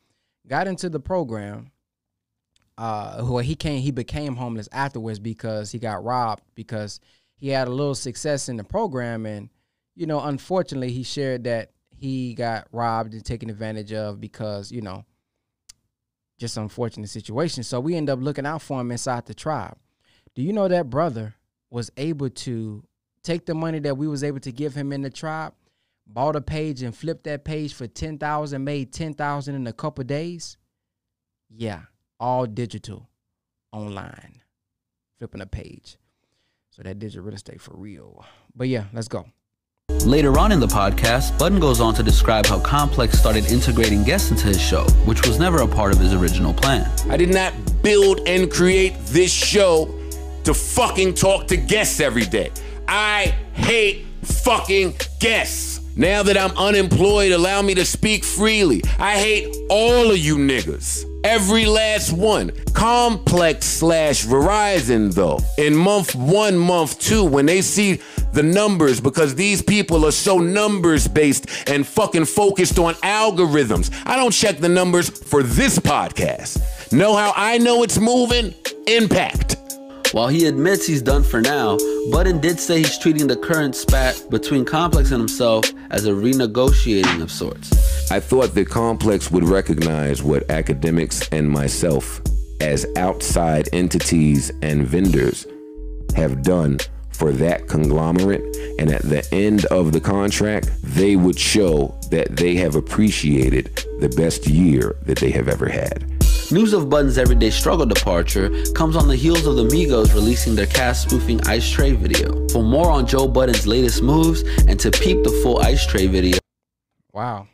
got 0.46 0.68
into 0.68 0.90
the 0.90 1.00
program. 1.00 1.72
Uh, 2.80 3.22
who 3.24 3.38
he 3.40 3.56
came 3.56 3.82
he 3.82 3.92
became 3.92 4.38
homeless 4.38 4.70
afterwards 4.72 5.20
because 5.20 5.70
he 5.70 5.80
got 5.80 6.02
robbed 6.02 6.42
because 6.56 7.02
he 7.36 7.50
had 7.50 7.68
a 7.68 7.72
little 7.72 7.94
success 7.94 8.48
in 8.48 8.56
the 8.56 8.64
program 8.64 9.26
and 9.26 9.50
you 9.96 10.06
know 10.06 10.22
unfortunately 10.22 10.90
he 10.90 11.04
shared 11.04 11.44
that 11.44 11.72
he 11.90 12.34
got 12.34 12.68
robbed 12.72 13.14
and 13.14 13.26
taken 13.26 13.50
advantage 13.50 13.92
of 13.92 14.22
because 14.22 14.72
you 14.72 14.82
know 14.82 15.04
just 16.40 16.58
unfortunate 16.58 17.10
situation. 17.10 17.64
So 17.64 17.80
we 17.80 17.96
end 17.96 18.10
up 18.10 18.20
looking 18.22 18.46
out 18.46 18.62
for 18.62 18.82
him 18.82 18.92
inside 18.92 19.26
the 19.26 19.34
tribe. 19.34 19.78
Do 20.36 20.42
you 20.42 20.54
know 20.54 20.68
that 20.68 20.90
brother 20.90 21.36
was 21.70 21.92
able 21.98 22.30
to 22.30 22.84
take 23.22 23.46
the 23.46 23.54
money 23.54 23.80
that 23.80 23.98
we 23.98 24.08
was 24.08 24.24
able 24.24 24.40
to 24.40 24.52
give 24.52 24.74
him 24.74 24.94
in 24.94 25.02
the 25.02 25.10
tribe, 25.10 25.54
bought 26.08 26.38
a 26.38 26.42
page 26.42 26.82
and 26.82 26.96
flipped 26.96 27.26
that 27.26 27.44
page 27.44 27.74
for 27.74 27.86
ten 27.88 28.18
thousand, 28.18 28.64
made 28.64 28.94
ten 28.94 29.14
thousand 29.14 29.56
in 29.56 29.68
a 29.68 29.74
couple 29.74 30.04
days? 30.06 30.58
Yeah, 31.50 31.82
all 32.20 32.46
digital, 32.46 33.10
online, 33.72 34.42
flipping 35.18 35.42
a 35.42 35.46
page. 35.46 35.98
So 36.72 36.84
that 36.84 37.00
digital 37.00 37.24
real 37.24 37.36
estate 37.36 37.62
for 37.62 37.76
real. 37.76 38.26
But 38.56 38.68
yeah, 38.68 38.86
let's 38.94 39.08
go. 39.08 39.26
Later 40.06 40.38
on 40.40 40.52
in 40.52 40.60
the 40.60 40.68
podcast, 40.68 41.38
Budden 41.38 41.60
goes 41.60 41.82
on 41.82 41.94
to 41.96 42.04
describe 42.04 42.46
how 42.46 42.60
Complex 42.60 43.20
started 43.20 43.52
integrating 43.52 44.04
guests 44.04 44.32
into 44.32 44.48
his 44.48 44.62
show, 44.62 44.84
which 45.06 45.26
was 45.28 45.40
never 45.40 45.62
a 45.62 45.68
part 45.68 45.92
of 45.92 46.00
his 46.00 46.14
original 46.14 46.54
plan. 46.54 46.90
I 47.10 47.18
did 47.18 47.34
not 47.34 47.54
build 47.82 48.22
and 48.28 48.50
create 48.50 48.96
this 49.08 49.34
show 49.34 49.94
to 50.44 50.54
fucking 50.54 51.16
talk 51.16 51.48
to 51.48 51.58
guests 51.58 52.00
every 52.00 52.26
day. 52.26 52.52
I 52.88 53.36
hate 53.54 54.06
fucking 54.24 54.96
guests. 55.20 55.79
Now 56.00 56.24
that 56.24 56.38
I'm 56.38 56.58
unemployed, 56.58 57.34
allow 57.34 57.62
me 57.62 57.74
to 57.74 57.84
speak 57.84 58.24
freely. 58.24 58.82
I 59.00 59.18
hate 59.18 59.54
all 59.70 60.10
of 60.12 60.18
you 60.18 60.38
niggas. 60.38 61.04
Every 61.26 61.66
last 61.66 62.14
one. 62.14 62.54
Complex 62.74 63.66
slash 63.66 64.26
Verizon, 64.26 65.14
though. 65.14 65.40
In 65.58 65.76
month 65.76 66.16
one, 66.16 66.58
month 66.58 67.00
two, 67.00 67.26
when 67.26 67.46
they 67.46 67.62
see 67.62 68.00
the 68.32 68.42
numbers, 68.42 69.02
because 69.02 69.36
these 69.36 69.62
people 69.62 70.06
are 70.06 70.14
so 70.14 70.38
numbers 70.38 71.06
based 71.06 71.48
and 71.68 71.86
fucking 71.86 72.24
focused 72.24 72.80
on 72.80 72.94
algorithms. 73.04 73.92
I 74.06 74.16
don't 74.16 74.32
check 74.32 74.60
the 74.60 74.70
numbers 74.70 75.10
for 75.10 75.44
this 75.44 75.80
podcast. 75.80 76.94
Know 76.94 77.14
how 77.18 77.34
I 77.36 77.58
know 77.58 77.84
it's 77.84 78.00
moving? 78.00 78.54
Impact. 78.88 79.58
While 80.12 80.28
he 80.28 80.48
admits 80.48 80.88
he's 80.88 81.04
done 81.04 81.22
for 81.22 81.40
now, 81.40 81.78
Budden 82.12 82.40
did 82.40 82.60
say 82.60 82.80
he's 82.80 82.98
treating 82.98 83.28
the 83.28 83.36
current 83.36 83.76
spat 83.76 84.26
between 84.32 84.66
Complex 84.66 85.12
and 85.12 85.20
himself 85.20 85.72
as 85.92 86.08
a 86.08 86.12
renegotiating 86.12 87.22
of 87.22 87.32
sorts. 87.32 88.12
I 88.12 88.20
thought 88.20 88.56
that 88.56 88.70
Complex 88.70 89.30
would 89.30 89.44
recognize 89.44 90.24
what 90.24 90.48
Akademiks 90.48 91.30
and 91.32 91.48
myself, 91.48 92.22
as 92.60 92.88
outside 92.98 93.70
entities 93.72 94.52
and 94.64 94.88
vendors, 94.88 95.46
have 96.16 96.42
done 96.42 96.80
for 97.12 97.32
that 97.34 97.68
conglomerate. 97.68 98.42
And 98.80 98.92
at 98.92 99.04
the 99.04 99.28
end 99.32 99.66
of 99.66 99.92
the 99.92 100.02
contract, 100.02 100.72
they 100.82 101.18
would 101.18 101.38
show 101.38 101.96
that 102.10 102.36
they 102.36 102.56
have 102.56 102.74
appreciated 102.74 103.86
the 104.00 104.10
best 104.18 104.48
year 104.48 104.96
that 105.04 105.20
they 105.20 105.30
have 105.30 105.48
ever 105.48 105.70
had. 105.70 106.19
News 106.52 106.74
of 106.74 106.90
Budden's 106.90 107.20
everyday 107.20 107.52
struggle 107.52 107.86
departure 107.86 108.50
comes 108.74 108.96
on 108.96 109.08
the 109.08 109.16
heels 109.16 109.46
of 109.46 109.56
the 109.56 109.66
Migos 109.66 110.16
releasing 110.16 110.56
their 110.56 110.66
cast 110.66 111.04
spoofing 111.04 111.40
Ice 111.48 111.70
Tray 111.70 111.92
video. 111.92 112.48
For 112.48 112.64
more 112.64 112.90
on 112.90 113.06
Joe 113.06 113.28
Budden's 113.28 113.68
latest 113.68 114.02
moves 114.02 114.42
and 114.66 114.80
to 114.80 114.90
peep 114.90 115.24
the 115.24 115.30
full 115.44 115.60
Ice 115.60 115.86
Tray 115.86 116.08
video, 116.08 116.40
Wow. 117.14 117.48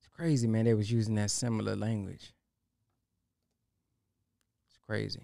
It's 0.00 0.08
crazy, 0.08 0.46
man. 0.46 0.66
They 0.66 0.74
was 0.74 0.92
using 0.92 1.14
that 1.14 1.30
similar 1.30 1.74
language. 1.76 2.34
It's 4.68 4.78
crazy. 4.86 5.22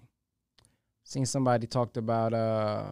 Seen 1.03 1.27
somebody 1.27 1.67
talked 1.67 1.97
about 1.97 2.33
uh 2.33 2.85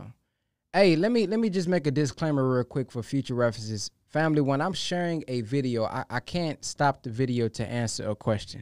hey, 0.72 0.96
let 0.96 1.12
me 1.12 1.26
let 1.26 1.40
me 1.40 1.50
just 1.50 1.68
make 1.68 1.88
a 1.88 1.92
disclaimer 1.92 2.48
real 2.48 2.64
quick 2.64 2.92
for 2.92 3.02
future 3.02 3.34
references. 3.34 3.90
Family, 4.10 4.42
when 4.42 4.62
I'm 4.62 4.74
sharing 4.74 5.24
a 5.28 5.42
video, 5.42 5.86
I, 5.86 6.06
I 6.12 6.20
can't 6.20 6.64
stop 6.64 7.02
the 7.02 7.10
video 7.10 7.48
to 7.48 7.66
answer 7.66 8.08
a 8.08 8.16
question. 8.16 8.62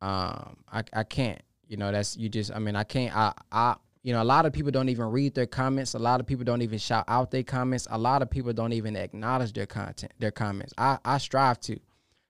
Um, 0.00 0.56
I, 0.70 0.82
I 0.92 1.04
can't. 1.04 1.40
You 1.66 1.76
know, 1.76 1.92
that's 1.92 2.16
you 2.16 2.28
just 2.28 2.52
I 2.52 2.58
mean, 2.58 2.76
I 2.76 2.84
can't 2.84 3.14
I 3.14 3.32
I 3.52 3.76
you 4.02 4.12
know, 4.12 4.22
a 4.22 4.24
lot 4.24 4.46
of 4.46 4.52
people 4.52 4.70
don't 4.70 4.88
even 4.88 5.06
read 5.06 5.34
their 5.34 5.46
comments. 5.46 5.94
A 5.94 5.98
lot 5.98 6.20
of 6.20 6.26
people 6.26 6.44
don't 6.44 6.62
even 6.62 6.78
shout 6.78 7.04
out 7.08 7.30
their 7.30 7.42
comments. 7.42 7.86
A 7.90 7.98
lot 7.98 8.22
of 8.22 8.30
people 8.30 8.52
don't 8.52 8.72
even 8.72 8.96
acknowledge 8.96 9.52
their 9.52 9.66
content, 9.66 10.12
their 10.18 10.30
comments. 10.30 10.72
I, 10.78 10.98
I 11.04 11.18
strive 11.18 11.60
to. 11.60 11.78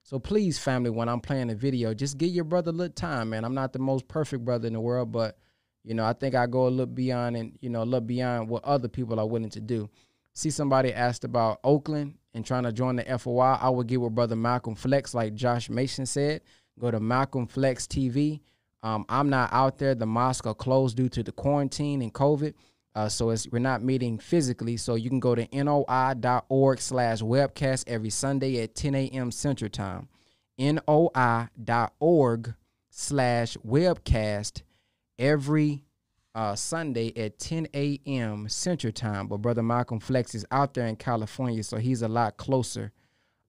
So 0.03 0.17
please, 0.19 0.57
family, 0.57 0.89
when 0.89 1.07
I'm 1.07 1.21
playing 1.21 1.51
a 1.51 1.55
video, 1.55 1.93
just 1.93 2.17
give 2.17 2.31
your 2.31 2.43
brother 2.43 2.71
a 2.71 2.73
little 2.73 2.93
time, 2.93 3.29
man. 3.29 3.45
I'm 3.45 3.53
not 3.53 3.73
the 3.73 3.79
most 3.79 4.07
perfect 4.07 4.43
brother 4.43 4.67
in 4.67 4.73
the 4.73 4.79
world, 4.81 5.11
but 5.11 5.37
you 5.83 5.93
know, 5.93 6.03
I 6.03 6.13
think 6.13 6.35
I 6.35 6.47
go 6.47 6.67
a 6.67 6.69
little 6.69 6.87
beyond 6.87 7.37
and 7.37 7.57
you 7.61 7.69
know, 7.69 7.83
little 7.83 8.01
beyond 8.01 8.49
what 8.49 8.63
other 8.65 8.87
people 8.87 9.19
are 9.19 9.27
willing 9.27 9.51
to 9.51 9.61
do. 9.61 9.89
See 10.33 10.49
somebody 10.49 10.93
asked 10.93 11.23
about 11.23 11.59
Oakland 11.63 12.15
and 12.33 12.45
trying 12.45 12.63
to 12.63 12.71
join 12.71 12.95
the 12.95 13.17
FOI, 13.17 13.57
I 13.61 13.69
would 13.69 13.87
get 13.87 14.01
with 14.01 14.15
brother 14.15 14.35
Malcolm 14.35 14.75
Flex, 14.75 15.13
like 15.13 15.33
Josh 15.33 15.69
Mason 15.69 16.05
said. 16.05 16.41
Go 16.79 16.91
to 16.91 16.99
Malcolm 16.99 17.47
Flex 17.47 17.85
TV. 17.85 18.39
Um, 18.81 19.05
I'm 19.09 19.29
not 19.29 19.51
out 19.51 19.77
there. 19.77 19.95
The 19.95 20.05
mosque 20.05 20.47
are 20.47 20.53
closed 20.53 20.95
due 20.97 21.09
to 21.09 21.23
the 21.23 21.31
quarantine 21.31 22.01
and 22.01 22.13
COVID. 22.13 22.53
Uh, 22.95 23.07
so 23.07 23.33
we're 23.51 23.59
not 23.59 23.83
meeting 23.83 24.17
physically. 24.17 24.77
So 24.77 24.95
you 24.95 25.09
can 25.09 25.19
go 25.19 25.35
to 25.35 25.47
noi.org 25.53 26.79
slash 26.79 27.21
webcast 27.21 27.83
every 27.87 28.09
Sunday 28.09 28.61
at 28.63 28.75
10 28.75 28.95
a.m. 28.95 29.31
Central 29.31 29.69
Time. 29.69 30.07
noi.org 30.57 32.53
slash 32.89 33.57
webcast 33.57 34.61
every 35.17 35.83
uh, 36.35 36.55
Sunday 36.55 37.13
at 37.15 37.37
10 37.39 37.67
a.m. 37.73 38.47
Central 38.47 38.93
Time. 38.93 39.27
But 39.27 39.37
Brother 39.37 39.63
Malcolm 39.63 39.99
Flex 39.99 40.33
is 40.33 40.45
out 40.51 40.73
there 40.73 40.87
in 40.87 40.95
California, 40.95 41.63
so 41.63 41.77
he's 41.77 42.01
a 42.01 42.07
lot 42.07 42.37
closer 42.37 42.91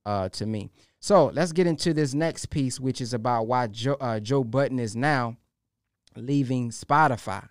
uh, 0.04 0.28
to 0.30 0.46
me. 0.46 0.70
So 1.00 1.28
let's 1.28 1.52
get 1.52 1.66
into 1.66 1.94
this 1.94 2.12
next 2.12 2.46
piece, 2.46 2.78
which 2.78 3.00
is 3.00 3.14
about 3.14 3.46
why 3.46 3.66
Joe, 3.68 3.96
uh, 4.00 4.20
Joe 4.20 4.44
Budden 4.44 4.78
is 4.78 4.94
now 4.94 5.38
leaving 6.14 6.70
Spotify. 6.70 7.48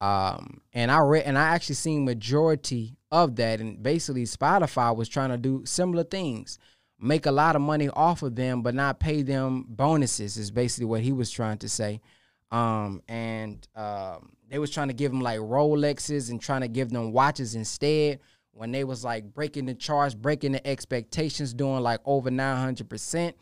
Um, 0.00 0.60
and 0.74 0.90
I 0.90 1.00
read, 1.00 1.24
and 1.24 1.38
I 1.38 1.48
actually 1.48 1.76
seen 1.76 2.04
majority 2.04 2.96
of 3.10 3.36
that, 3.36 3.60
and 3.60 3.82
basically 3.82 4.24
Spotify 4.24 4.94
was 4.94 5.08
trying 5.08 5.30
to 5.30 5.38
do 5.38 5.62
similar 5.64 6.04
things, 6.04 6.58
make 6.98 7.24
a 7.24 7.32
lot 7.32 7.56
of 7.56 7.62
money 7.62 7.88
off 7.88 8.22
of 8.22 8.36
them, 8.36 8.62
but 8.62 8.74
not 8.74 9.00
pay 9.00 9.22
them 9.22 9.64
bonuses. 9.68 10.36
Is 10.36 10.50
basically 10.50 10.86
what 10.86 11.00
he 11.00 11.12
was 11.12 11.30
trying 11.30 11.58
to 11.58 11.68
say. 11.68 12.00
Um, 12.50 13.02
and 13.08 13.66
um, 13.74 14.32
they 14.48 14.58
was 14.58 14.70
trying 14.70 14.88
to 14.88 14.94
give 14.94 15.12
them 15.12 15.20
like 15.20 15.38
Rolexes 15.38 16.30
and 16.30 16.40
trying 16.40 16.62
to 16.62 16.68
give 16.68 16.90
them 16.90 17.12
watches 17.12 17.54
instead 17.54 18.20
when 18.60 18.72
they 18.72 18.84
was 18.84 19.02
like 19.02 19.32
breaking 19.32 19.64
the 19.64 19.72
charts, 19.72 20.14
breaking 20.14 20.52
the 20.52 20.66
expectations, 20.66 21.54
doing 21.54 21.80
like 21.80 21.98
over 22.04 22.28
900%. 22.28 23.32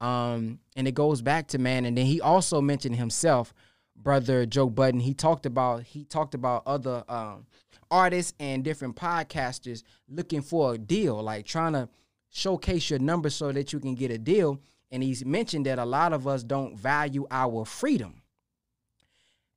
Um, 0.00 0.60
and 0.76 0.86
it 0.86 0.94
goes 0.94 1.22
back 1.22 1.48
to 1.48 1.58
man. 1.58 1.84
And 1.86 1.98
then 1.98 2.06
he 2.06 2.20
also 2.20 2.60
mentioned 2.60 2.94
himself, 2.94 3.52
brother 3.96 4.46
Joe 4.46 4.70
Budden. 4.70 5.00
He 5.00 5.12
talked 5.12 5.44
about 5.44 5.82
he 5.82 6.04
talked 6.04 6.36
about 6.36 6.62
other 6.66 7.02
um, 7.08 7.46
artists 7.90 8.32
and 8.38 8.62
different 8.62 8.94
podcasters 8.94 9.82
looking 10.08 10.40
for 10.40 10.74
a 10.74 10.78
deal, 10.78 11.20
like 11.20 11.46
trying 11.46 11.72
to 11.72 11.88
showcase 12.28 12.90
your 12.90 13.00
numbers 13.00 13.34
so 13.34 13.50
that 13.50 13.72
you 13.72 13.80
can 13.80 13.96
get 13.96 14.12
a 14.12 14.18
deal. 14.18 14.60
And 14.92 15.02
he's 15.02 15.24
mentioned 15.24 15.66
that 15.66 15.80
a 15.80 15.84
lot 15.84 16.12
of 16.12 16.28
us 16.28 16.44
don't 16.44 16.78
value 16.78 17.26
our 17.28 17.64
freedom. 17.64 18.19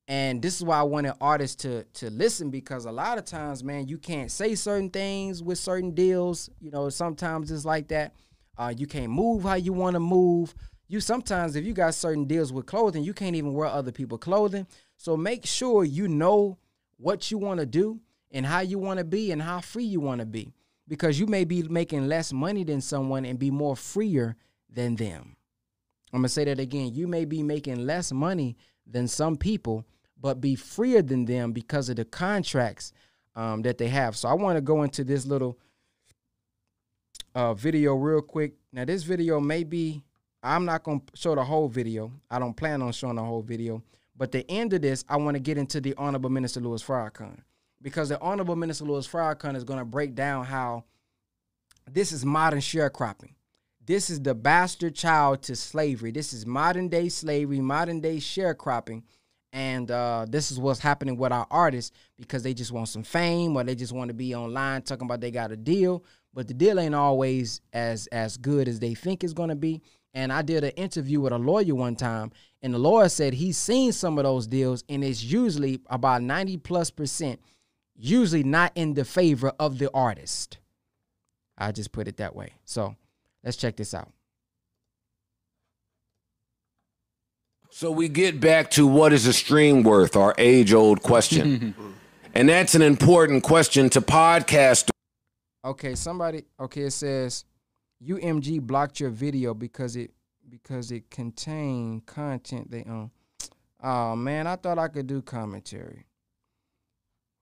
And 0.08 0.41
this 0.41 0.58
is 0.58 0.64
why 0.64 0.80
I 0.80 0.84
wanted 0.84 1.14
artists 1.22 1.56
to 1.64 1.86
to 1.86 2.10
listen 2.10 2.49
because 2.49 2.86
a 2.86 2.91
lot 2.91 3.18
of 3.18 3.26
times, 3.26 3.64
man, 3.64 3.88
you 3.88 3.97
can't 3.97 4.30
say 4.30 4.54
certain 4.56 4.89
things 4.89 5.41
with 5.41 5.58
certain 5.58 5.91
deals. 5.91 6.49
You 6.60 6.72
know, 6.72 6.89
sometimes 6.89 7.51
it's 7.51 7.66
like 7.66 7.88
that. 7.88 8.14
Uh, 8.58 8.74
you 8.76 8.86
can't 8.86 9.12
move 9.12 9.43
how 9.43 9.56
you 9.56 9.74
want 9.74 9.93
to 9.95 9.99
move. 9.99 10.54
You 10.88 10.99
sometimes, 10.99 11.56
if 11.56 11.66
you 11.66 11.74
got 11.74 11.95
certain 11.95 12.26
deals 12.26 12.51
with 12.51 12.66
clothing, 12.66 13.04
you 13.04 13.14
can't 13.14 13.36
even 13.36 13.54
wear 13.54 13.68
other 13.68 13.91
people 13.91 14.18
clothing. 14.18 14.68
So 14.97 15.18
make 15.18 15.45
sure 15.45 15.84
you 15.84 16.08
know 16.08 16.58
what 16.97 17.32
you 17.32 17.38
want 17.38 17.62
to 17.62 17.66
do 17.66 17.99
and 18.30 18.45
how 18.45 18.60
you 18.60 18.78
want 18.78 18.99
to 18.99 19.04
be 19.06 19.32
and 19.32 19.41
how 19.41 19.62
free 19.62 19.86
you 19.86 19.99
want 19.99 20.20
to 20.20 20.26
be, 20.26 20.54
because 20.88 21.20
you 21.20 21.28
may 21.28 21.45
be 21.45 21.64
making 21.64 22.08
less 22.08 22.34
money 22.34 22.64
than 22.64 22.82
someone 22.82 23.26
and 23.26 23.39
be 23.39 23.51
more 23.51 23.76
freer 23.76 24.36
than 24.70 24.95
them. 24.95 25.36
I'm 26.12 26.20
gonna 26.20 26.30
say 26.30 26.43
that 26.45 26.60
again. 26.60 26.93
You 26.93 27.08
may 27.08 27.26
be 27.26 27.41
making 27.41 27.86
less 27.86 28.12
money 28.12 28.56
than 28.86 29.08
some 29.08 29.36
people, 29.36 29.86
but 30.24 30.39
be 30.39 30.55
freer 30.55 31.01
than 31.01 31.26
them 31.26 31.51
because 31.51 31.89
of 31.89 31.97
the 31.97 32.05
contracts 32.05 32.93
um, 33.36 33.61
that 33.61 33.78
they 33.78 33.89
have. 33.89 34.15
So 34.15 34.30
I 34.30 34.34
want 34.34 34.55
to 34.55 34.61
go 34.61 34.84
into 34.84 35.03
this 35.03 35.26
little 35.26 35.59
uh, 37.36 37.53
video 37.53 37.93
real 37.95 38.21
quick. 38.21 38.53
Now 38.71 38.86
this 38.86 39.03
video 39.03 39.41
may 39.41 39.65
be 39.65 40.01
I'm 40.41 40.65
not 40.65 40.84
gonna 40.84 41.01
show 41.13 41.36
the 41.36 41.43
whole 41.43 41.67
video. 41.67 42.11
I 42.32 42.39
don't 42.39 42.55
plan 42.55 42.82
on 42.82 42.93
showing 42.93 43.17
the 43.17 43.24
whole 43.24 43.41
video. 43.41 43.84
But 44.15 44.32
the 44.32 44.49
end 44.49 44.74
of 44.74 44.82
this, 44.82 45.03
I 45.09 45.17
want 45.17 45.36
to 45.36 45.39
get 45.39 45.57
into 45.57 45.82
the 45.82 45.93
Honorable 45.97 46.30
Minister 46.30 46.59
Louis 46.59 46.84
Farrakhan 46.84 47.39
because 47.82 48.09
the 48.09 48.21
Honorable 48.21 48.55
Minister 48.55 48.86
Louis 48.86 49.07
Farrakhan 49.07 49.55
is 49.55 49.63
going 49.63 49.80
to 49.80 49.86
break 49.86 50.15
down 50.15 50.45
how 50.45 50.84
this 51.89 52.11
is 52.11 52.24
modern 52.24 52.59
sharecropping. 52.59 53.34
This 53.86 54.09
is 54.09 54.21
the 54.21 54.36
bastard 54.36 54.95
child 54.95 55.41
to 55.43 55.55
slavery. 55.55 56.11
This 56.11 56.32
is 56.32 56.45
modern 56.45 56.88
day 56.88 57.09
slavery, 57.09 57.59
modern 57.59 57.99
day 57.99 58.17
sharecropping. 58.17 59.03
And 59.54 59.91
uh, 59.91 60.26
this 60.28 60.51
is 60.51 60.60
what's 60.60 60.80
happening 60.80 61.16
with 61.16 61.32
our 61.32 61.45
artists 61.51 61.95
because 62.18 62.41
they 62.41 62.56
just 62.56 62.72
want 62.72 62.89
some 62.89 63.04
fame 63.04 63.56
or 63.56 63.64
they 63.64 63.76
just 63.76 63.93
want 63.93 64.10
to 64.10 64.14
be 64.14 64.34
online 64.34 64.82
talking 64.82 65.06
about 65.06 65.22
they 65.22 65.30
got 65.30 65.51
a 65.51 65.56
deal. 65.56 66.04
But 66.34 66.47
the 66.47 66.56
deal 66.56 66.80
ain't 66.80 66.95
always 66.95 67.62
as 67.72 68.08
as 68.08 68.36
good 68.36 68.68
as 68.68 68.80
they 68.80 68.95
think 68.95 69.24
it's 69.24 69.34
gonna 69.34 69.56
be. 69.56 69.84
And 70.16 70.34
I 70.34 70.41
did 70.41 70.64
an 70.64 70.72
interview 70.72 71.22
with 71.22 71.34
a 71.34 71.38
lawyer 71.38 71.76
one 71.76 71.95
time, 71.95 72.32
and 72.64 72.74
the 72.74 72.80
lawyer 72.80 73.10
said 73.10 73.34
he's 73.36 73.58
seen 73.58 73.91
some 73.91 74.18
of 74.18 74.24
those 74.24 74.47
deals, 74.47 74.84
and 74.89 75.04
it's 75.04 75.24
usually 75.24 75.82
about 75.88 76.24
90 76.24 76.58
plus 76.58 76.89
percent, 76.89 77.39
usually 77.95 78.43
not 78.43 78.72
in 78.76 78.95
the 78.95 79.06
favor 79.06 79.54
of 79.60 79.78
the 79.78 79.89
artist. 79.93 80.58
I 81.58 81.72
just 81.72 81.91
put 81.91 82.08
it 82.08 82.18
that 82.18 82.36
way. 82.36 82.54
So 82.66 82.95
let's 83.43 83.58
check 83.58 83.76
this 83.76 83.93
out. 83.93 84.12
So 87.76 87.89
we 87.89 88.07
get 88.07 88.39
back 88.39 88.69
to 88.71 88.86
what 88.86 89.13
is 89.13 89.26
a 89.26 89.34
stream 89.34 89.82
worth, 89.82 90.15
our 90.15 90.36
age 90.38 90.74
old 90.74 91.01
question. 91.01 91.74
and 92.36 92.47
that's 92.47 92.76
an 92.76 92.84
important 92.84 93.41
question 93.41 93.89
to 93.89 93.99
podcast. 93.99 94.91
Okay, 95.65 95.95
somebody. 95.95 96.43
Okay, 96.59 96.84
it 96.84 96.91
says 96.91 97.45
UMG 98.07 98.61
blocked 98.61 98.99
your 98.99 99.09
video 99.09 99.55
because 99.55 99.95
it 99.95 100.11
because 100.47 100.91
it 100.91 101.09
contained 101.09 102.05
content 102.05 102.69
they 102.69 102.84
own. 102.88 103.09
Oh 103.82 104.15
man, 104.15 104.45
I 104.45 104.55
thought 104.55 104.78
I 104.78 104.88
could 104.88 105.07
do 105.07 105.24
commentary. 105.24 106.05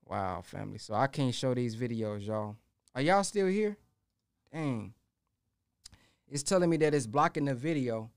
Wow, 0.06 0.40
family. 0.42 0.78
So 0.78 0.94
I 0.94 1.08
can't 1.08 1.34
show 1.34 1.52
these 1.52 1.76
videos, 1.76 2.26
y'all. 2.26 2.56
Are 2.94 3.02
y'all 3.02 3.22
still 3.22 3.48
here? 3.48 3.76
Dang. 4.50 4.94
It's 6.26 6.42
telling 6.42 6.70
me 6.70 6.78
that 6.78 6.94
it's 6.94 7.06
blocking 7.06 7.44
the 7.44 7.54
video. 7.54 8.10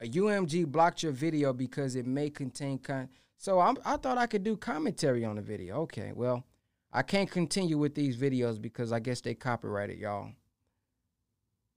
A 0.00 0.06
UMG 0.06 0.66
blocked 0.66 1.02
your 1.02 1.12
video 1.12 1.52
because 1.52 1.96
it 1.96 2.06
may 2.06 2.30
contain 2.30 2.78
con. 2.78 3.08
So 3.36 3.60
I'm, 3.60 3.76
I 3.84 3.96
thought 3.96 4.18
I 4.18 4.26
could 4.26 4.44
do 4.44 4.56
commentary 4.56 5.24
on 5.24 5.36
the 5.36 5.42
video. 5.42 5.82
Okay, 5.82 6.12
well, 6.14 6.44
I 6.92 7.02
can't 7.02 7.30
continue 7.30 7.78
with 7.78 7.94
these 7.94 8.16
videos 8.16 8.60
because 8.60 8.92
I 8.92 9.00
guess 9.00 9.20
they 9.20 9.34
copyrighted, 9.34 9.98
y'all. 9.98 10.30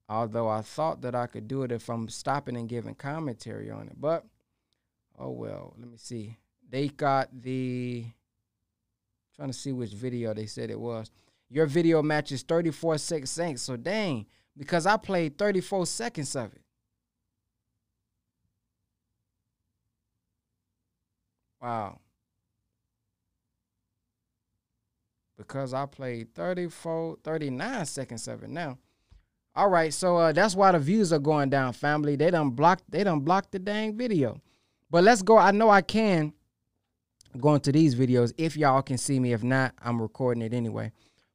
Although 0.08 0.50
I 0.50 0.62
thought 0.62 1.02
that 1.02 1.16
I 1.16 1.28
could 1.28 1.48
do 1.48 1.64
it 1.64 1.72
if 1.72 1.90
I'm 1.90 2.10
stopping 2.10 2.58
and 2.58 2.70
giving 2.70 2.96
commentary 2.96 3.72
on 3.72 3.88
it. 3.88 4.00
But, 4.00 4.26
oh 5.18 5.32
well, 5.32 5.74
let 5.78 5.90
me 5.90 5.98
see. 5.98 6.38
They 6.70 6.90
got 6.90 7.30
the, 7.42 8.06
trying 9.36 9.50
to 9.50 9.54
see 9.54 9.72
which 9.72 9.94
video 9.94 10.34
they 10.34 10.46
said 10.46 10.70
it 10.70 10.80
was. 10.80 11.12
Your 11.50 11.66
video 11.66 12.02
matches 12.02 12.44
34 12.44 12.98
seconds. 12.98 13.62
So 13.62 13.78
dang, 13.78 14.26
because 14.58 14.86
I 14.86 14.98
played 14.98 15.38
34 15.38 15.86
seconds 15.86 16.36
of 16.36 16.54
it. 16.54 16.62
Wow. 21.62 22.00
Because 25.38 25.74
I 25.74 25.86
played 25.86 26.34
34, 26.36 27.18
39 27.24 27.86
seconds 27.86 28.28
of 28.28 28.44
it 28.44 28.50
now. 28.50 28.78
All 29.54 29.70
right, 29.70 29.94
so 29.94 30.16
uh, 30.18 30.32
that's 30.32 30.56
why 30.56 30.72
the 30.72 30.80
views 30.80 31.12
are 31.12 31.20
going 31.20 31.50
down, 31.50 31.74
family. 31.74 32.16
They 32.16 32.32
done 32.32 32.52
blocked, 32.52 32.84
they 32.90 33.04
done 33.04 33.20
blocked 33.20 33.52
the 33.52 33.60
dang 33.60 33.98
video. 33.98 34.40
But 34.90 35.04
let's 35.04 35.22
go. 35.22 35.38
I 35.38 35.52
know 35.52 35.70
I 35.70 35.82
can 35.82 36.34
go 37.40 37.56
into 37.56 37.72
these 37.72 37.96
videos 37.96 38.34
if 38.38 38.56
y'all 38.56 38.82
can 38.82 38.98
see 38.98 39.20
me. 39.20 39.34
If 39.34 39.44
not, 39.44 39.74
I'm 39.82 40.02
recording 40.02 40.42
it 40.44 40.54
anyway. 40.54 40.92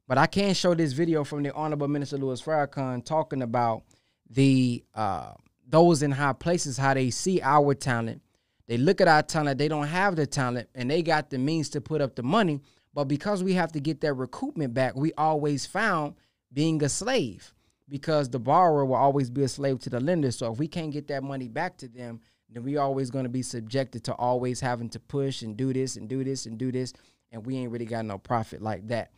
But 0.07 0.17
I 0.17 0.25
can 0.25 0.53
show 0.53 0.73
this 0.73 0.93
video 0.93 1.23
from 1.23 1.43
the 1.43 1.53
Honorable 1.53 1.87
Minister 1.87 2.17
Louis 2.17 2.41
Farrakhan 2.41 3.03
talking 3.03 3.41
about 3.41 3.83
the 4.29 4.83
uh, 4.95 5.33
those 5.67 6.01
in 6.01 6.11
high 6.11 6.33
places, 6.33 6.77
how 6.77 6.93
they 6.93 7.09
see 7.09 7.41
our 7.41 7.73
talent. 7.73 8.21
They 8.67 8.77
look 8.77 8.99
at 8.99 9.07
our 9.07 9.23
talent, 9.23 9.57
they 9.57 9.67
don't 9.67 9.87
have 9.87 10.15
the 10.15 10.27
talent, 10.27 10.69
and 10.75 10.91
they 10.91 11.01
got 11.01 11.29
the 11.29 11.37
means 11.37 11.69
to 11.69 11.81
put 11.81 12.01
up 12.01 12.15
the 12.15 12.23
money. 12.23 12.61
But 12.93 13.05
because 13.05 13.43
we 13.43 13.53
have 13.53 13.71
to 13.73 13.79
get 13.79 14.01
that 14.01 14.13
recoupment 14.13 14.73
back, 14.73 14.95
we 14.95 15.13
always 15.17 15.65
found 15.65 16.15
being 16.51 16.83
a 16.83 16.89
slave 16.89 17.53
because 17.89 18.29
the 18.29 18.39
borrower 18.39 18.85
will 18.85 18.95
always 18.95 19.29
be 19.29 19.43
a 19.43 19.47
slave 19.47 19.79
to 19.79 19.89
the 19.89 19.99
lender. 19.99 20.31
So 20.31 20.51
if 20.51 20.59
we 20.59 20.67
can't 20.67 20.91
get 20.91 21.07
that 21.07 21.23
money 21.23 21.47
back 21.47 21.77
to 21.77 21.87
them, 21.87 22.19
then 22.49 22.63
we 22.63 22.77
always 22.77 23.11
going 23.11 23.23
to 23.23 23.29
be 23.29 23.41
subjected 23.41 24.03
to 24.05 24.13
always 24.13 24.59
having 24.59 24.89
to 24.89 24.99
push 24.99 25.41
and 25.41 25.55
do 25.55 25.73
this 25.73 25.95
and 25.95 26.07
do 26.07 26.23
this 26.23 26.45
and 26.45 26.57
do 26.57 26.71
this, 26.71 26.93
and 27.31 27.45
we 27.45 27.57
ain't 27.57 27.71
really 27.71 27.85
got 27.85 28.05
no 28.05 28.17
profit 28.17 28.61
like 28.61 28.87
that. 28.87 29.11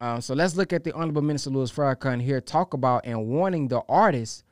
Um, 0.00 0.20
so 0.20 0.34
let's 0.34 0.56
look 0.56 0.72
at 0.72 0.84
the 0.84 0.94
Honorable 0.94 1.22
Minister 1.22 1.50
Louis 1.50 1.72
Farrakhan 1.72 2.20
here 2.20 2.40
talk 2.40 2.74
about 2.74 3.06
and 3.06 3.26
warning 3.26 3.68
the 3.68 3.80
artists 3.88 4.44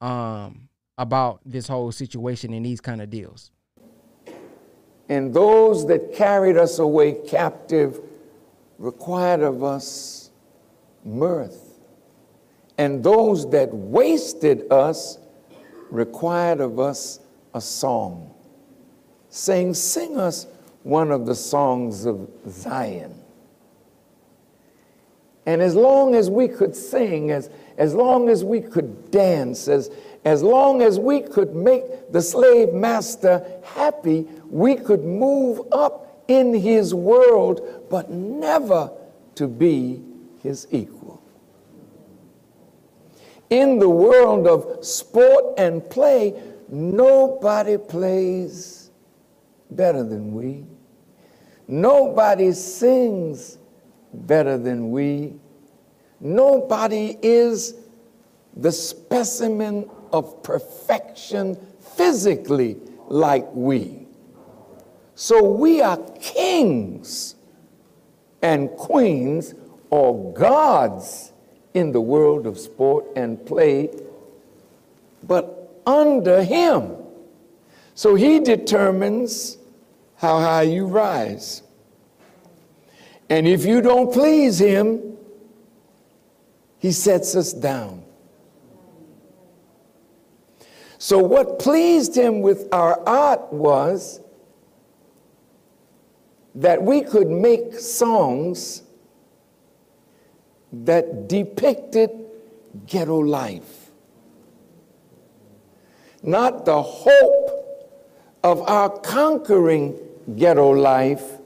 um, 0.00 0.68
about 0.98 1.40
this 1.44 1.66
whole 1.66 1.90
situation 1.90 2.52
and 2.52 2.64
these 2.64 2.80
kind 2.80 3.02
of 3.02 3.10
deals. 3.10 3.50
And 5.10 5.34
those 5.34 5.88
that 5.88 6.14
carried 6.14 6.56
us 6.56 6.78
away 6.78 7.12
captive 7.12 8.00
required 8.78 9.40
of 9.40 9.64
us 9.64 10.30
mirth. 11.04 11.80
And 12.78 13.02
those 13.02 13.50
that 13.50 13.74
wasted 13.74 14.70
us 14.70 15.18
required 15.90 16.60
of 16.60 16.78
us 16.78 17.18
a 17.52 17.60
song, 17.60 18.32
saying, 19.28 19.74
Sing 19.74 20.16
us 20.16 20.46
one 20.84 21.10
of 21.10 21.26
the 21.26 21.34
songs 21.34 22.06
of 22.06 22.30
Zion. 22.48 23.20
And 25.44 25.60
as 25.60 25.74
long 25.74 26.14
as 26.14 26.30
we 26.30 26.46
could 26.46 26.76
sing, 26.76 27.32
as, 27.32 27.50
as 27.76 27.94
long 27.94 28.28
as 28.28 28.44
we 28.44 28.60
could 28.60 29.10
dance, 29.10 29.66
as, 29.66 29.90
as 30.24 30.42
long 30.42 30.82
as 30.82 30.98
we 30.98 31.20
could 31.20 31.54
make 31.54 32.12
the 32.12 32.20
slave 32.20 32.72
master 32.72 33.44
happy, 33.62 34.26
we 34.50 34.76
could 34.76 35.04
move 35.04 35.60
up 35.72 36.24
in 36.28 36.52
his 36.54 36.94
world, 36.94 37.86
but 37.90 38.10
never 38.10 38.90
to 39.34 39.48
be 39.48 40.02
his 40.42 40.66
equal. 40.70 41.22
In 43.48 43.78
the 43.78 43.88
world 43.88 44.46
of 44.46 44.84
sport 44.84 45.54
and 45.58 45.88
play, 45.90 46.40
nobody 46.68 47.78
plays 47.78 48.90
better 49.70 50.04
than 50.04 50.34
we. 50.34 50.64
Nobody 51.66 52.52
sings 52.52 53.58
better 54.12 54.58
than 54.58 54.90
we. 54.90 55.34
Nobody 56.20 57.16
is 57.22 57.74
the 58.56 58.70
specimen 58.70 59.88
of 60.12 60.42
perfection 60.42 61.56
physically 61.96 62.76
like 63.08 63.46
we. 63.52 64.06
So 65.14 65.42
we 65.44 65.82
are 65.82 65.98
kings 66.20 67.34
and 68.42 68.70
queens 68.70 69.54
or 69.90 70.32
gods 70.32 71.32
in 71.74 71.92
the 71.92 72.00
world 72.00 72.46
of 72.46 72.58
sport 72.58 73.06
and 73.16 73.44
play, 73.44 73.90
but 75.26 75.80
under 75.86 76.42
him. 76.42 76.96
So 77.94 78.14
he 78.14 78.40
determines 78.40 79.58
how 80.16 80.38
high 80.38 80.62
you 80.62 80.86
rise. 80.86 81.62
And 83.28 83.46
if 83.46 83.64
you 83.64 83.80
don't 83.80 84.12
please 84.12 84.58
him, 84.58 85.16
he 86.78 86.92
sets 86.92 87.36
us 87.36 87.52
down. 87.52 88.04
So, 91.02 91.16
what 91.16 91.58
pleased 91.58 92.14
him 92.14 92.42
with 92.42 92.68
our 92.72 93.00
art 93.08 93.50
was 93.50 94.20
that 96.54 96.82
we 96.82 97.00
could 97.00 97.30
make 97.30 97.72
songs 97.72 98.82
that 100.70 101.26
depicted 101.26 102.10
ghetto 102.86 103.16
life. 103.16 103.92
Not 106.22 106.66
the 106.66 106.82
hope 106.82 107.96
of 108.44 108.60
our 108.68 108.90
conquering 108.90 109.98
ghetto 110.36 110.68
life, 110.68 111.38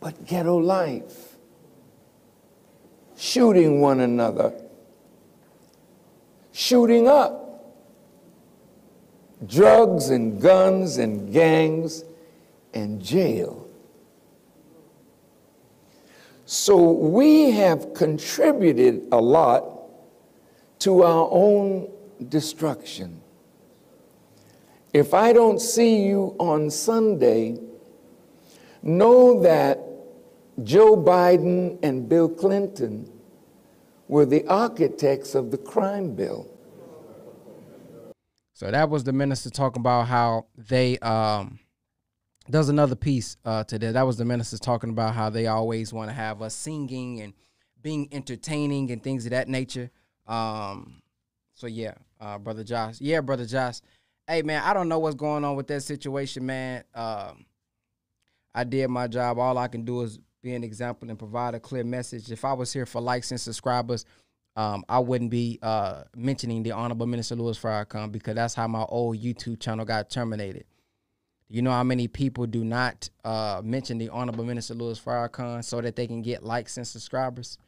but 0.00 0.26
ghetto 0.26 0.56
life. 0.56 1.36
Shooting 3.14 3.82
one 3.82 4.00
another, 4.00 4.54
shooting 6.52 7.06
up, 7.06 7.43
drugs 9.46 10.10
and 10.10 10.40
guns 10.40 10.98
and 10.98 11.32
gangs 11.32 12.04
and 12.72 13.02
jail. 13.02 13.68
So 16.46 16.92
we 16.92 17.52
have 17.52 17.94
contributed 17.94 19.02
a 19.12 19.20
lot 19.20 19.64
to 20.80 21.02
our 21.02 21.28
own 21.30 21.90
destruction. 22.28 23.20
If 24.92 25.14
I 25.14 25.32
don't 25.32 25.60
see 25.60 26.04
you 26.04 26.36
on 26.38 26.70
Sunday, 26.70 27.58
know 28.82 29.40
that 29.40 29.80
Joe 30.62 30.96
Biden 30.96 31.78
and 31.82 32.08
Bill 32.08 32.28
Clinton 32.28 33.10
were 34.06 34.26
the 34.26 34.46
architects 34.46 35.34
of 35.34 35.50
the 35.50 35.58
crime 35.58 36.14
bill. 36.14 36.46
So 38.54 38.70
that 38.70 38.88
was 38.88 39.02
the 39.02 39.12
minister 39.12 39.50
talking 39.50 39.80
about 39.80 40.06
how 40.06 40.46
they 40.56 40.98
um 41.00 41.58
another 42.48 42.94
piece 42.94 43.36
uh 43.44 43.64
to 43.64 43.78
that. 43.80 43.94
That 43.94 44.06
was 44.06 44.16
the 44.16 44.24
minister 44.24 44.58
talking 44.58 44.90
about 44.90 45.14
how 45.14 45.28
they 45.28 45.48
always 45.48 45.92
want 45.92 46.08
to 46.08 46.14
have 46.14 46.40
us 46.40 46.54
singing 46.54 47.20
and 47.20 47.34
being 47.82 48.08
entertaining 48.12 48.90
and 48.90 49.02
things 49.02 49.26
of 49.26 49.30
that 49.30 49.48
nature. 49.48 49.90
Um 50.26 51.02
so 51.54 51.66
yeah, 51.66 51.94
uh 52.20 52.38
brother 52.38 52.62
Josh. 52.64 53.00
Yeah, 53.00 53.20
brother 53.20 53.44
Josh. 53.44 53.80
Hey 54.26 54.42
man, 54.42 54.62
I 54.62 54.72
don't 54.72 54.88
know 54.88 55.00
what's 55.00 55.16
going 55.16 55.44
on 55.44 55.56
with 55.56 55.66
that 55.66 55.82
situation, 55.82 56.46
man. 56.46 56.84
Um 56.94 57.46
I 58.54 58.62
did 58.62 58.88
my 58.88 59.08
job. 59.08 59.38
All 59.38 59.58
I 59.58 59.66
can 59.66 59.84
do 59.84 60.02
is 60.02 60.20
be 60.42 60.54
an 60.54 60.62
example 60.62 61.10
and 61.10 61.18
provide 61.18 61.54
a 61.54 61.60
clear 61.60 61.82
message. 61.82 62.30
If 62.30 62.44
I 62.44 62.52
was 62.52 62.72
here 62.72 62.86
for 62.86 63.00
likes 63.00 63.32
and 63.32 63.40
subscribers, 63.40 64.04
um, 64.56 64.84
I 64.88 65.00
wouldn't 65.00 65.30
be 65.30 65.58
uh, 65.62 66.04
mentioning 66.16 66.62
the 66.62 66.72
Honorable 66.72 67.06
Minister 67.06 67.34
Louis 67.34 67.58
Farrakhan 67.58 68.12
because 68.12 68.36
that's 68.36 68.54
how 68.54 68.68
my 68.68 68.84
old 68.88 69.18
YouTube 69.18 69.60
channel 69.60 69.84
got 69.84 70.10
terminated. 70.10 70.64
You 71.48 71.62
know 71.62 71.72
how 71.72 71.84
many 71.84 72.08
people 72.08 72.46
do 72.46 72.64
not 72.64 73.10
uh, 73.24 73.60
mention 73.64 73.98
the 73.98 74.08
Honorable 74.08 74.44
Minister 74.44 74.74
Louis 74.74 74.98
Farrakhan 74.98 75.62
so 75.64 75.80
that 75.80 75.96
they 75.96 76.06
can 76.06 76.22
get 76.22 76.42
likes 76.42 76.76
and 76.76 76.86
subscribers? 76.86 77.58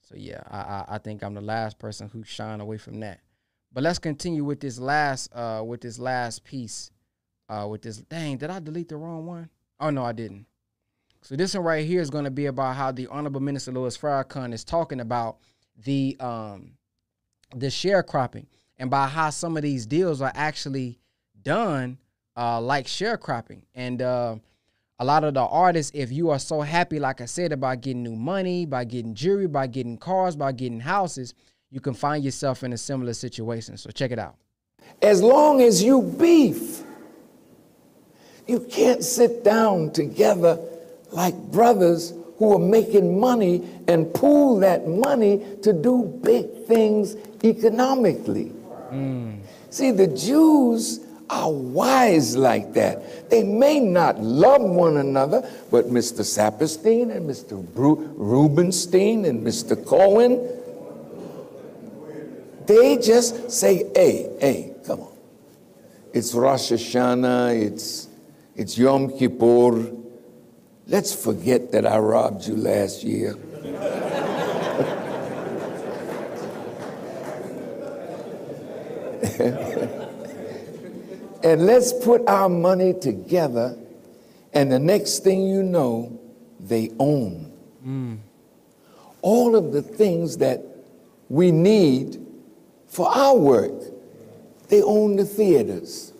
So 0.00 0.14
yeah, 0.16 0.42
I, 0.50 0.58
I, 0.58 0.84
I 0.88 0.98
think 0.98 1.22
I'm 1.22 1.34
the 1.34 1.40
last 1.40 1.78
person 1.78 2.08
who 2.08 2.24
shine 2.24 2.60
away 2.60 2.78
from 2.78 3.00
that. 3.00 3.20
But 3.72 3.82
let's 3.82 3.98
continue 3.98 4.44
with 4.44 4.60
this 4.60 4.78
last 4.78 5.30
uh, 5.34 5.62
with 5.64 5.82
this 5.82 5.98
last 5.98 6.44
piece. 6.44 6.90
Uh, 7.50 7.66
with 7.68 7.82
this 7.82 7.98
dang, 7.98 8.38
did 8.38 8.50
I 8.50 8.60
delete 8.60 8.88
the 8.88 8.96
wrong 8.96 9.26
one? 9.26 9.50
Oh 9.78 9.90
no, 9.90 10.04
I 10.04 10.12
didn't. 10.12 10.46
So 11.22 11.36
this 11.36 11.54
one 11.54 11.64
right 11.64 11.86
here 11.86 12.00
is 12.00 12.10
going 12.10 12.24
to 12.24 12.30
be 12.30 12.46
about 12.46 12.76
how 12.76 12.92
the 12.92 13.06
Honorable 13.08 13.40
Minister 13.40 13.72
Louis 13.72 13.96
Farrakhan 13.96 14.52
is 14.54 14.64
talking 14.64 15.00
about 15.00 15.38
the 15.84 16.16
um 16.20 16.72
the 17.54 17.66
sharecropping 17.66 18.46
and 18.78 18.90
by 18.90 19.06
how 19.06 19.30
some 19.30 19.56
of 19.56 19.62
these 19.62 19.86
deals 19.86 20.20
are 20.20 20.32
actually 20.34 20.98
done 21.42 21.98
uh 22.36 22.60
like 22.60 22.86
sharecropping. 22.86 23.62
And 23.74 24.02
uh 24.02 24.36
a 25.00 25.04
lot 25.04 25.22
of 25.22 25.34
the 25.34 25.40
artists 25.42 25.92
if 25.94 26.10
you 26.10 26.30
are 26.30 26.40
so 26.40 26.60
happy 26.60 26.98
like 26.98 27.20
i 27.20 27.24
said 27.24 27.52
about 27.52 27.80
getting 27.82 28.02
new 28.02 28.16
money 28.16 28.66
by 28.66 28.82
getting 28.82 29.14
jewelry 29.14 29.46
by 29.46 29.64
getting 29.64 29.96
cars 29.96 30.34
by 30.34 30.50
getting 30.50 30.80
houses 30.80 31.34
you 31.70 31.80
can 31.80 31.94
find 31.94 32.24
yourself 32.24 32.64
in 32.64 32.72
a 32.72 32.78
similar 32.78 33.12
situation. 33.12 33.76
So 33.76 33.90
check 33.90 34.10
it 34.10 34.18
out. 34.18 34.36
As 35.02 35.22
long 35.22 35.60
as 35.60 35.82
you 35.82 36.02
beef, 36.02 36.82
you 38.46 38.60
can't 38.60 39.04
sit 39.04 39.44
down 39.44 39.90
together 39.92 40.58
like 41.12 41.34
brothers 41.34 42.12
who 42.38 42.54
are 42.54 42.58
making 42.58 43.18
money 43.18 43.68
and 43.88 44.12
pool 44.14 44.60
that 44.60 44.86
money 44.86 45.44
to 45.62 45.72
do 45.72 46.04
big 46.22 46.66
things 46.66 47.16
economically. 47.44 48.46
Hmm. 48.90 49.32
See, 49.70 49.90
the 49.90 50.06
Jews 50.06 51.00
are 51.28 51.50
wise 51.50 52.36
like 52.36 52.72
that. 52.74 53.28
They 53.28 53.42
may 53.42 53.80
not 53.80 54.20
love 54.20 54.62
one 54.62 54.96
another, 54.96 55.48
but 55.70 55.86
Mr. 55.86 56.20
Saperstein 56.20 57.14
and 57.14 57.28
Mr. 57.28 57.62
Bru- 57.74 58.14
Rubenstein 58.16 59.24
and 59.24 59.44
Mr. 59.46 59.84
Cohen, 59.84 60.48
they 62.66 62.98
just 62.98 63.50
say, 63.50 63.90
hey, 63.94 64.30
hey, 64.40 64.74
come 64.86 65.00
on. 65.00 65.12
It's 66.12 66.34
Rosh 66.34 66.72
Hashanah, 66.72 67.60
it's, 67.60 68.08
it's 68.54 68.78
Yom 68.78 69.16
Kippur. 69.18 69.97
Let's 70.88 71.14
forget 71.14 71.70
that 71.72 71.86
I 71.86 71.98
robbed 71.98 72.46
you 72.46 72.56
last 72.56 73.04
year. 73.04 73.32
and 81.44 81.66
let's 81.66 81.92
put 81.92 82.26
our 82.26 82.48
money 82.48 82.94
together, 82.94 83.78
and 84.52 84.72
the 84.72 84.78
next 84.78 85.20
thing 85.20 85.46
you 85.46 85.62
know, 85.62 86.18
they 86.58 86.90
own 86.98 87.48
all 89.22 89.56
of 89.56 89.72
the 89.72 89.82
things 89.82 90.38
that 90.38 90.62
we 91.28 91.50
need 91.50 92.24
for 92.86 93.08
our 93.08 93.36
work. 93.36 93.72
They 94.68 94.82
own 94.82 95.16
the 95.16 95.24
theaters, 95.24 96.12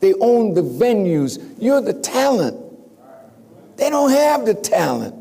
they 0.00 0.14
own 0.14 0.54
the 0.54 0.62
venues. 0.62 1.54
You're 1.58 1.80
the 1.80 1.94
talent. 1.94 2.60
They 3.76 3.90
don't 3.90 4.10
have 4.10 4.46
the 4.46 4.54
talent, 4.54 5.14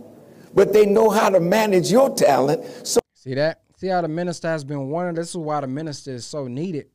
but 0.54 0.74
they 0.74 0.86
know 0.86 1.10
how 1.10 1.30
to 1.30 1.40
manage 1.40 1.92
your 1.92 2.14
talent. 2.16 2.64
So 2.86 3.00
See 3.14 3.34
that? 3.36 3.62
See 3.78 3.88
how 3.88 4.02
the 4.02 4.08
minister 4.08 4.48
has 4.48 4.64
been 4.64 4.90
warned? 4.90 5.18
This 5.18 5.30
is 5.30 5.38
why 5.38 5.62
the 5.62 5.68
minister 5.68 6.12
is 6.12 6.26
so 6.26 6.48
needed. 6.48 6.88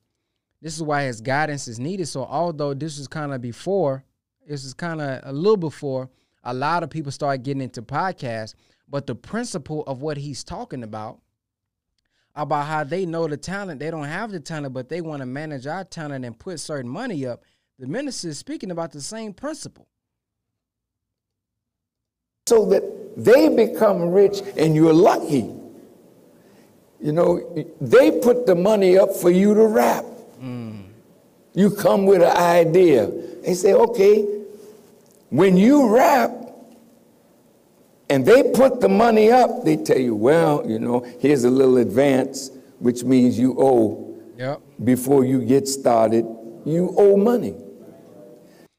This 0.61 0.75
is 0.75 0.83
why 0.83 1.05
his 1.05 1.21
guidance 1.21 1.69
is 1.69 1.79
needed. 1.79 2.07
So 2.09 2.25
although 2.25 2.75
this 2.75 2.99
is 2.99 3.09
kind 3.09 3.33
of 3.33 3.41
before, 3.41 4.05
this 4.47 4.65
is 4.65 4.75
kind 4.75 5.01
of 5.01 5.21
a 5.25 5.33
little 5.33 5.57
before 5.57 6.11
a 6.45 6.55
lot 6.55 6.83
of 6.83 6.91
people 6.91 7.13
start 7.13 7.43
getting 7.43 7.63
into 7.63 7.83
podcasts, 7.83 8.55
but 8.89 9.07
the 9.07 9.15
principle 9.15 9.83
of 9.87 10.01
what 10.01 10.17
he's 10.17 10.45
talking 10.45 10.83
about, 10.83 11.21
about 12.35 12.67
how 12.67 12.85
they 12.85 13.05
know 13.05 13.27
the 13.27 13.37
talent, 13.37 13.81
they 13.81 13.91
don't 13.91 14.05
have 14.05 14.31
the 14.31 14.41
talent, 14.41 14.73
but 14.73 14.89
they 14.89 15.01
want 15.01 15.21
to 15.21 15.27
manage 15.27 15.67
our 15.67 15.85
talent 15.85 16.25
and 16.25 16.39
put 16.39 16.61
certain 16.61 16.91
money 16.91 17.27
up. 17.27 17.43
The 17.79 17.87
minister 17.87 18.29
is 18.29 18.39
speaking 18.39 18.71
about 18.71 18.93
the 18.93 19.01
same 19.01 19.33
principle. 19.35 19.89
So 22.49 22.65
that 22.67 22.83
they 23.17 23.49
become 23.55 24.11
rich 24.11 24.41
and 24.57 24.75
you're 24.75 24.95
lucky. 24.95 25.51
You 27.01 27.13
know, 27.13 27.67
they 27.81 28.21
put 28.21 28.47
the 28.47 28.55
money 28.55 28.97
up 28.99 29.15
for 29.15 29.31
you 29.31 29.55
to 29.55 29.67
rap. 29.67 30.05
You 31.55 31.71
come 31.71 32.07
with 32.07 32.23
an 32.23 32.37
idea. 32.37 33.11
They 33.43 33.55
say, 33.55 33.73
okay, 33.73 34.23
when 35.31 35.57
you 35.57 35.95
rap 35.95 36.31
and 38.09 38.25
they 38.25 38.53
put 38.53 38.81
the 38.81 38.89
money 38.89 39.31
up, 39.31 39.65
they 39.65 39.77
tell 39.77 39.99
you, 39.99 40.15
well, 40.15 40.65
you 40.67 40.79
know, 40.79 41.01
here's 41.21 41.45
a 41.45 41.51
little 41.51 41.79
advance, 41.79 42.51
which 42.79 43.03
means 43.05 43.39
you 43.39 43.57
owe 43.59 44.05
Yep. 44.39 44.61
before 44.85 45.25
you 45.25 45.45
get 45.45 45.67
started, 45.67 46.25
you 46.65 46.95
owe 46.97 47.17
money. 47.17 47.55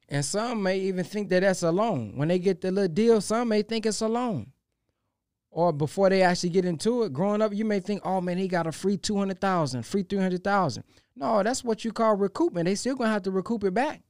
And 0.09 0.25
some 0.25 0.63
may 0.63 0.79
even 0.79 1.05
think 1.05 1.29
that 1.29 1.41
that's 1.41 1.63
a 1.63 1.71
loan. 1.71 2.13
When 2.15 2.27
they 2.27 2.39
get 2.39 2.61
the 2.61 2.71
little 2.71 2.93
deal, 2.93 3.21
some 3.21 3.49
may 3.49 3.61
think 3.61 3.85
it's 3.85 4.01
a 4.01 4.07
loan. 4.07 4.51
Or 5.51 5.71
before 5.71 6.09
they 6.09 6.23
actually 6.23 6.49
get 6.49 6.65
into 6.65 7.03
it, 7.03 7.13
growing 7.13 7.41
up, 7.41 7.53
you 7.53 7.63
may 7.63 7.79
think, 7.79 8.01
oh 8.03 8.19
man, 8.19 8.37
he 8.37 8.47
got 8.47 8.67
a 8.67 8.71
free 8.71 8.97
200,000, 8.97 9.83
free 9.83 10.03
300,000. 10.03 10.83
No, 11.15 11.43
that's 11.43 11.63
what 11.63 11.85
you 11.85 11.91
call 11.91 12.17
recoupment. 12.17 12.65
They 12.65 12.75
still 12.75 12.95
gonna 12.95 13.11
have 13.11 13.23
to 13.23 13.31
recoup 13.31 13.63
it 13.63 13.73
back. 13.73 14.01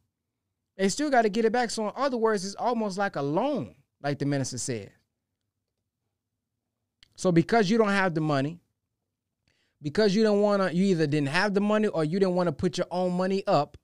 They 0.80 0.88
still 0.88 1.10
got 1.10 1.24
to 1.24 1.30
get 1.30 1.44
it 1.44 1.52
back. 1.52 1.72
So 1.72 1.90
in 1.90 1.94
other 1.98 2.16
words, 2.16 2.46
it's 2.46 2.56
almost 2.56 2.98
like 2.98 3.18
a 3.18 3.22
loan, 3.22 3.76
like 4.02 4.18
the 4.18 4.26
minister 4.26 4.58
said. 4.58 4.94
So 7.16 7.34
because 7.34 7.70
you 7.70 7.78
don't 7.78 7.90
have 7.90 8.14
the 8.14 8.22
money, 8.22 8.62
because 9.82 10.16
you 10.16 10.24
don't 10.24 10.40
want 10.40 10.62
to, 10.62 10.74
you 10.74 10.86
either 10.86 11.06
didn't 11.06 11.28
have 11.28 11.54
the 11.54 11.60
money 11.60 11.90
or 11.90 12.06
you 12.06 12.18
didn't 12.18 12.36
want 12.36 12.48
to 12.48 12.54
put 12.54 12.78
your 12.78 12.88
own 12.92 13.12
money 13.12 13.44
up, 13.46 13.78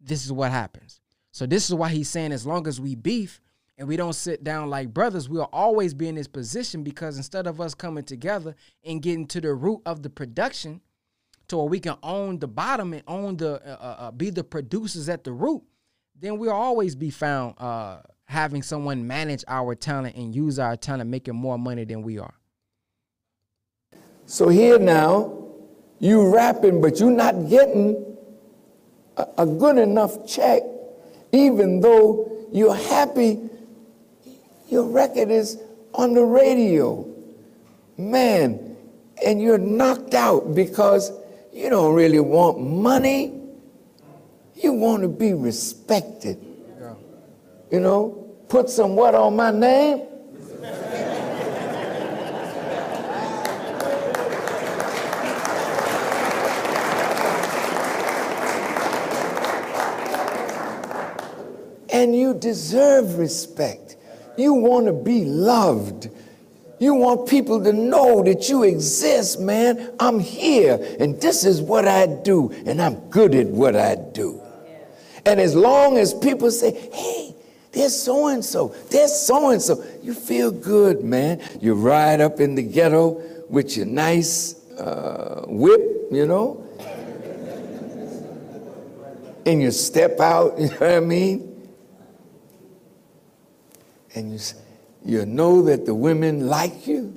this 0.00 0.24
is 0.24 0.32
what 0.32 0.50
happens. 0.50 0.97
So 1.38 1.46
this 1.46 1.68
is 1.68 1.74
why 1.76 1.90
he's 1.90 2.08
saying 2.08 2.32
as 2.32 2.44
long 2.44 2.66
as 2.66 2.80
we 2.80 2.96
beef 2.96 3.40
and 3.78 3.86
we 3.86 3.96
don't 3.96 4.14
sit 4.14 4.42
down 4.42 4.70
like 4.70 4.92
brothers, 4.92 5.28
we'll 5.28 5.48
always 5.52 5.94
be 5.94 6.08
in 6.08 6.16
this 6.16 6.26
position 6.26 6.82
because 6.82 7.16
instead 7.16 7.46
of 7.46 7.60
us 7.60 7.76
coming 7.76 8.02
together 8.02 8.56
and 8.84 9.00
getting 9.00 9.24
to 9.28 9.40
the 9.40 9.54
root 9.54 9.80
of 9.86 10.02
the 10.02 10.10
production 10.10 10.80
to 11.46 11.56
where 11.56 11.66
we 11.66 11.78
can 11.78 11.94
own 12.02 12.40
the 12.40 12.48
bottom 12.48 12.92
and 12.92 13.04
own 13.06 13.36
the 13.36 13.52
uh, 13.64 13.76
uh, 13.80 13.96
uh, 14.00 14.10
be 14.10 14.30
the 14.30 14.42
producers 14.42 15.08
at 15.08 15.22
the 15.22 15.30
root, 15.30 15.62
then 16.18 16.38
we'll 16.38 16.50
always 16.50 16.96
be 16.96 17.08
found 17.08 17.54
uh, 17.58 18.00
having 18.24 18.60
someone 18.60 19.06
manage 19.06 19.44
our 19.46 19.76
talent 19.76 20.16
and 20.16 20.34
use 20.34 20.58
our 20.58 20.74
talent, 20.76 21.08
making 21.08 21.36
more 21.36 21.56
money 21.56 21.84
than 21.84 22.02
we 22.02 22.18
are. 22.18 22.34
So 24.26 24.48
here 24.48 24.80
now, 24.80 25.38
you 26.00 26.34
rapping, 26.34 26.80
but 26.80 26.98
you're 26.98 27.12
not 27.12 27.48
getting 27.48 28.16
a, 29.16 29.26
a 29.38 29.46
good 29.46 29.78
enough 29.78 30.26
check, 30.26 30.62
even 31.32 31.80
though 31.80 32.46
you're 32.52 32.74
happy 32.74 33.48
your 34.68 34.84
record 34.84 35.30
is 35.30 35.58
on 35.94 36.14
the 36.14 36.22
radio. 36.22 37.06
Man, 37.96 38.76
and 39.24 39.40
you're 39.40 39.58
knocked 39.58 40.14
out 40.14 40.54
because 40.54 41.10
you 41.52 41.68
don't 41.70 41.94
really 41.94 42.20
want 42.20 42.60
money. 42.60 43.34
You 44.54 44.72
want 44.72 45.02
to 45.02 45.08
be 45.08 45.32
respected. 45.34 46.38
You 47.70 47.80
know, 47.80 48.34
put 48.48 48.70
some 48.70 48.94
what 48.94 49.14
on 49.14 49.36
my 49.36 49.50
name? 49.50 50.02
And 61.98 62.14
you 62.14 62.32
deserve 62.32 63.18
respect. 63.18 63.96
You 64.36 64.54
want 64.54 64.86
to 64.86 64.92
be 64.92 65.24
loved. 65.24 66.08
You 66.78 66.94
want 66.94 67.28
people 67.28 67.60
to 67.64 67.72
know 67.72 68.22
that 68.22 68.48
you 68.48 68.62
exist, 68.62 69.40
man. 69.40 69.92
I'm 69.98 70.20
here, 70.20 70.78
and 71.00 71.20
this 71.20 71.44
is 71.44 71.60
what 71.60 71.88
I 71.88 72.06
do, 72.06 72.52
and 72.66 72.80
I'm 72.80 73.10
good 73.10 73.34
at 73.34 73.48
what 73.48 73.74
I 73.74 73.96
do. 73.96 74.40
And 75.26 75.40
as 75.40 75.56
long 75.56 75.98
as 75.98 76.14
people 76.14 76.52
say, 76.52 76.70
hey, 76.92 77.34
there's 77.72 78.00
so 78.00 78.28
and 78.28 78.44
so, 78.44 78.76
there's 78.92 79.12
so 79.12 79.50
and 79.50 79.60
so, 79.60 79.84
you 80.00 80.14
feel 80.14 80.52
good, 80.52 81.02
man. 81.02 81.42
You 81.60 81.74
ride 81.74 82.20
up 82.20 82.38
in 82.38 82.54
the 82.54 82.62
ghetto 82.62 83.20
with 83.48 83.76
your 83.76 83.86
nice 83.86 84.54
uh, 84.78 85.46
whip, 85.48 85.80
you 86.12 86.26
know, 86.26 86.64
and 89.44 89.60
you 89.60 89.72
step 89.72 90.20
out, 90.20 90.56
you 90.60 90.68
know 90.68 90.76
what 90.76 90.90
I 90.92 91.00
mean? 91.00 91.47
And 94.18 94.32
you, 94.32 94.40
you 95.04 95.26
know 95.26 95.62
that 95.62 95.86
the 95.86 95.94
women 95.94 96.48
like 96.48 96.88
you. 96.88 97.16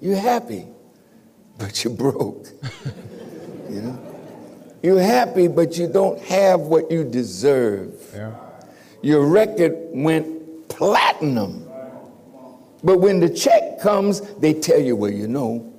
You're 0.00 0.16
happy, 0.16 0.64
but 1.58 1.84
you're 1.84 1.92
broke. 1.92 2.46
you 3.68 3.82
know? 3.82 3.98
You're 4.82 5.02
happy, 5.02 5.46
but 5.46 5.76
you 5.76 5.86
don't 5.86 6.18
have 6.22 6.60
what 6.60 6.90
you 6.90 7.04
deserve. 7.04 7.92
Yeah. 8.14 8.34
Your 9.02 9.26
record 9.26 9.76
went 9.90 10.70
platinum. 10.70 11.68
But 12.82 13.00
when 13.00 13.20
the 13.20 13.28
check 13.28 13.78
comes, 13.82 14.22
they 14.36 14.54
tell 14.54 14.80
you, 14.80 14.96
well, 14.96 15.10
you 15.10 15.28
know. 15.28 15.70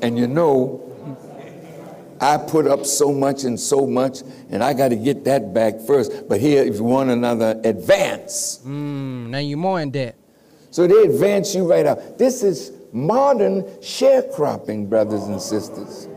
And 0.00 0.16
you 0.16 0.26
know, 0.26 0.80
I 2.20 2.38
put 2.38 2.66
up 2.66 2.86
so 2.86 3.12
much 3.12 3.44
and 3.44 3.58
so 3.58 3.86
much, 3.86 4.22
and 4.50 4.62
I 4.62 4.72
got 4.72 4.88
to 4.88 4.96
get 4.96 5.24
that 5.24 5.52
back 5.52 5.80
first. 5.80 6.28
But 6.28 6.40
here, 6.40 6.62
if 6.64 6.76
you 6.76 6.84
want 6.84 7.10
another 7.10 7.60
advance. 7.64 8.60
Mm, 8.64 9.28
now 9.28 9.38
you're 9.38 9.58
more 9.58 9.80
in 9.80 9.90
debt. 9.90 10.16
So 10.70 10.86
they 10.86 11.12
advance 11.12 11.54
you 11.54 11.68
right 11.70 11.86
out. 11.86 12.18
This 12.18 12.42
is 12.42 12.72
modern 12.92 13.62
sharecropping, 13.80 14.88
brothers 14.88 15.24
and 15.24 15.40
sisters. 15.40 16.08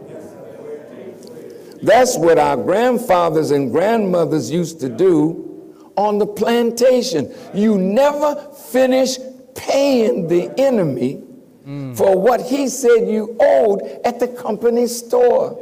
That's 1.82 2.18
what 2.18 2.38
our 2.38 2.58
grandfathers 2.58 3.52
and 3.52 3.72
grandmothers 3.72 4.52
used 4.52 4.80
to 4.82 4.90
do 4.90 5.86
on 5.96 6.18
the 6.18 6.28
plantation. 6.28 7.34
You 7.54 7.78
never 7.78 8.36
finish 8.54 9.18
paying 9.56 10.28
the 10.28 10.54
enemy 10.60 11.24
mm. 11.66 11.96
for 11.96 12.20
what 12.20 12.42
he 12.42 12.68
said 12.68 13.08
you 13.08 13.38
owed 13.40 13.82
at 14.04 14.20
the 14.20 14.28
company 14.28 14.88
store. 14.88 15.58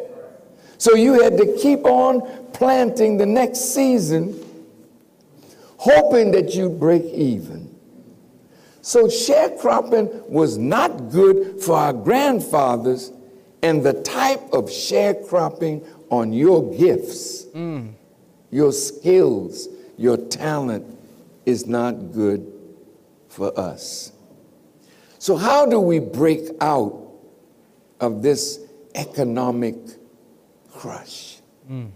So 0.77 0.95
you 0.95 1.21
had 1.21 1.37
to 1.37 1.57
keep 1.57 1.85
on 1.85 2.21
planting 2.53 3.17
the 3.17 3.25
next 3.25 3.73
season, 3.73 4.39
hoping 5.77 6.31
that 6.31 6.53
you'd 6.53 6.79
break 6.79 7.03
even. 7.05 7.75
So 8.81 9.05
sharecropping 9.05 10.29
was 10.29 10.57
not 10.57 11.09
good 11.09 11.61
for 11.61 11.75
our 11.77 11.93
grandfathers, 11.93 13.11
and 13.61 13.83
the 13.83 13.93
type 14.03 14.41
of 14.53 14.65
sharecropping 14.65 15.85
on 16.09 16.31
your 16.31 16.73
gifts, 16.73 17.45
mm. 17.45 17.91
your 18.51 18.71
skills, 18.71 19.67
your 19.97 20.15
talent 20.15 20.85
is 21.45 21.65
not 21.65 22.13
good 22.13 22.49
for 23.27 23.57
us. 23.59 24.11
So, 25.19 25.35
how 25.35 25.65
do 25.65 25.79
we 25.79 25.99
break 25.99 26.49
out 26.61 27.11
of 27.99 28.21
this 28.21 28.59
economic 28.95 29.75
crush? 30.77 31.39
Mm. 31.69 31.89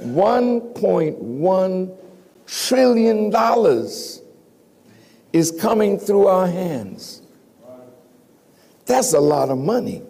$1.1 0.00 1.96
trillion 2.46 3.32
is 5.32 5.50
coming 5.60 5.98
through 5.98 6.26
our 6.26 6.46
hands. 6.46 7.22
That's 8.86 9.12
a 9.14 9.20
lot 9.20 9.48
of 9.50 9.58
money. 9.58 10.02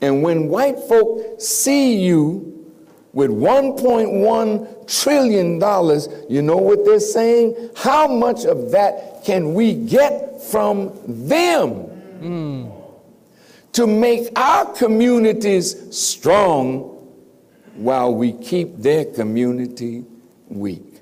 And 0.00 0.22
when 0.22 0.48
white 0.48 0.78
folk 0.88 1.40
see 1.40 1.96
you 2.02 2.48
with 3.12 3.30
$1.1 3.30 5.02
trillion, 5.02 5.60
you 6.30 6.42
know 6.42 6.56
what 6.56 6.84
they're 6.84 7.00
saying? 7.00 7.70
How 7.76 8.08
much 8.08 8.44
of 8.44 8.70
that 8.72 9.24
can 9.24 9.54
we 9.54 9.74
get 9.74 10.42
from 10.42 10.92
them 11.06 11.86
mm. 12.20 12.81
To 13.72 13.86
make 13.86 14.28
our 14.38 14.66
communities 14.74 15.96
strong 15.96 16.80
while 17.74 18.14
we 18.14 18.32
keep 18.32 18.76
their 18.76 19.04
community 19.04 20.04
weak? 20.48 21.00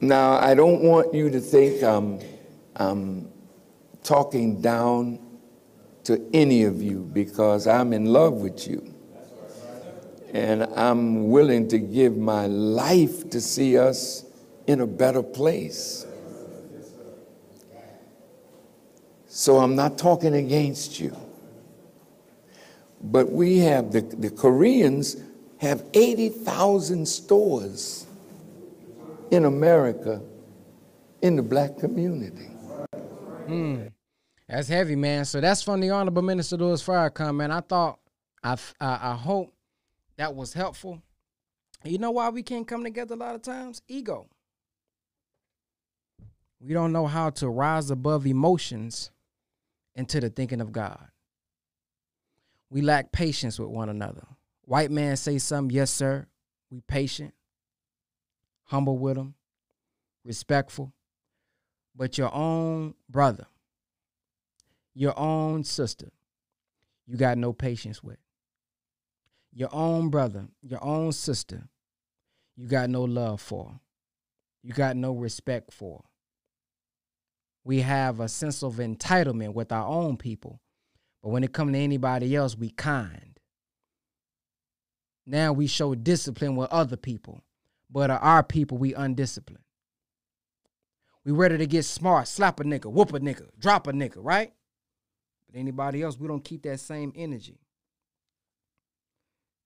Now, 0.00 0.32
I 0.32 0.54
don't 0.54 0.82
want 0.82 1.14
you 1.14 1.30
to 1.30 1.40
think 1.40 1.82
I'm, 1.82 2.20
I'm 2.76 3.30
talking 4.02 4.60
down 4.60 5.20
to 6.04 6.20
any 6.34 6.64
of 6.64 6.82
you 6.82 7.08
because 7.12 7.66
I'm 7.66 7.92
in 7.92 8.06
love 8.06 8.34
with 8.34 8.66
you. 8.66 8.92
And 10.32 10.64
I'm 10.64 11.28
willing 11.28 11.68
to 11.68 11.78
give 11.78 12.16
my 12.16 12.46
life 12.46 13.28
to 13.30 13.40
see 13.40 13.78
us 13.78 14.24
in 14.66 14.80
a 14.80 14.86
better 14.86 15.22
place. 15.22 16.06
So 19.28 19.58
I'm 19.58 19.76
not 19.76 19.98
talking 19.98 20.34
against 20.34 20.98
you. 20.98 21.16
But 23.02 23.32
we 23.32 23.58
have, 23.58 23.92
the, 23.92 24.00
the 24.00 24.30
Koreans 24.30 25.16
have 25.58 25.84
80,000 25.94 27.06
stores 27.06 28.06
in 29.30 29.44
America 29.44 30.20
in 31.22 31.36
the 31.36 31.42
black 31.42 31.78
community. 31.78 32.48
Hmm. 33.46 33.84
That's 34.48 34.68
heavy, 34.68 34.96
man. 34.96 35.24
So 35.24 35.40
that's 35.40 35.62
from 35.62 35.80
the 35.80 35.90
Honorable 35.90 36.22
Minister 36.22 36.56
Louis 36.56 36.82
Farrakhan, 36.82 37.36
man. 37.36 37.50
I 37.50 37.60
thought, 37.60 37.98
I, 38.42 38.56
I, 38.80 39.12
I 39.12 39.14
hope 39.14 39.52
that 40.16 40.34
was 40.34 40.52
helpful. 40.52 41.02
You 41.84 41.98
know 41.98 42.10
why 42.10 42.28
we 42.28 42.42
can't 42.42 42.68
come 42.68 42.84
together 42.84 43.14
a 43.14 43.18
lot 43.18 43.34
of 43.34 43.42
times? 43.42 43.82
Ego. 43.88 44.26
We 46.60 46.74
don't 46.74 46.92
know 46.92 47.06
how 47.06 47.30
to 47.30 47.48
rise 47.48 47.90
above 47.90 48.26
emotions 48.26 49.10
into 49.94 50.20
the 50.20 50.28
thinking 50.28 50.60
of 50.60 50.70
God. 50.70 51.08
We 52.72 52.80
lack 52.80 53.12
patience 53.12 53.58
with 53.58 53.68
one 53.68 53.90
another. 53.90 54.26
White 54.64 54.90
man 54.90 55.18
say 55.18 55.36
something, 55.36 55.76
yes, 55.76 55.90
sir. 55.90 56.26
We 56.70 56.80
patient, 56.80 57.34
humble 58.62 58.96
with 58.96 59.16
them, 59.16 59.34
respectful. 60.24 60.94
But 61.94 62.16
your 62.16 62.34
own 62.34 62.94
brother, 63.10 63.44
your 64.94 65.12
own 65.18 65.64
sister, 65.64 66.12
you 67.06 67.18
got 67.18 67.36
no 67.36 67.52
patience 67.52 68.02
with. 68.02 68.16
Your 69.52 69.68
own 69.70 70.08
brother, 70.08 70.46
your 70.62 70.82
own 70.82 71.12
sister, 71.12 71.68
you 72.56 72.68
got 72.68 72.88
no 72.88 73.02
love 73.02 73.42
for. 73.42 73.80
You 74.62 74.72
got 74.72 74.96
no 74.96 75.12
respect 75.12 75.74
for. 75.74 76.04
We 77.64 77.80
have 77.80 78.18
a 78.18 78.30
sense 78.30 78.62
of 78.62 78.76
entitlement 78.76 79.52
with 79.52 79.72
our 79.72 79.86
own 79.86 80.16
people, 80.16 80.62
but 81.22 81.30
when 81.30 81.44
it 81.44 81.52
comes 81.52 81.72
to 81.72 81.78
anybody 81.78 82.34
else, 82.34 82.56
we 82.56 82.70
kind. 82.70 83.38
Now 85.24 85.52
we 85.52 85.66
show 85.66 85.94
discipline 85.94 86.56
with 86.56 86.70
other 86.70 86.96
people, 86.96 87.42
but 87.88 88.10
our 88.10 88.42
people, 88.42 88.78
we 88.78 88.94
undisciplined. 88.94 89.64
We 91.24 91.30
ready 91.30 91.56
to 91.58 91.66
get 91.66 91.84
smart, 91.84 92.26
slap 92.26 92.58
a 92.58 92.64
nigga, 92.64 92.90
whoop 92.90 93.12
a 93.12 93.20
nigga, 93.20 93.48
drop 93.56 93.86
a 93.86 93.92
nigga, 93.92 94.16
right? 94.16 94.52
But 95.46 95.58
anybody 95.58 96.02
else, 96.02 96.18
we 96.18 96.26
don't 96.26 96.44
keep 96.44 96.62
that 96.64 96.80
same 96.80 97.12
energy. 97.14 97.60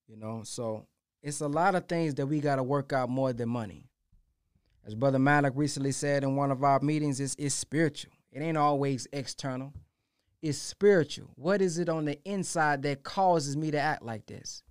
You 0.07 0.17
know, 0.17 0.43
so 0.45 0.87
it's 1.23 1.41
a 1.41 1.49
lot 1.49 1.75
of 1.75 1.89
things 1.89 2.15
that 2.17 2.27
we 2.27 2.41
got 2.41 2.57
to 2.57 2.63
work 2.63 2.93
out 2.93 3.09
more 3.09 3.33
than 3.33 3.49
money. 3.49 3.89
As 4.87 4.95
Brother 4.95 5.19
Malik 5.19 5.55
recently 5.57 5.93
said 5.93 6.23
in 6.23 6.37
one 6.37 6.53
of 6.53 6.63
our 6.63 6.79
meetings, 6.81 7.19
it's, 7.19 7.35
it's 7.39 7.55
spiritual. 7.55 8.13
It 8.31 8.41
ain't 8.41 8.59
always 8.59 9.09
external. 9.13 9.73
It's 10.43 10.59
spiritual. 10.59 11.31
What 11.35 11.61
is 11.61 11.79
it 11.79 11.89
on 11.89 12.05
the 12.05 12.23
inside 12.25 12.83
that 12.83 13.03
causes 13.03 13.57
me 13.57 13.71
to 13.71 13.79
act 13.81 14.03
like 14.03 14.27
this? 14.27 14.63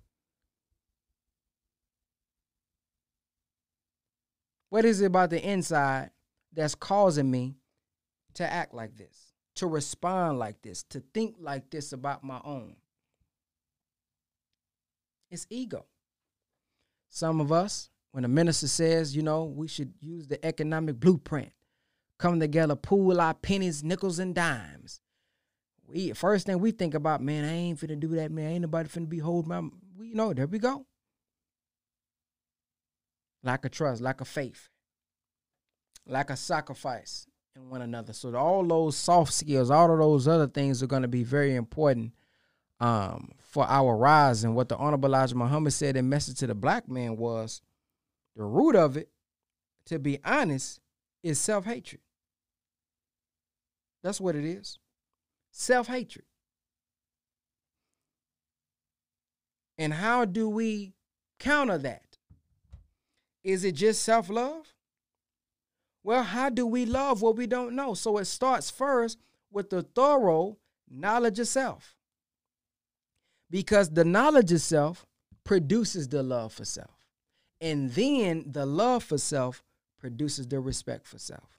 What 4.70 4.84
is 4.84 5.00
it 5.00 5.06
about 5.06 5.30
the 5.30 5.42
inside 5.42 6.10
that's 6.52 6.74
causing 6.74 7.30
me 7.30 7.56
to 8.34 8.50
act 8.50 8.74
like 8.74 8.96
this? 8.96 9.26
to 9.56 9.66
respond 9.66 10.38
like 10.38 10.62
this, 10.62 10.84
to 10.84 11.02
think 11.12 11.36
like 11.40 11.70
this 11.70 11.92
about 11.92 12.22
my 12.22 12.40
own. 12.44 12.76
It's 15.30 15.46
ego. 15.50 15.86
Some 17.10 17.40
of 17.40 17.50
us, 17.50 17.90
when 18.12 18.24
a 18.24 18.28
minister 18.28 18.68
says, 18.68 19.16
you 19.16 19.22
know, 19.22 19.44
we 19.44 19.66
should 19.66 19.94
use 20.00 20.28
the 20.28 20.44
economic 20.44 21.00
blueprint, 21.00 21.52
come 22.18 22.38
together, 22.38 22.76
pool 22.76 23.20
our 23.20 23.34
pennies, 23.34 23.82
nickels, 23.82 24.18
and 24.18 24.34
dimes. 24.34 25.00
We 25.88 26.12
first 26.12 26.46
thing 26.46 26.58
we 26.58 26.72
think 26.72 26.94
about, 26.94 27.22
man, 27.22 27.44
I 27.44 27.52
ain't 27.52 27.80
finna 27.80 27.98
do 27.98 28.08
that, 28.08 28.30
man. 28.30 28.50
Ain't 28.52 28.62
nobody 28.62 28.88
finna 28.88 29.08
be 29.08 29.18
holding 29.18 29.48
my 29.48 29.60
we 29.96 30.08
you 30.08 30.14
know, 30.14 30.32
there 30.32 30.46
we 30.46 30.58
go. 30.58 30.86
lack 33.42 33.64
of 33.64 33.70
trust, 33.70 34.02
lack 34.02 34.20
of 34.20 34.28
faith, 34.28 34.68
lack 36.06 36.30
of 36.30 36.38
sacrifice 36.38 37.26
in 37.54 37.70
one 37.70 37.82
another. 37.82 38.12
So 38.12 38.34
all 38.34 38.64
those 38.64 38.96
soft 38.96 39.32
skills, 39.32 39.70
all 39.70 39.92
of 39.92 39.98
those 39.98 40.26
other 40.26 40.48
things 40.48 40.82
are 40.82 40.86
to 40.86 41.08
be 41.08 41.22
very 41.22 41.54
important 41.54 42.12
um, 42.80 43.32
for 43.38 43.64
our 43.64 43.96
rise. 43.96 44.44
And 44.44 44.54
what 44.56 44.68
the 44.68 44.76
Honorable 44.76 45.08
Elijah 45.08 45.36
Muhammad 45.36 45.72
said 45.72 45.96
in 45.96 46.08
Message 46.08 46.38
to 46.40 46.48
the 46.48 46.54
Black 46.54 46.88
Man 46.88 47.16
was 47.16 47.62
the 48.34 48.44
root 48.44 48.74
of 48.74 48.96
it, 48.96 49.08
to 49.86 49.98
be 49.98 50.18
honest, 50.24 50.80
is 51.22 51.38
self 51.40 51.64
hatred. 51.64 52.00
That's 54.02 54.20
what 54.20 54.36
it 54.36 54.44
is 54.44 54.78
self 55.56 55.86
hatred. 55.88 56.24
And 59.78 59.92
how 59.92 60.24
do 60.24 60.48
we 60.48 60.94
counter 61.38 61.78
that? 61.78 62.18
Is 63.42 63.64
it 63.64 63.72
just 63.72 64.02
self 64.02 64.28
love? 64.28 64.74
Well, 66.02 66.22
how 66.22 66.50
do 66.50 66.66
we 66.66 66.86
love 66.86 67.22
what 67.22 67.36
we 67.36 67.46
don't 67.46 67.74
know? 67.74 67.94
So 67.94 68.18
it 68.18 68.26
starts 68.26 68.70
first 68.70 69.18
with 69.50 69.70
the 69.70 69.82
thorough 69.82 70.58
knowledge 70.88 71.38
of 71.40 71.48
self. 71.48 71.96
Because 73.50 73.90
the 73.90 74.04
knowledge 74.04 74.52
of 74.52 74.60
self 74.60 75.06
produces 75.44 76.08
the 76.08 76.22
love 76.22 76.52
for 76.52 76.64
self. 76.64 76.90
And 77.60 77.90
then 77.92 78.44
the 78.46 78.66
love 78.66 79.04
for 79.04 79.18
self 79.18 79.62
produces 79.98 80.46
the 80.48 80.60
respect 80.60 81.06
for 81.06 81.18
self. 81.18 81.55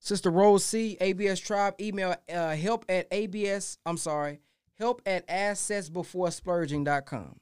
Sister 0.00 0.30
Rose 0.30 0.64
C, 0.64 0.96
ABS 1.00 1.38
Tribe, 1.40 1.74
email 1.78 2.16
uh, 2.32 2.56
help 2.56 2.86
at 2.88 3.06
ABS, 3.12 3.76
I'm 3.84 3.98
sorry, 3.98 4.40
help 4.78 5.02
at 5.04 5.28
assetsbeforesplurging.com. 5.28 7.36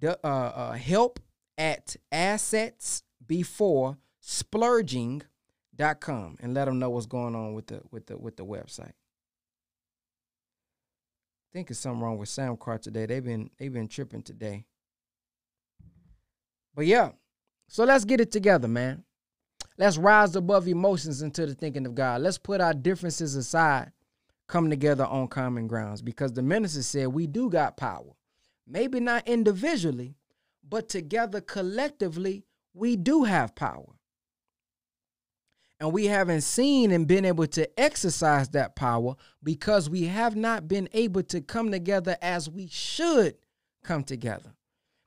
The, 0.00 0.18
uh, 0.26 0.28
uh, 0.28 0.72
help 0.72 1.20
at 1.58 1.96
assets 2.10 3.02
before 3.26 3.98
splurging.com 4.22 6.36
and 6.40 6.54
let 6.54 6.64
them 6.64 6.78
know 6.78 6.88
what's 6.90 7.06
going 7.06 7.34
on 7.34 7.54
with 7.54 7.66
the 7.68 7.80
with 7.90 8.06
the 8.06 8.16
with 8.16 8.36
the 8.36 8.44
website. 8.44 8.92
I 11.42 11.52
think 11.52 11.70
it's 11.70 11.78
something 11.78 12.02
wrong 12.02 12.18
with 12.18 12.30
SoundCloud 12.30 12.82
today. 12.82 13.06
They've 13.06 13.24
been 13.24 13.50
they've 13.58 13.72
been 13.72 13.88
tripping 13.88 14.22
today. 14.22 14.64
But 16.74 16.86
yeah, 16.86 17.10
so 17.68 17.84
let's 17.84 18.06
get 18.06 18.20
it 18.20 18.32
together, 18.32 18.68
man. 18.68 19.04
Let's 19.78 19.98
rise 19.98 20.34
above 20.36 20.68
emotions 20.68 21.20
into 21.20 21.44
the 21.44 21.54
thinking 21.54 21.86
of 21.86 21.94
God. 21.94 22.22
Let's 22.22 22.38
put 22.38 22.60
our 22.60 22.72
differences 22.72 23.36
aside, 23.36 23.92
come 24.46 24.70
together 24.70 25.04
on 25.04 25.28
common 25.28 25.66
grounds 25.66 26.00
because 26.00 26.32
the 26.32 26.42
minister 26.42 26.82
said 26.82 27.08
we 27.08 27.26
do 27.26 27.50
got 27.50 27.76
power. 27.76 28.14
Maybe 28.66 29.00
not 29.00 29.28
individually, 29.28 30.16
but 30.66 30.88
together 30.88 31.40
collectively, 31.40 32.44
we 32.74 32.96
do 32.96 33.24
have 33.24 33.54
power. 33.54 33.92
And 35.78 35.92
we 35.92 36.06
haven't 36.06 36.40
seen 36.40 36.90
and 36.90 37.06
been 37.06 37.26
able 37.26 37.46
to 37.48 37.68
exercise 37.78 38.48
that 38.50 38.76
power 38.76 39.14
because 39.42 39.90
we 39.90 40.04
have 40.04 40.34
not 40.34 40.68
been 40.68 40.88
able 40.94 41.22
to 41.24 41.42
come 41.42 41.70
together 41.70 42.16
as 42.22 42.48
we 42.48 42.66
should 42.66 43.36
come 43.84 44.02
together 44.02 44.54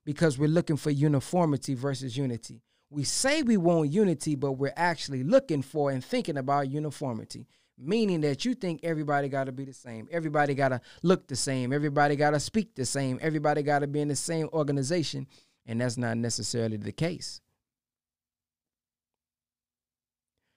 because 0.06 0.38
we're 0.38 0.48
looking 0.48 0.78
for 0.78 0.92
uniformity 0.92 1.74
versus 1.74 2.16
unity. 2.16 2.62
We 2.90 3.04
say 3.04 3.44
we 3.44 3.58
want 3.58 3.92
unity, 3.92 4.36
but 4.36 4.54
we're 4.54 4.74
actually 4.76 5.24
looking 5.24 5.62
for 5.62 5.92
and 5.92 6.04
thinking 6.04 6.38
about 6.38 6.72
uniformity, 6.72 7.48
meaning 7.78 8.22
that 8.22 8.46
you 8.46 8.56
think 8.56 8.80
everybody 8.84 9.30
got 9.30 9.44
to 9.44 9.52
be 9.52 9.66
the 9.66 9.74
same. 9.74 10.08
Everybody 10.12 10.56
got 10.56 10.70
to 10.70 10.82
look 11.04 11.28
the 11.28 11.36
same. 11.36 11.72
Everybody 11.72 12.16
got 12.16 12.32
to 12.32 12.40
speak 12.40 12.74
the 12.76 12.86
same. 12.86 13.20
Everybody 13.22 13.62
got 13.62 13.80
to 13.80 13.88
be 13.88 14.02
in 14.02 14.08
the 14.08 14.16
same 14.16 14.50
organization. 14.54 15.28
And 15.68 15.82
that's 15.82 15.98
not 15.98 16.18
necessarily 16.18 16.78
the 16.78 16.92
case. 16.92 17.42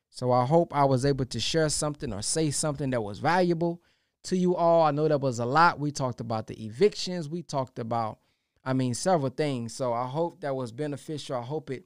So 0.08 0.30
I 0.30 0.44
hope 0.44 0.74
I 0.74 0.84
was 0.84 1.04
able 1.04 1.24
to 1.26 1.40
share 1.40 1.68
something 1.68 2.12
or 2.12 2.22
say 2.22 2.50
something 2.50 2.90
that 2.90 3.02
was 3.02 3.18
valuable 3.18 3.82
to 4.24 4.36
you 4.36 4.56
all. 4.56 4.82
I 4.82 4.90
know 4.90 5.08
that 5.08 5.20
was 5.20 5.38
a 5.38 5.46
lot. 5.46 5.80
We 5.80 5.90
talked 5.90 6.20
about 6.20 6.46
the 6.46 6.64
evictions. 6.64 7.28
We 7.28 7.42
talked 7.42 7.78
about, 7.78 8.18
I 8.64 8.72
mean, 8.72 8.94
several 8.94 9.30
things. 9.30 9.74
So 9.74 9.92
I 9.92 10.06
hope 10.06 10.40
that 10.40 10.54
was 10.54 10.72
beneficial. 10.72 11.36
I 11.36 11.42
hope 11.42 11.70
it 11.70 11.84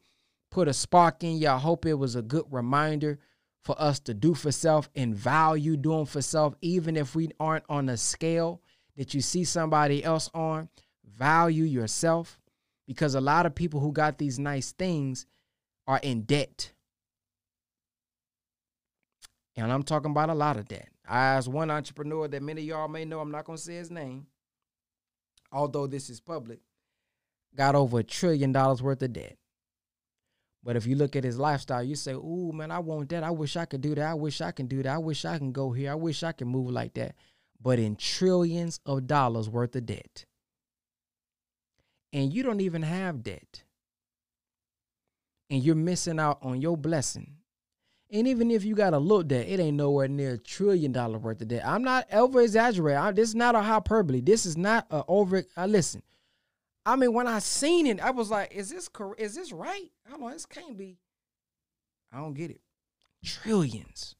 put 0.57 0.69
a 0.69 0.73
spark 0.73 1.23
in 1.23 1.37
you. 1.37 1.49
I 1.49 1.59
hope 1.59 1.85
it 1.85 1.93
was 1.93 2.17
a 2.17 2.23
good 2.23 2.47
reminder 2.51 3.19
for 3.63 3.79
us 3.79 4.01
to 4.01 4.15
do 4.15 4.33
for 4.33 4.51
self 4.51 4.89
and 4.97 5.15
value 5.15 5.77
doing 5.77 6.07
for 6.07 6.23
self, 6.23 6.55
even 6.63 6.97
if 6.97 7.15
we 7.15 7.29
aren't 7.39 7.67
on 7.69 7.91
a 7.91 7.97
scale 7.99 8.63
that 8.97 9.13
you 9.13 9.21
see 9.21 9.45
somebody 9.45 10.03
else 10.03 10.31
on. 10.33 10.71
Value 11.05 11.65
yourself 11.65 12.41
because 12.87 13.15
a 13.15 13.21
lot 13.21 13.45
of 13.45 13.55
people 13.55 13.81
who 13.81 13.93
got 13.93 14.17
these 14.17 14.39
nice 14.39 14.73
things 14.73 15.27
are 15.87 16.01
in 16.03 16.23
debt 16.23 16.73
and 19.57 19.71
I'm 19.71 19.83
talking 19.83 20.11
about 20.11 20.31
a 20.31 20.35
lot 20.35 20.57
of 20.57 20.69
that. 20.69 20.89
I 21.07 21.19
asked 21.19 21.49
one 21.49 21.71
entrepreneur 21.71 22.29
that 22.29 22.43
many 22.43 22.63
of 22.63 22.67
y'all 22.67 22.89
may 22.89 23.05
know, 23.05 23.21
I'm 23.21 23.31
not 23.31 23.45
going 23.45 23.59
to 23.59 23.63
say 23.63 23.75
his 23.75 23.91
name, 23.91 24.27
although 25.53 25.87
this 25.87 26.09
is 26.09 26.19
public, 26.19 26.61
got 27.55 27.75
over 27.75 27.99
a 27.99 28.05
trillion 28.05 28.53
dollars 28.53 28.83
worth 28.83 29.03
of 29.03 29.13
debt. 29.13 29.37
But 30.67 30.77
if 30.77 30.87
you 30.87 30.97
look 30.97 31.17
at 31.17 31.25
his 31.25 31.39
lifestyle, 31.39 31.83
you 31.83 31.95
say, 31.95 32.13
Ooh, 32.13 32.51
man, 32.53 32.71
I 32.71 32.81
want 32.81 33.09
that. 33.11 33.23
I 33.23 33.31
wish 33.31 33.57
I 33.57 33.65
could 33.65 33.81
do 33.81 33.95
that. 33.95 34.05
I 34.05 34.15
wish 34.15 34.43
I 34.43 34.51
can 34.51 34.67
do 34.67 34.83
that. 34.83 34.95
I 34.95 34.99
wish 34.99 35.25
I 35.25 35.39
can 35.39 35.53
go 35.53 35.71
here. 35.73 35.93
I 35.93 35.95
wish 35.95 36.23
I 36.23 36.33
can 36.33 36.49
move 36.49 36.71
like 36.71 36.93
that. 36.95 37.15
But 37.63 37.79
in 37.79 37.97
trillions 37.97 38.81
of 38.85 39.07
dollars 39.07 39.49
worth 39.49 39.75
of 39.77 39.87
debt. 39.87 40.27
And 42.13 42.35
you 42.35 42.43
don't 42.43 42.61
even 42.61 42.83
have 42.83 43.23
debt. 43.23 43.63
And 45.49 45.63
you're 45.63 45.75
missing 45.75 46.21
out 46.21 46.39
on 46.43 46.61
your 46.61 46.77
blessing 46.77 47.37
and 48.11 48.29
even 48.29 48.51
if 48.51 48.65
you 48.65 48.75
got 48.75 48.95
a 48.95 48.99
little 48.99 49.23
debt, 49.23 49.49
it 49.49 49.59
ain't 49.59 49.77
nowhere 49.77 50.07
near 50.07 50.35
a 50.35 50.39
trillion 50.39 50.93
dollar 50.93 51.19
worth 51.19 51.41
of 51.43 51.49
debt. 51.49 51.67
I'm 51.67 51.83
not 51.83 52.07
over 52.13 52.41
exaggerating. 52.41 53.15
This 53.15 53.31
is 53.31 53.35
not 53.35 53.57
a 53.57 53.63
hyperbole. 53.63 54.21
This 54.21 54.47
is 54.47 54.57
not 54.57 54.87
a 54.91 55.03
over. 55.09 55.43
I 55.57 55.67
listen. 55.67 56.03
I 56.87 56.95
mean, 56.95 57.13
when 57.13 57.27
I 57.27 57.41
seen 57.41 57.87
it, 57.87 58.01
I 58.01 58.13
was 58.13 58.31
like, 58.31 58.55
"Is 58.55 58.71
this 58.71 58.89
correct? 58.89 59.21
Is 59.21 59.35
this 59.35 59.53
right? 59.53 59.91
I 60.07 60.11
don't 60.11 60.21
know. 60.21 60.31
This 60.31 60.47
can't 60.47 60.79
be. 60.79 60.99
I 62.13 62.19
don't 62.19 62.35
get 62.35 62.51
it. 62.51 62.61
Trillions 63.25 64.15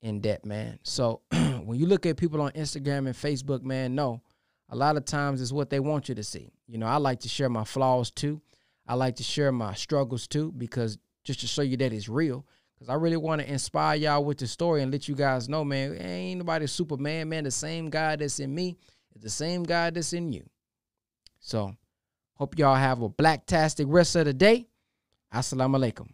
in 0.00 0.20
debt, 0.20 0.46
man. 0.46 0.78
So 0.82 1.20
when 1.30 1.78
you 1.78 1.86
look 1.86 2.06
at 2.06 2.16
people 2.16 2.40
on 2.40 2.52
Instagram 2.52 3.06
and 3.06 3.14
Facebook, 3.14 3.62
man, 3.62 3.94
no, 3.94 4.22
a 4.70 4.76
lot 4.76 4.96
of 4.96 5.04
times 5.04 5.42
it's 5.42 5.52
what 5.52 5.68
they 5.68 5.80
want 5.80 6.08
you 6.08 6.14
to 6.14 6.24
see. 6.24 6.50
You 6.66 6.78
know, 6.78 6.86
I 6.86 6.96
like 6.96 7.20
to 7.20 7.28
share 7.28 7.50
my 7.50 7.64
flaws 7.64 8.10
too. 8.10 8.40
I 8.86 8.94
like 8.94 9.16
to 9.16 9.22
share 9.22 9.52
my 9.52 9.74
struggles 9.74 10.26
too 10.26 10.52
because 10.56 10.96
just 11.24 11.40
to 11.40 11.46
show 11.46 11.62
you 11.62 11.76
that 11.76 11.92
it's 11.92 12.08
real. 12.08 12.46
Cause 12.78 12.88
I 12.88 12.94
really 12.94 13.18
want 13.18 13.42
to 13.42 13.52
inspire 13.52 13.96
y'all 13.96 14.24
with 14.24 14.38
the 14.38 14.46
story 14.46 14.80
and 14.80 14.90
let 14.90 15.06
you 15.06 15.14
guys 15.14 15.50
know, 15.50 15.62
man, 15.64 16.00
ain't 16.00 16.38
nobody 16.38 16.66
Superman, 16.66 17.28
man. 17.28 17.44
The 17.44 17.50
same 17.50 17.90
God 17.90 18.20
that's 18.20 18.40
in 18.40 18.54
me 18.54 18.78
is 19.14 19.20
the 19.20 19.28
same 19.28 19.64
God 19.64 19.94
that's 19.94 20.14
in 20.14 20.32
you. 20.32 20.48
So 21.40 21.74
hope 22.34 22.58
y'all 22.58 22.76
have 22.76 23.02
a 23.02 23.08
blacktastic 23.08 23.86
rest 23.88 24.14
of 24.16 24.26
the 24.26 24.32
day. 24.34 24.68
Assalamu 25.34 25.76
alaikum. 25.78 26.08